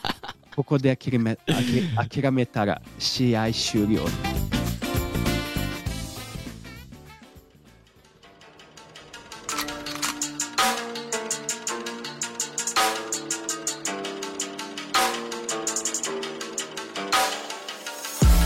[0.55, 4.05] Kokode akirime- aki- akirametara shiai shuryo.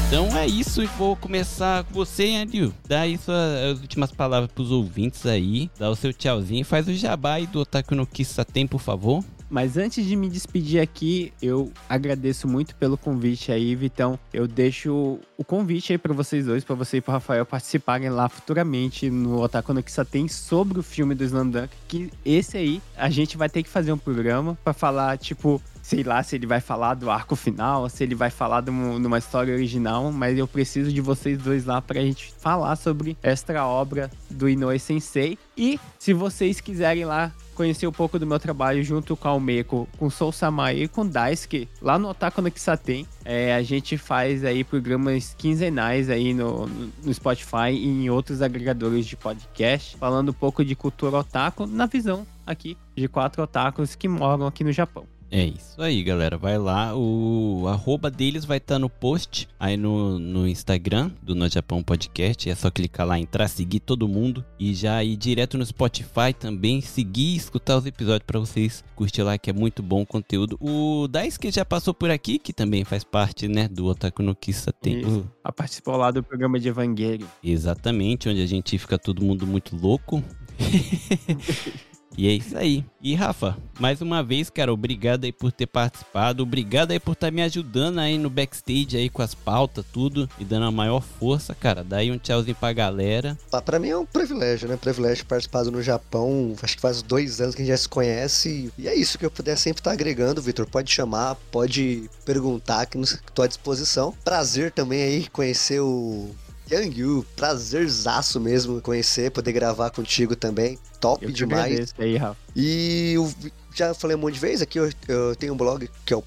[0.06, 2.72] Então é isso, e vou começar com você, Andrew.
[2.88, 5.70] Dá aí suas as últimas palavras pros ouvintes aí.
[5.78, 6.64] Dá o seu tchauzinho.
[6.64, 9.22] Faz o jabá aí do Otaku no Kissaten, por favor.
[9.50, 14.18] Mas antes de me despedir aqui, eu agradeço muito pelo convite aí, Vitão.
[14.32, 18.28] Eu deixo o convite aí pra vocês dois, pra você e pro Rafael participarem lá
[18.28, 23.36] futuramente no Otaku no Kissaten sobre o filme do Slandunk, que esse aí a gente
[23.36, 26.94] vai ter que fazer um programa pra falar, tipo, sei lá se ele vai falar
[26.94, 31.00] do arco final, se ele vai falar de uma história original, mas eu preciso de
[31.00, 35.38] vocês dois lá pra gente falar sobre esta obra do Inoue Sensei.
[35.56, 39.88] E se vocês quiserem lá conhecer um pouco do meu trabalho junto com a Almeco,
[39.98, 43.04] com Soul Samai e com Daisuke, lá no Otaku no Kisaten.
[43.24, 49.04] É, a gente faz aí programas quinzenais aí no, no Spotify e em outros agregadores
[49.04, 54.06] de podcast, falando um pouco de cultura otaku na visão aqui de quatro otakus que
[54.06, 55.17] moram aqui no Japão.
[55.30, 56.38] É isso aí, galera.
[56.38, 56.96] Vai lá.
[56.96, 62.48] O arroba deles vai estar no post aí no, no Instagram do No Japão Podcast.
[62.48, 66.80] É só clicar lá, entrar, seguir todo mundo e já ir direto no Spotify também,
[66.80, 70.58] seguir e escutar os episódios para vocês curtir lá, que é muito bom o conteúdo.
[70.60, 74.72] O Daisuke já passou por aqui, que também faz parte, né, do Otaku no Kissa
[74.72, 75.02] tem.
[75.44, 77.26] A participou lá do programa de Evangelho.
[77.42, 80.22] Exatamente, onde a gente fica todo mundo muito louco.
[82.16, 82.84] E é isso aí.
[83.00, 86.42] E Rafa, mais uma vez, cara, obrigado aí por ter participado.
[86.42, 90.28] Obrigado aí por estar tá me ajudando aí no backstage aí com as pautas, tudo.
[90.38, 91.84] E dando a maior força, cara.
[91.84, 93.38] Daí um tchauzinho pra galera.
[93.52, 94.76] Ah, pra mim é um privilégio, né?
[94.76, 96.54] Privilégio participar no Japão.
[96.60, 98.72] Acho que faz dois anos que a gente já se conhece.
[98.76, 100.66] E é isso que eu puder sempre estar tá agregando, Vitor.
[100.66, 104.14] Pode chamar, pode perguntar, que estou à disposição.
[104.24, 106.30] Prazer também aí conhecer o
[106.70, 110.78] Yang Yu, prazerzaço mesmo conhecer, poder gravar contigo também.
[111.00, 111.94] Top eu demais.
[111.98, 112.38] Aí, Rafa.
[112.54, 113.32] E eu
[113.74, 116.22] já falei um monte de vezes aqui, eu, eu tenho um blog que é o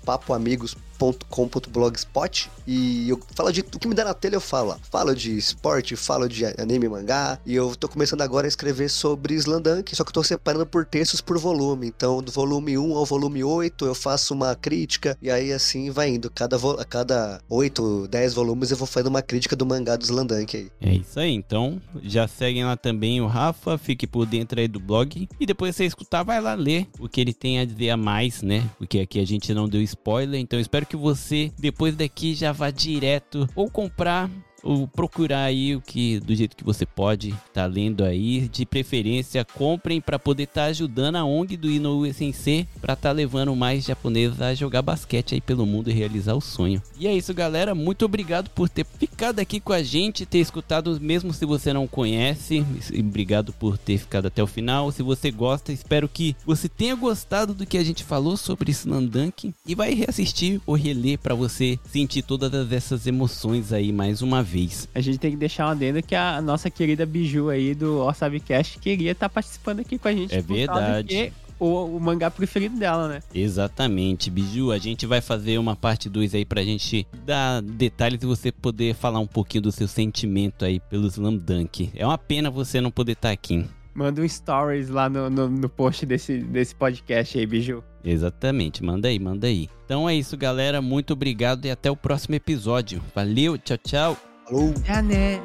[1.02, 4.80] papoamigos.com.blogspot e eu falo de o que me dá na telha, eu falo.
[4.90, 9.34] Falo de esporte, falo de anime mangá e eu tô começando agora a escrever sobre
[9.36, 11.88] Slandunk, só que eu tô separando por textos por volume.
[11.88, 16.10] Então, do volume 1 ao volume 8, eu faço uma crítica e aí assim vai
[16.10, 16.30] indo.
[16.30, 20.56] Cada, a cada 8, 10 volumes eu vou fazendo uma crítica do mangá do Slandunk
[20.56, 20.72] aí.
[20.80, 24.80] É isso aí, então já seguem lá também o Rafa, fique por dentro aí do
[24.80, 27.98] blog e depois você escutar, vai lá ler o que ele tem a dizer a
[27.98, 28.70] mais, né?
[28.78, 32.70] Porque aqui a gente não deu spoiler, então espero que você depois daqui já vá
[32.70, 34.30] direto ou comprar
[34.64, 39.46] ou procurar aí o que do jeito que você pode tá lendo aí, de preferência
[39.46, 43.56] comprem para poder estar tá ajudando a ONG do Inoue Sensei para estar tá levando
[43.56, 46.82] mais japoneses a jogar basquete aí pelo mundo e realizar o sonho.
[47.00, 51.00] E é isso, galera, muito obrigado por ter ficado aqui com a gente, ter escutado
[51.02, 52.66] mesmo se você não conhece,
[52.98, 54.92] obrigado por ter ficado até o final.
[54.92, 59.54] Se você gosta, espero que você tenha gostado do que a gente falou sobre Slandunk
[59.66, 64.51] e vai reassistir ou reler para você sentir todas essas emoções aí mais uma vez
[64.52, 64.88] vez.
[64.94, 68.80] A gente tem que deixar uma adendo que a nossa querida Biju aí do Orsabcast
[68.80, 70.36] queria estar tá participando aqui com a gente.
[70.36, 71.32] É verdade.
[71.58, 73.20] O, o, mangá preferido dela, né?
[73.34, 74.72] Exatamente, Biju.
[74.72, 78.96] A gente vai fazer uma parte 2 aí pra gente dar detalhes e você poder
[78.96, 81.92] falar um pouquinho do seu sentimento aí pelo Slam Dunk.
[81.96, 83.64] É uma pena você não poder estar tá aqui.
[83.94, 87.84] Manda um stories lá no, no, no, post desse, desse podcast aí, Biju.
[88.04, 89.70] Exatamente, manda aí, manda aí.
[89.86, 90.82] Então é isso, galera.
[90.82, 93.04] Muito obrigado e até o próximo episódio.
[93.14, 94.31] Valeu, tchau, tchau.
[94.52, 94.74] Falou.
[94.84, 95.42] Já né.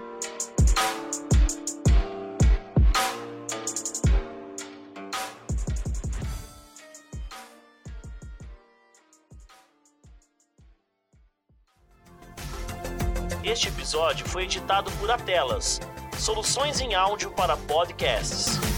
[13.45, 15.81] Este episódio foi editado por Atelas,
[16.19, 18.76] soluções em áudio para podcasts.